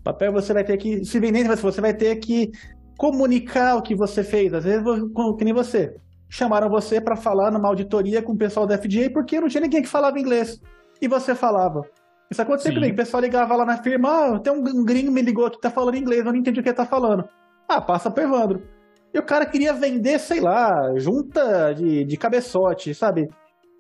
papel, 0.03 0.33
você 0.33 0.55
vai 0.55 0.65
ter 0.65 0.79
que 0.79 1.05
se 1.05 1.21
vender, 1.21 1.47
você 1.57 1.79
vai 1.79 1.93
ter 1.93 2.17
que 2.17 2.51
comunicar 2.97 3.77
o 3.77 3.83
que 3.83 3.95
você 3.95 4.25
fez. 4.25 4.55
Às 4.55 4.65
vezes, 4.65 4.83
que 5.39 5.45
nem 5.45 5.53
você. 5.53 5.95
Chamaram 6.31 6.71
você 6.71 6.99
para 6.99 7.15
falar 7.15 7.51
numa 7.51 7.69
auditoria 7.69 8.23
com 8.23 8.33
o 8.33 8.39
pessoal 8.39 8.67
da 8.67 8.79
FDA 8.79 9.11
porque 9.13 9.39
não 9.39 9.49
tinha 9.49 9.61
ninguém 9.61 9.83
que 9.83 9.89
falava 9.89 10.19
inglês. 10.19 10.59
E 11.03 11.07
você 11.07 11.35
falava. 11.35 11.83
Isso 12.31 12.41
aconteceu 12.41 12.73
Sim. 12.73 12.77
comigo. 12.79 12.95
O 12.95 12.97
pessoal 12.97 13.21
ligava 13.21 13.55
lá 13.55 13.67
na 13.67 13.83
firma, 13.83 14.09
ah, 14.09 14.41
tem 14.41 14.51
um 14.51 14.83
gringo 14.83 15.13
me 15.13 15.21
ligou 15.21 15.51
que 15.51 15.61
tá 15.61 15.69
falando 15.69 15.99
inglês, 15.99 16.25
eu 16.25 16.33
não 16.33 16.39
entendi 16.39 16.61
o 16.61 16.63
que 16.63 16.71
ele 16.71 16.77
tá 16.77 16.87
falando. 16.87 17.29
Ah, 17.69 17.83
passa 17.83 18.11
pro 18.11 18.25
Evandro. 18.25 18.63
E 19.13 19.19
o 19.19 19.23
cara 19.23 19.45
queria 19.45 19.75
vender, 19.75 20.19
sei 20.19 20.41
lá, 20.41 20.91
junta 20.97 21.75
de, 21.75 22.03
de 22.03 22.17
cabeçote, 22.17 22.95
sabe? 22.95 23.29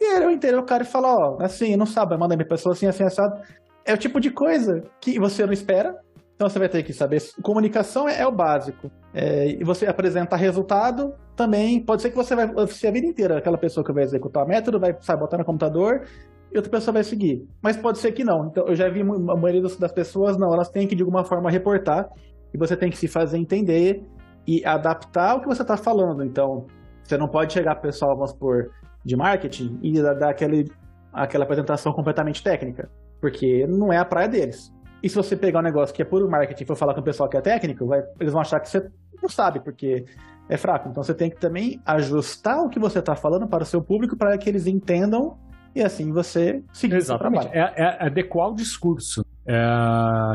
Eu 0.03 0.31
entendo 0.31 0.59
o 0.59 0.65
cara 0.65 0.85
fala, 0.85 1.15
ó, 1.15 1.43
assim, 1.43 1.77
não 1.77 1.87
sabe, 1.87 2.17
manda 2.17 2.37
minha 2.37 2.49
pessoa 2.49 2.75
assim, 2.75 2.87
assim, 2.87 3.05
assado. 3.05 3.41
É 3.85 3.93
o 3.95 3.99
tipo 3.99 4.21
de 4.21 4.31
coisa 4.31 4.83
que 5.01 5.19
você 5.19 5.45
não 5.45 5.53
espera, 5.53 5.97
então 6.35 6.49
você 6.49 6.59
vai 6.59 6.69
ter 6.69 6.83
que 6.83 6.93
saber. 6.93 7.23
Comunicação 7.43 8.09
é, 8.09 8.21
é 8.21 8.27
o 8.27 8.33
básico. 8.33 8.91
É, 9.15 9.49
e 9.49 9.65
você 9.65 9.87
apresentar 9.87 10.37
resultado 10.37 11.15
também, 11.37 11.85
pode 11.85 12.03
ser 12.03 12.11
que 12.11 12.17
você 12.17 12.35
vai 12.35 12.49
ser 12.69 12.89
a 12.89 12.91
vida 12.91 13.07
inteira 13.07 13.39
aquela 13.39 13.59
pessoa 13.59 13.85
que 13.85 13.93
vai 13.93 14.05
executar 14.05 14.45
o 14.45 14.49
método, 14.49 14.79
vai 14.79 14.97
sabe, 15.01 15.21
botar 15.21 15.39
no 15.39 15.45
computador 15.45 16.07
e 16.53 16.57
outra 16.57 16.71
pessoa 16.71 16.95
vai 16.95 17.05
seguir. 17.05 17.47
Mas 17.63 17.77
pode 17.77 17.99
ser 17.99 18.13
que 18.13 18.25
não. 18.25 18.47
Então 18.47 18.67
eu 18.67 18.75
já 18.75 18.89
vi 18.89 19.01
a 19.01 19.05
maioria 19.05 19.63
das 19.63 19.93
pessoas, 19.93 20.37
não, 20.37 20.53
elas 20.53 20.69
têm 20.69 20.87
que 20.87 20.95
de 20.95 21.03
alguma 21.03 21.25
forma 21.25 21.51
reportar 21.51 22.09
e 22.55 22.59
você 22.59 22.77
tem 22.77 22.91
que 22.91 22.97
se 22.97 23.09
fazer 23.09 23.39
entender 23.39 24.05
e 24.47 24.65
adaptar 24.65 25.37
o 25.37 25.41
que 25.41 25.47
você 25.47 25.63
está 25.63 25.77
falando. 25.77 26.25
Então, 26.25 26.67
você 27.03 27.17
não 27.17 27.29
pode 27.29 27.53
chegar 27.53 27.77
pessoal, 27.77 28.15
vamos 28.15 28.31
supor, 28.31 28.71
de 29.05 29.17
marketing 29.17 29.79
e 29.83 30.01
dar 30.01 30.29
aquele, 30.31 30.71
aquela 31.13 31.45
apresentação 31.45 31.93
completamente 31.93 32.43
técnica, 32.43 32.91
porque 33.21 33.67
não 33.67 33.93
é 33.93 33.99
a 33.99 34.05
praia 34.05 34.29
deles. 34.29 34.73
E 35.03 35.09
se 35.09 35.17
você 35.17 35.37
pegar 35.37 35.59
um 35.61 35.63
negócio 35.63 35.95
que 35.95 36.01
é 36.03 36.05
puro 36.05 36.31
marketing 36.31 36.63
e 36.63 36.67
for 36.67 36.77
falar 36.77 36.95
com 36.95 37.01
o 37.01 37.05
pessoal 37.05 37.29
que 37.29 37.37
é 37.37 37.41
técnico, 37.41 37.87
vai- 37.87 38.03
eles 38.21 38.33
vão 38.33 38.41
achar 38.41 38.61
que 38.61 38.69
você 38.69 38.89
não 39.21 39.29
sabe, 39.29 39.61
porque 39.61 40.05
é 40.49 40.57
fraco. 40.57 40.89
Então 40.89 41.03
você 41.03 41.13
tem 41.15 41.29
que 41.31 41.37
também 41.41 41.81
ajustar 41.85 42.59
o 42.65 42.69
que 42.69 42.79
você 42.79 43.01
está 43.01 43.17
falando 43.17 43.49
para 43.49 43.63
o 43.65 43.67
seu 43.67 43.83
público 43.83 44.17
para 44.17 44.37
que 44.39 44.49
eles 44.49 44.67
entendam 44.67 45.37
e 45.75 45.83
assim 45.83 46.13
você 46.13 46.63
seguir 46.73 46.95
o 46.95 46.99
Exatamente. 46.99 47.49
trabalho. 47.49 47.73
É, 47.77 47.83
é 47.83 48.07
adequar 48.07 48.51
o 48.51 48.55
discurso. 48.55 49.25
É, 49.47 49.57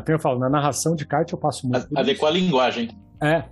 como 0.06 0.16
eu 0.16 0.20
falo, 0.20 0.40
na 0.40 0.50
narração 0.50 0.96
de 0.96 1.06
kart 1.06 1.32
eu 1.32 1.38
passo 1.38 1.68
muito. 1.68 1.88
Adequar 1.98 2.30
a 2.32 2.34
linguagem. 2.34 2.90
É. 3.24 3.44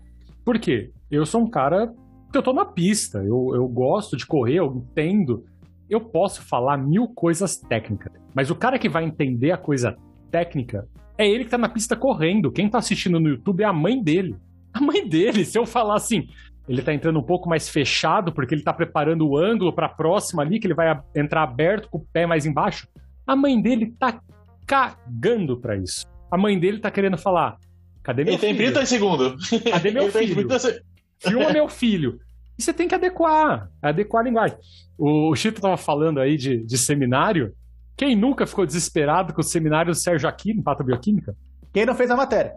Por 0.44 0.60
quê? 0.60 0.92
Eu 1.10 1.26
sou 1.26 1.42
um 1.42 1.50
cara 1.50 1.94
eu 2.38 2.44
tô 2.44 2.54
na 2.54 2.66
pista, 2.66 3.20
eu, 3.20 3.52
eu 3.54 3.68
gosto 3.68 4.16
de 4.18 4.26
correr, 4.26 4.56
eu 4.60 4.74
entendo. 4.76 5.46
Eu 5.90 6.02
posso 6.02 6.42
falar 6.42 6.78
mil 6.78 7.08
coisas 7.08 7.58
técnicas, 7.58 8.12
mas 8.34 8.50
o 8.50 8.56
cara 8.56 8.80
que 8.80 8.90
vai 8.90 9.04
entender 9.04 9.52
a 9.52 9.58
coisa 9.58 9.96
técnica 10.32 10.88
é 11.18 11.28
ele 11.30 11.44
que 11.46 11.52
tá 11.52 11.58
na 11.58 11.70
pista 11.70 11.96
correndo. 11.96 12.52
Quem 12.52 12.68
tá 12.70 12.80
assistindo 12.80 13.20
no 13.20 13.30
YouTube 13.30 13.62
é 13.62 13.66
a 13.66 13.74
mãe 13.74 14.02
dele. 14.02 14.36
A 14.74 14.82
mãe 14.82 15.08
dele, 15.08 15.46
se 15.46 15.58
eu 15.58 15.66
falar 15.66 15.96
assim, 15.96 16.28
ele 16.68 16.82
tá 16.82 16.94
entrando 16.94 17.20
um 17.20 17.24
pouco 17.24 17.48
mais 17.48 17.70
fechado 17.70 18.34
porque 18.34 18.54
ele 18.54 18.64
tá 18.64 18.74
preparando 18.74 19.26
o 19.28 19.38
ângulo 19.38 19.72
pra 19.72 19.88
próxima 19.88 20.42
ali, 20.42 20.60
que 20.60 20.68
ele 20.68 20.74
vai 20.74 20.90
a- 20.90 21.02
entrar 21.16 21.44
aberto 21.44 21.88
com 21.90 22.00
o 22.00 22.06
pé 22.12 22.26
mais 22.26 22.46
embaixo. 22.46 22.88
A 23.26 23.36
mãe 23.36 23.62
dele 23.62 23.94
tá 23.98 24.20
cagando 24.66 25.58
pra 25.58 25.78
isso. 25.78 26.06
A 26.30 26.38
mãe 26.38 26.60
dele 26.60 26.80
tá 26.80 26.92
querendo 26.92 27.18
falar: 27.18 27.58
cadê 28.04 28.24
meu 28.24 28.34
Ele 28.34 28.42
tem 28.42 28.54
filho? 28.56 28.72
30 28.74 28.86
segundos. 28.86 29.50
Cadê 29.72 29.92
meu 29.92 30.04
Ele 30.04 30.12
tem 30.12 30.22
filho? 30.28 30.36
30 30.48 30.60
se- 30.60 30.82
Filma 31.20 31.52
meu 31.54 31.70
filho. 31.70 32.20
E 32.58 32.64
você 32.64 32.74
tem 32.74 32.88
que 32.88 32.96
adequar, 32.96 33.70
adequar 33.82 34.22
a 34.22 34.26
linguagem. 34.26 34.58
O, 34.98 35.32
o 35.32 35.36
Chito 35.36 35.62
tava 35.62 35.78
falando 35.78 36.20
aí 36.20 36.38
de, 36.38 36.64
de 36.64 36.78
seminário. 36.78 37.54
Quem 37.98 38.16
nunca 38.16 38.46
ficou 38.46 38.66
desesperado 38.66 39.34
com 39.34 39.42
o 39.42 39.44
seminário 39.44 39.92
do 39.92 39.98
Sérgio 39.98 40.28
Aquino, 40.28 40.64
Patobiocquímica? 40.64 41.36
Quem 41.74 41.86
não 41.86 41.96
fez 41.96 42.10
a 42.10 42.16
matéria? 42.16 42.54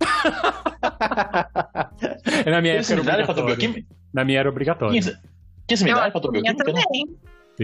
Na 2.46 2.60
minha 2.60 2.74
época 2.74 2.92
era 2.92 3.00
obrigatório. 3.00 3.46
bioquímica? 3.46 3.88
Na 4.12 4.24
minha 4.24 4.40
era 4.40 4.48
obrigatório. 4.48 5.00
Eu 5.68 5.76
seminário 5.76 6.04
acho 6.04 6.12
para 6.12 6.20
que 6.20 6.38
a 6.38 6.40
minha 6.40 6.54
bioquímica? 6.54 6.82
também. 6.82 7.16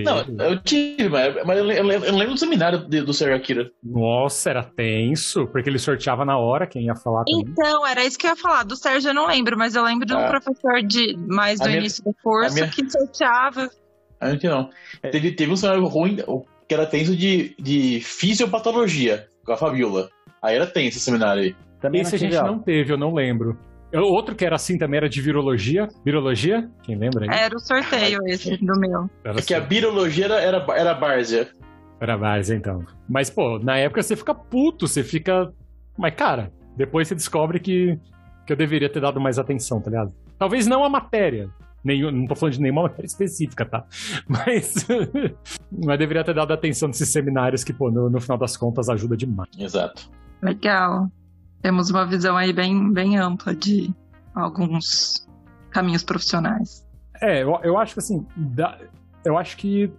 Não, 0.05 0.45
eu 0.47 0.61
tive, 0.63 1.09
mas, 1.09 1.35
mas 1.45 1.59
eu 1.59 1.65
lembro, 1.65 1.93
eu 2.07 2.15
lembro 2.17 2.35
do 2.35 2.39
seminário 2.41 2.79
de- 2.89 3.03
do 3.03 3.13
Sérgio 3.15 3.37
Akira. 3.37 3.71
Nossa, 3.83 4.51
era 4.51 4.63
tenso, 4.63 5.47
porque 5.47 5.69
ele 5.71 5.79
sorteava 5.79 6.25
na 6.25 6.37
hora 6.39 6.67
quem 6.67 6.85
ia 6.87 6.95
falar 6.95 7.25
também. 7.25 7.45
Então, 7.49 7.87
era 7.87 8.05
isso 8.05 8.19
que 8.19 8.27
eu 8.27 8.31
ia 8.31 8.37
falar. 8.37 8.63
Do 8.65 8.77
Sérgio 8.77 9.11
eu 9.11 9.15
não 9.15 9.27
lembro, 9.27 9.57
mas 9.57 9.75
eu 9.75 9.83
lembro 9.85 10.07
de 10.07 10.15
um 10.15 10.19
Ah. 10.19 10.29
professor 10.29 10.83
de 10.83 11.17
mais 11.29 11.59
do 11.61 11.67
minha- 11.67 11.79
início 11.79 12.03
do 12.05 12.15
curso 12.23 12.55
minha- 12.55 12.69
que 12.69 12.89
sorteava. 12.91 13.71
A 14.21 14.31
gente 14.31 14.47
não. 14.49 14.71
É. 15.03 15.09
Teve, 15.11 15.33
teve 15.33 15.53
um 15.53 15.57
seminário 15.57 15.87
ruim, 15.87 16.17
que 16.69 16.75
era 16.75 16.87
tenso 16.87 17.15
de, 17.17 17.55
de 17.59 18.01
fisiopatologia, 18.01 19.27
com 19.45 19.53
a 19.53 19.57
Fabiola. 19.57 20.09
Aí 20.43 20.57
era 20.57 20.67
tenso 20.67 20.97
esse 20.97 21.01
seminário 21.01 21.43
aí. 21.43 21.57
Também 21.81 22.01
Esse 22.01 22.15
a 22.15 22.19
gente 22.19 22.37
aula. 22.37 22.51
não 22.53 22.59
teve, 22.59 22.93
eu 22.93 22.97
não 22.97 23.13
lembro. 23.13 23.59
Outro 23.95 24.35
que 24.35 24.45
era 24.45 24.57
assim 24.57 24.77
também 24.77 24.99
era 24.99 25.09
de 25.09 25.21
virologia. 25.21 25.89
Virologia? 26.05 26.69
Quem 26.83 26.97
lembra 26.97 27.25
aí? 27.25 27.39
Era 27.39 27.57
o 27.57 27.61
sorteio 27.61 28.21
esse 28.27 28.57
do 28.57 28.79
meu. 28.79 29.09
Era 29.25 29.39
É 29.39 29.43
que 29.43 29.55
a 29.55 29.61
birologia 29.61 30.27
era, 30.27 30.41
era, 30.41 30.67
era 30.77 30.93
várzea. 30.95 31.49
Era 32.01 32.19
mais, 32.19 32.51
então. 32.51 32.85
Mas, 33.09 33.31
pô, 33.31 33.59
na 33.59 33.79
época 33.79 34.03
você 34.03 34.15
fica 34.17 34.35
puto, 34.35 34.87
você 34.87 35.03
fica. 35.03 35.53
Mas, 35.97 36.15
cara, 36.15 36.53
depois 36.77 37.09
você 37.09 37.15
descobre 37.15 37.59
que, 37.59 37.99
que 38.47 38.53
eu 38.53 38.57
deveria 38.57 38.89
ter 38.89 39.01
dado 39.01 39.21
mais 39.21 39.39
atenção, 39.39 39.81
tá 39.81 39.91
ligado? 39.91 40.13
Talvez 40.39 40.67
não 40.67 40.85
a 40.85 40.89
matéria. 40.91 41.49
Nenhum, 41.83 42.11
não 42.11 42.27
tô 42.27 42.35
falando 42.35 42.55
de 42.55 42.61
nenhuma 42.61 42.83
matéria 42.91 43.07
específica, 43.07 43.65
tá? 43.65 43.87
Mas. 44.29 44.87
mas 45.73 45.99
deveria 45.99 46.25
ter 46.25 46.35
dado 46.35 46.53
atenção 46.53 46.89
nesses 46.89 47.09
seminários 47.09 47.65
que, 47.65 47.73
pô, 47.73 47.91
no, 47.91 48.11
no 48.11 48.21
final 48.21 48.37
das 48.37 48.57
contas 48.57 48.89
ajuda 48.91 49.17
demais. 49.17 49.49
Exato. 49.59 50.11
Legal. 50.43 51.11
Temos 51.67 51.91
uma 51.91 52.07
visão 52.07 52.37
aí 52.37 52.53
bem, 52.53 52.93
bem 52.93 53.17
ampla 53.19 53.53
de 53.53 53.93
alguns 54.33 55.27
caminhos 55.71 56.05
profissionais. 56.05 56.87
É, 57.21 57.43
eu, 57.43 57.59
eu 57.65 57.77
acho 57.77 57.95
que 57.95 57.99
assim, 57.99 58.25
dá- 58.37 58.79
eu 59.25 59.37
acho 59.37 59.57
que 59.57 59.93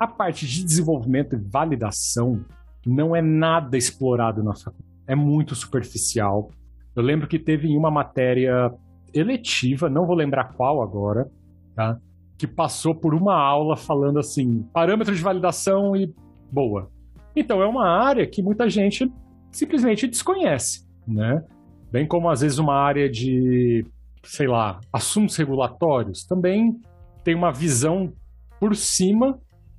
a 0.00 0.06
parte 0.08 0.44
de 0.48 0.64
desenvolvimento 0.64 1.36
e 1.36 1.38
validação 1.38 2.44
não 2.84 3.14
é 3.14 3.22
nada 3.22 3.76
explorado 3.78 4.42
na 4.42 4.52
faculdade. 4.52 4.84
É 5.06 5.14
muito 5.14 5.54
superficial. 5.54 6.50
Eu 6.96 7.04
lembro 7.04 7.28
que 7.28 7.38
teve 7.38 7.68
uma 7.76 7.88
matéria 7.88 8.74
eletiva, 9.14 9.88
não 9.88 10.04
vou 10.04 10.16
lembrar 10.16 10.54
qual 10.54 10.82
agora, 10.82 11.30
tá? 11.76 11.98
Que 12.36 12.48
passou 12.48 12.96
por 12.96 13.14
uma 13.14 13.36
aula 13.40 13.76
falando 13.76 14.18
assim, 14.18 14.62
parâmetros 14.72 15.18
de 15.18 15.22
validação 15.22 15.94
e 15.94 16.12
boa. 16.50 16.90
Então 17.36 17.62
é 17.62 17.66
uma 17.66 17.88
área 17.88 18.26
que 18.26 18.42
muita 18.42 18.68
gente 18.68 19.08
simplesmente 19.52 20.08
desconhece, 20.08 20.84
né? 21.06 21.42
Bem 21.90 22.06
como 22.06 22.30
às 22.30 22.40
vezes 22.40 22.58
uma 22.58 22.74
área 22.74 23.08
de, 23.08 23.84
sei 24.24 24.46
lá, 24.46 24.80
assuntos 24.92 25.36
regulatórios 25.36 26.24
também 26.24 26.80
tem 27.22 27.34
uma 27.34 27.52
visão 27.52 28.12
por 28.58 28.74
cima 28.74 29.38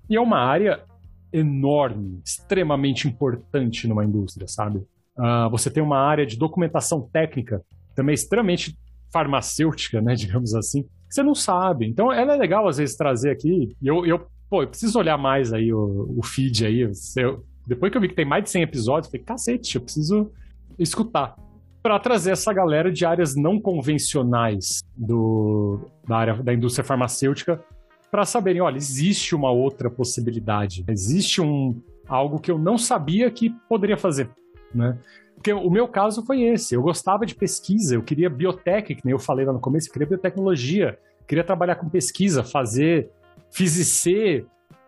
e 0.09 0.15
é 0.15 0.21
uma 0.21 0.37
área 0.37 0.83
enorme, 1.31 2.21
extremamente 2.23 3.07
importante 3.07 3.87
numa 3.87 4.05
indústria, 4.05 4.47
sabe? 4.47 4.79
Uh, 5.17 5.49
você 5.49 5.69
tem 5.69 5.81
uma 5.81 5.97
área 5.97 6.25
de 6.25 6.37
documentação 6.37 7.01
técnica 7.11 7.63
também 7.95 8.13
extremamente 8.13 8.77
farmacêutica, 9.11 10.01
né, 10.01 10.13
digamos 10.15 10.53
assim, 10.53 10.85
você 11.09 11.21
não 11.21 11.35
sabe. 11.35 11.87
Então, 11.87 12.11
ela 12.11 12.33
é 12.33 12.37
legal 12.37 12.67
às 12.67 12.77
vezes 12.77 12.95
trazer 12.95 13.29
aqui. 13.29 13.75
Eu, 13.81 14.05
eu, 14.05 14.27
pô, 14.49 14.63
eu 14.63 14.67
preciso 14.67 14.97
olhar 14.97 15.17
mais 15.17 15.53
aí 15.53 15.71
o, 15.71 16.15
o 16.17 16.23
feed 16.23 16.65
aí. 16.65 16.81
Eu, 17.17 17.45
depois 17.67 17.91
que 17.91 17.97
eu 17.97 18.01
vi 18.01 18.09
que 18.09 18.15
tem 18.15 18.25
mais 18.25 18.43
de 18.43 18.49
100 18.49 18.63
episódios, 18.63 19.07
eu 19.07 19.11
falei, 19.11 19.25
cacete, 19.25 19.75
eu 19.75 19.81
preciso 19.81 20.31
escutar. 20.77 21.35
Para 21.81 21.99
trazer 21.99 22.31
essa 22.31 22.53
galera 22.53 22.91
de 22.91 23.05
áreas 23.05 23.35
não 23.35 23.59
convencionais 23.59 24.81
do, 24.95 25.79
da 26.07 26.17
área 26.17 26.41
da 26.41 26.53
indústria 26.53 26.83
farmacêutica 26.83 27.61
para 28.09 28.25
saberem, 28.25 28.61
olha, 28.61 28.77
existe 28.77 29.35
uma 29.35 29.51
outra 29.51 29.89
possibilidade, 29.89 30.85
existe 30.87 31.41
um 31.41 31.81
algo 32.07 32.39
que 32.39 32.51
eu 32.51 32.57
não 32.57 32.77
sabia 32.77 33.29
que 33.31 33.49
poderia 33.67 33.97
fazer, 33.97 34.29
né? 34.73 34.97
Porque 35.35 35.51
o 35.51 35.69
meu 35.69 35.87
caso 35.87 36.23
foi 36.25 36.43
esse. 36.43 36.75
Eu 36.75 36.81
gostava 36.81 37.25
de 37.25 37.35
pesquisa, 37.35 37.95
eu 37.95 38.03
queria 38.03 38.29
biotech, 38.29 38.95
que 38.95 39.01
nem 39.03 39.13
eu 39.13 39.19
falei 39.19 39.45
lá 39.45 39.51
no 39.51 39.59
começo, 39.59 39.89
eu 39.89 39.93
queria 39.93 40.07
biotecnologia, 40.07 40.97
queria 41.27 41.43
trabalhar 41.43 41.75
com 41.75 41.89
pesquisa, 41.89 42.43
fazer 42.43 43.09
FISIC, 43.51 44.45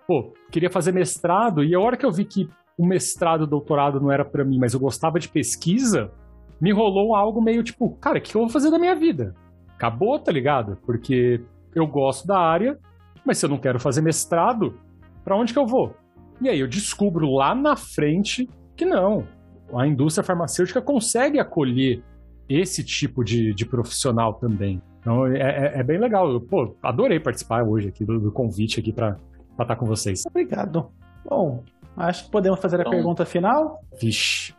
pô, 0.07 0.33
queria 0.51 0.69
fazer 0.69 0.91
mestrado, 0.91 1.63
e 1.63 1.73
a 1.75 1.79
hora 1.79 1.97
que 1.97 2.05
eu 2.05 2.11
vi 2.11 2.25
que 2.25 2.47
o 2.78 2.86
mestrado, 2.86 3.41
o 3.41 3.47
doutorado 3.47 3.99
não 3.99 4.11
era 4.11 4.26
para 4.26 4.43
mim, 4.43 4.59
mas 4.59 4.73
eu 4.73 4.80
gostava 4.80 5.19
de 5.19 5.30
pesquisa, 5.30 6.11
me 6.59 6.71
rolou 6.71 7.15
algo 7.15 7.41
meio 7.41 7.63
tipo, 7.63 7.89
cara, 7.97 8.17
o 8.17 8.21
que 8.21 8.36
eu 8.36 8.41
vou 8.41 8.49
fazer 8.49 8.69
da 8.69 8.80
minha 8.80 8.95
vida? 8.95 9.34
Acabou, 9.76 10.17
tá 10.19 10.32
ligado? 10.32 10.78
Porque 10.86 11.41
eu 11.73 11.86
gosto 11.88 12.28
da 12.28 12.39
área, 12.39 12.78
mas 13.26 13.38
se 13.38 13.45
eu 13.45 13.49
não 13.49 13.57
quero 13.57 13.80
fazer 13.80 14.01
mestrado, 14.01 14.78
para 15.23 15.36
onde 15.36 15.53
que 15.53 15.59
eu 15.59 15.67
vou? 15.67 15.95
E 16.41 16.49
aí 16.49 16.59
eu 16.59 16.67
descubro 16.67 17.32
lá 17.34 17.55
na 17.55 17.76
frente 17.76 18.49
que 18.76 18.86
não, 18.86 19.26
a 19.73 19.88
indústria 19.88 20.23
farmacêutica 20.23 20.82
consegue 20.82 21.39
acolher 21.39 22.03
esse 22.47 22.84
tipo 22.84 23.23
de, 23.23 23.53
de 23.53 23.65
profissional 23.65 24.34
também. 24.34 24.82
Então 24.99 25.26
é, 25.28 25.39
é, 25.39 25.80
é 25.80 25.84
bem 25.84 25.97
legal. 25.97 26.32
Eu, 26.32 26.41
pô, 26.41 26.76
adorei 26.82 27.19
participar 27.19 27.63
hoje 27.63 27.89
aqui 27.89 28.05
do, 28.05 28.19
do 28.19 28.32
convite 28.32 28.80
aqui 28.80 28.91
para 28.91 29.17
estar 29.59 29.76
com 29.76 29.86
vocês. 29.86 30.23
Obrigado. 30.28 30.89
Bom, 31.28 31.63
acho 31.98 32.26
que 32.26 32.32
podemos 32.32 32.60
fazer 32.60 32.80
então, 32.80 32.91
a 32.91 32.96
pergunta 32.96 33.26
final. 33.26 33.80
Vixe. 34.00 34.54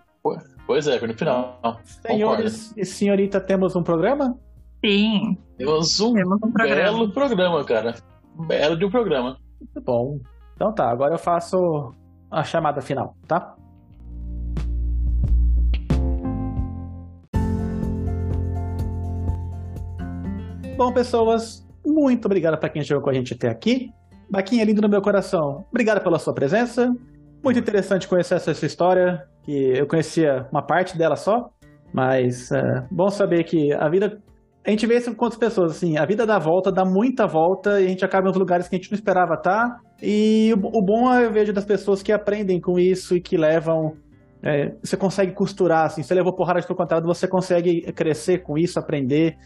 Pois 0.66 0.88
é, 0.88 1.00
no 1.06 1.14
final. 1.14 1.60
Senhores 1.84 2.62
Concordo. 2.62 2.80
e 2.80 2.84
senhorita, 2.84 3.40
temos 3.40 3.76
um 3.76 3.82
programa? 3.82 4.36
Sim. 4.84 5.36
Temos 5.56 6.00
um, 6.00 6.12
temos 6.12 6.38
um 6.42 6.50
programa. 6.50 6.82
belo 6.82 7.12
programa, 7.12 7.64
cara. 7.64 7.94
Um 8.36 8.46
belo 8.46 8.76
de 8.76 8.84
um 8.84 8.90
programa. 8.90 9.38
Muito 9.60 9.80
bom. 9.84 10.18
Então 10.54 10.74
tá, 10.74 10.90
agora 10.90 11.14
eu 11.14 11.18
faço 11.18 11.56
a 12.30 12.42
chamada 12.42 12.80
final, 12.80 13.14
tá? 13.28 13.54
Bom, 20.76 20.92
pessoas, 20.92 21.66
muito 21.86 22.26
obrigado 22.26 22.58
para 22.58 22.68
quem 22.68 22.82
chegou 22.82 23.02
com 23.02 23.08
a 23.08 23.14
gente 23.14 23.32
até 23.32 23.48
aqui. 23.48 23.90
Baquinha 24.30 24.64
lindo 24.64 24.82
no 24.82 24.88
meu 24.88 25.00
coração, 25.00 25.64
obrigado 25.70 26.02
pela 26.02 26.18
sua 26.18 26.34
presença. 26.34 26.92
Muito 27.46 27.60
interessante 27.60 28.08
conhecer 28.08 28.34
essa 28.34 28.52
sua 28.52 28.66
história, 28.66 29.22
que 29.44 29.52
eu 29.78 29.86
conhecia 29.86 30.48
uma 30.50 30.66
parte 30.66 30.98
dela 30.98 31.14
só, 31.14 31.48
mas 31.94 32.50
é 32.50 32.84
bom 32.90 33.08
saber 33.08 33.44
que 33.44 33.72
a 33.72 33.88
vida. 33.88 34.20
A 34.66 34.70
gente 34.70 34.84
vê 34.84 34.96
isso 34.96 35.10
com 35.10 35.16
quantas 35.16 35.38
pessoas, 35.38 35.70
assim, 35.70 35.96
a 35.96 36.04
vida 36.04 36.26
dá 36.26 36.40
volta, 36.40 36.72
dá 36.72 36.84
muita 36.84 37.24
volta, 37.24 37.80
e 37.80 37.86
a 37.86 37.88
gente 37.88 38.04
acaba 38.04 38.26
em 38.26 38.30
uns 38.32 38.36
lugares 38.36 38.66
que 38.66 38.74
a 38.74 38.78
gente 38.78 38.90
não 38.90 38.96
esperava 38.96 39.34
estar. 39.34 39.78
E 40.02 40.52
o, 40.54 40.82
bom 40.82 41.14
é 41.14 41.24
eu 41.24 41.32
vejo 41.32 41.52
das 41.52 41.64
pessoas 41.64 42.02
que 42.02 42.10
aprendem 42.10 42.60
com 42.60 42.80
isso 42.80 43.14
e 43.14 43.20
que 43.20 43.36
levam. 43.36 43.92
É, 44.42 44.74
você 44.82 44.96
consegue 44.96 45.30
costurar, 45.30 45.86
assim, 45.86 46.02
você 46.02 46.14
levou 46.14 46.34
porrada 46.34 46.60
de 46.60 46.66
teu 46.66 46.74
contato, 46.74 47.04
você 47.04 47.28
consegue 47.28 47.80
crescer 47.92 48.38
com 48.38 48.58
isso, 48.58 48.76
aprender 48.76 49.36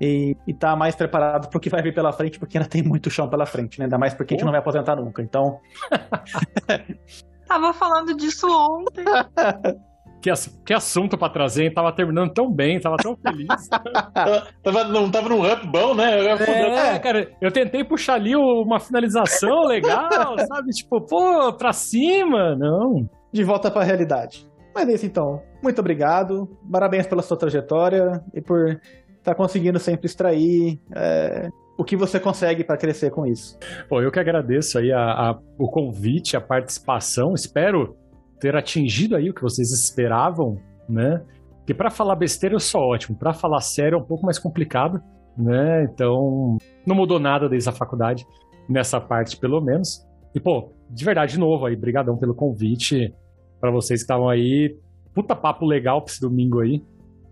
e, 0.00 0.34
estar 0.48 0.70
tá 0.70 0.76
mais 0.76 0.96
preparado 0.96 1.50
para 1.50 1.58
o 1.58 1.60
que 1.60 1.68
vai 1.68 1.82
vir 1.82 1.92
pela 1.92 2.10
frente, 2.10 2.38
porque 2.38 2.56
ainda 2.56 2.70
tem 2.70 2.82
muito 2.82 3.10
chão 3.10 3.28
pela 3.28 3.44
frente, 3.44 3.78
né? 3.78 3.84
Ainda 3.84 3.98
mais 3.98 4.14
porque 4.14 4.32
a 4.32 4.36
gente 4.38 4.46
não 4.46 4.50
vai 4.50 4.60
aposentar 4.60 4.96
nunca. 4.96 5.20
Então. 5.20 5.60
Tava 7.50 7.72
falando 7.72 8.14
disso 8.14 8.46
ontem. 8.48 9.04
Que, 10.22 10.30
que 10.66 10.74
assunto 10.74 11.16
para 11.16 11.32
trazer, 11.32 11.64
hein? 11.64 11.72
Tava 11.72 11.90
terminando 11.94 12.30
tão 12.34 12.52
bem, 12.52 12.78
tava 12.78 12.98
tão 12.98 13.16
feliz. 13.16 13.48
tava, 14.62 14.84
não 14.84 15.10
tava 15.10 15.30
num 15.30 15.50
up 15.50 15.66
bom, 15.66 15.94
né? 15.94 16.26
É, 16.26 16.98
cara, 16.98 17.32
eu 17.40 17.50
tentei 17.50 17.82
puxar 17.82 18.16
ali 18.16 18.36
uma 18.36 18.78
finalização 18.78 19.64
legal, 19.64 20.36
sabe? 20.46 20.72
Tipo, 20.72 21.00
pô, 21.00 21.54
pra 21.54 21.72
cima, 21.72 22.54
não. 22.54 23.08
De 23.32 23.42
volta 23.42 23.70
pra 23.70 23.82
realidade. 23.82 24.46
Mas 24.74 24.90
é 24.90 24.92
isso 24.92 25.06
então. 25.06 25.42
Muito 25.62 25.78
obrigado. 25.78 26.46
Parabéns 26.70 27.06
pela 27.06 27.22
sua 27.22 27.38
trajetória 27.38 28.22
e 28.34 28.42
por 28.42 28.78
tá 29.22 29.34
conseguindo 29.34 29.78
sempre 29.78 30.04
extrair 30.04 30.78
é, 30.94 31.48
o 31.80 31.84
que 31.84 31.96
você 31.96 32.20
consegue 32.20 32.62
para 32.62 32.76
crescer 32.76 33.10
com 33.10 33.24
isso. 33.26 33.58
Pô, 33.88 34.02
eu 34.02 34.12
que 34.12 34.20
agradeço 34.20 34.78
aí 34.78 34.92
a, 34.92 35.00
a, 35.00 35.38
o 35.58 35.66
convite, 35.66 36.36
a 36.36 36.40
participação. 36.40 37.32
Espero 37.32 37.96
ter 38.38 38.54
atingido 38.54 39.16
aí 39.16 39.30
o 39.30 39.34
que 39.34 39.40
vocês 39.40 39.72
esperavam, 39.72 40.58
né? 40.86 41.22
Porque 41.56 41.72
para 41.72 41.88
falar 41.88 42.16
besteira 42.16 42.54
eu 42.54 42.60
sou 42.60 42.82
ótimo, 42.82 43.16
para 43.16 43.32
falar 43.32 43.62
sério 43.62 43.96
é 43.96 43.98
um 43.98 44.04
pouco 44.04 44.26
mais 44.26 44.38
complicado, 44.38 45.00
né? 45.34 45.84
Então, 45.84 46.58
não 46.86 46.94
mudou 46.94 47.18
nada 47.18 47.48
desde 47.48 47.70
a 47.70 47.72
faculdade, 47.72 48.26
nessa 48.68 49.00
parte 49.00 49.38
pelo 49.38 49.62
menos. 49.62 50.06
E, 50.34 50.40
pô, 50.40 50.74
de 50.90 51.02
verdade, 51.02 51.32
de 51.32 51.40
novo 51.40 51.64
aí, 51.64 51.74
brigadão 51.76 52.18
pelo 52.18 52.34
convite 52.34 53.14
para 53.58 53.70
vocês 53.70 54.00
que 54.00 54.04
estavam 54.04 54.28
aí. 54.28 54.76
Puta 55.14 55.34
papo 55.34 55.64
legal 55.64 56.02
pra 56.02 56.12
esse 56.12 56.20
domingo 56.20 56.60
aí. 56.60 56.82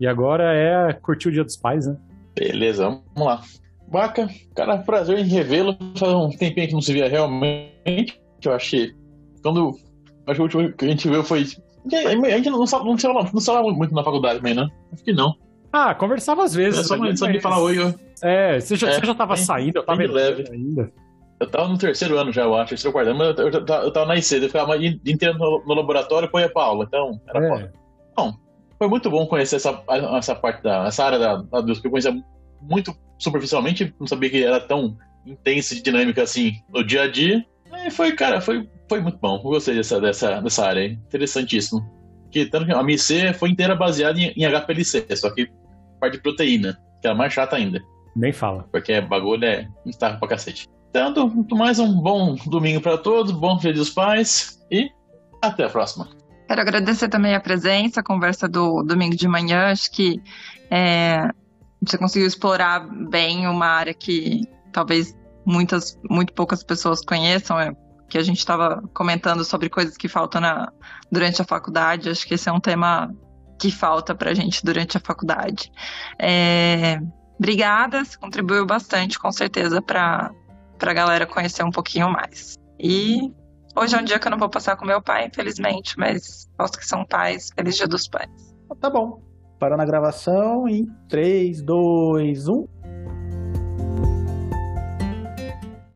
E 0.01 0.07
agora 0.07 0.55
é 0.55 0.95
curtir 0.95 1.29
o 1.29 1.33
Dia 1.33 1.45
dos 1.45 1.57
Pais, 1.57 1.87
né? 1.87 1.99
Beleza, 2.35 2.85
vamos 2.85 3.27
lá. 3.27 3.43
Baca, 3.91 4.29
cara, 4.55 4.79
prazer 4.79 5.19
em 5.19 5.29
revê-lo. 5.29 5.77
Faz 5.97 6.13
um 6.13 6.31
tempinho 6.31 6.69
que 6.69 6.75
não 6.75 6.81
se 6.81 6.93
via 6.93 7.09
realmente. 7.09 8.21
Que 8.41 8.49
eu 8.49 8.53
achei. 8.53 8.93
Quando. 9.43 9.77
Acho 10.27 10.35
que 10.35 10.41
o 10.41 10.43
último 10.43 10.73
que 10.73 10.85
a 10.85 10.89
gente 10.89 11.09
viu 11.09 11.25
foi. 11.25 11.47
A 11.93 12.37
gente 12.37 12.51
não, 12.51 12.67
sabe, 12.67 12.85
não, 12.85 12.99
se 12.99 13.07
falava, 13.07 13.31
não 13.33 13.41
se 13.41 13.47
falava 13.47 13.71
muito 13.71 13.95
na 13.95 14.05
faculdade 14.05 14.39
também, 14.39 14.55
né? 14.55 14.69
Acho 14.93 15.03
que 15.03 15.13
não. 15.13 15.35
Ah, 15.73 15.95
conversava 15.95 16.45
às 16.45 16.55
vezes. 16.55 16.81
É 16.81 16.83
só, 16.83 16.97
só 17.17 17.27
de 17.27 17.41
falar 17.41 17.61
oi. 17.61 17.79
Eu... 17.79 17.95
É, 18.23 18.61
você 18.61 18.77
já, 18.77 18.91
é, 18.91 19.01
você 19.01 19.07
já 19.07 19.15
tava 19.15 19.37
saindo, 19.37 19.79
eu 19.79 19.85
tava 19.85 20.03
leve 20.03 20.45
ainda. 20.51 20.93
Eu 21.41 21.49
tava 21.49 21.69
no 21.69 21.79
terceiro 21.79 22.19
ano 22.19 22.33
já, 22.33 22.43
eu 22.43 22.55
acho, 22.57 22.71
terceiro 22.71 22.93
quarto 22.93 23.11
ano, 23.11 23.19
mas 23.19 23.39
eu, 23.39 23.49
eu, 23.49 23.61
eu, 23.61 23.93
tava 23.93 24.07
na 24.07 24.17
IC, 24.17 24.37
eu 24.37 24.43
ficava 24.49 24.77
inteiro 24.77 25.39
no, 25.39 25.63
no 25.65 25.75
laboratório 25.75 26.29
e 26.35 26.41
ia 26.41 26.53
pra 26.53 26.65
aula, 26.65 26.85
então 26.85 27.21
era 27.29 27.45
é. 27.45 27.49
foda. 27.49 27.73
Bom, 28.17 28.35
foi 28.77 28.89
muito 28.89 29.09
bom 29.09 29.25
conhecer 29.27 29.57
essa, 29.57 29.81
essa 30.17 30.35
parte 30.35 30.63
da 30.65 30.87
essa 30.87 31.05
área 31.05 31.19
da, 31.19 31.37
da 31.37 31.59
eu 31.61 31.91
conhecia 31.91 32.13
muito 32.61 32.97
superficialmente, 33.19 33.95
não 33.99 34.07
sabia 34.07 34.31
que 34.31 34.45
era 34.45 34.61
tão 34.61 34.97
intensa 35.27 35.75
e 35.75 35.83
dinâmica 35.83 36.23
assim 36.23 36.53
no 36.73 36.85
dia 36.85 37.03
a 37.03 37.11
dia. 37.11 37.45
E 37.85 37.91
foi, 37.91 38.13
cara, 38.13 38.41
foi, 38.41 38.69
foi 38.89 39.01
muito 39.01 39.19
bom. 39.19 39.37
Eu 39.37 39.43
gostei 39.43 39.75
dessa, 39.75 40.01
dessa, 40.01 40.41
dessa 40.41 40.67
área, 40.67 40.81
hein? 40.81 41.01
interessantíssimo. 41.07 41.87
Que 42.31 42.47
tanto 42.47 42.67
que 42.67 42.73
a 42.73 42.83
MIC 42.83 43.35
foi 43.35 43.51
inteira 43.51 43.75
baseada 43.75 44.19
em, 44.19 44.33
em 44.37 44.45
HPLC, 44.45 45.07
só 45.17 45.31
que 45.31 45.51
parte 46.01 46.15
de 46.15 46.23
proteína, 46.23 46.79
que 47.01 47.09
é 47.09 47.11
a 47.11 47.15
mais 47.15 47.33
chata 47.33 47.57
ainda. 47.57 47.81
Nem 48.15 48.33
fala. 48.33 48.67
Porque 48.71 49.01
bagulho 49.01 49.45
é 49.45 49.69
instável 49.87 50.19
pra 50.19 50.29
cacete. 50.29 50.67
Então, 50.91 51.47
mais 51.53 51.79
um 51.79 52.01
bom 52.01 52.35
domingo 52.47 52.81
para 52.81 52.99
todos, 52.99 53.31
bom 53.33 53.57
Dia 53.59 53.73
dos 53.73 53.91
Pais 53.91 54.59
e 54.71 54.91
até 55.43 55.65
a 55.65 55.69
próxima. 55.69 56.09
Quero 56.49 56.61
agradecer 56.63 57.09
também 57.09 57.35
a 57.35 57.41
presença, 57.41 58.01
a 58.01 58.03
conversa 58.03 58.49
do 58.49 58.83
domingo 58.83 59.15
de 59.15 59.29
manhã. 59.29 59.71
Acho 59.71 59.91
que 59.93 60.21
é, 60.71 61.29
você 61.85 61.99
conseguiu 61.99 62.27
explorar 62.27 62.81
bem 63.09 63.47
uma 63.47 63.67
área 63.67 63.95
que 63.95 64.43
talvez 64.73 65.17
muitas, 65.47 65.99
muito 66.09 66.33
poucas 66.33 66.63
pessoas 66.63 67.01
conheçam. 67.05 67.59
É, 67.59 67.73
que 68.09 68.17
a 68.17 68.23
gente 68.23 68.39
estava 68.39 68.83
comentando 68.95 69.45
sobre 69.45 69.69
coisas 69.69 69.95
que 69.95 70.09
faltam 70.09 70.41
na, 70.41 70.73
durante 71.13 71.43
a 71.43 71.45
faculdade. 71.45 72.09
Acho 72.09 72.27
que 72.27 72.35
esse 72.35 72.49
é 72.49 72.53
um 72.53 72.59
tema 72.59 73.15
que 73.61 73.71
falta 73.71 74.15
para 74.15 74.31
a 74.31 74.35
gente 74.35 74.65
durante 74.65 74.97
a 74.97 75.01
faculdade. 75.01 75.71
É, 76.19 76.99
obrigada, 77.39 78.03
você 78.03 78.17
contribuiu 78.17 78.65
bastante, 78.65 79.19
com 79.19 79.31
certeza, 79.31 79.83
para 79.83 80.33
a 80.81 80.93
galera 80.95 81.27
conhecer 81.27 81.63
um 81.63 81.71
pouquinho 81.71 82.11
mais. 82.11 82.57
E 82.81 83.31
Hoje 83.81 83.95
é 83.95 84.01
um 84.01 84.03
dia 84.03 84.19
que 84.19 84.27
eu 84.27 84.31
não 84.33 84.39
vou 84.39 84.49
passar 84.49 84.77
com 84.77 84.85
meu 84.85 85.01
pai, 85.01 85.27
infelizmente, 85.27 85.97
mas 85.97 86.49
aos 86.59 86.73
que 86.73 86.85
são 86.85 87.05
pais, 87.05 87.51
feliz 87.55 87.77
dia 87.77 87.87
dos 87.87 88.09
pais. 88.09 88.29
Tá 88.81 88.91
bom. 88.91 89.23
Parando 89.59 89.83
a 89.83 89.87
gravação 89.87 90.69
em 90.69 90.87
3, 91.09 91.63
2, 91.63 92.49
1. 92.49 92.78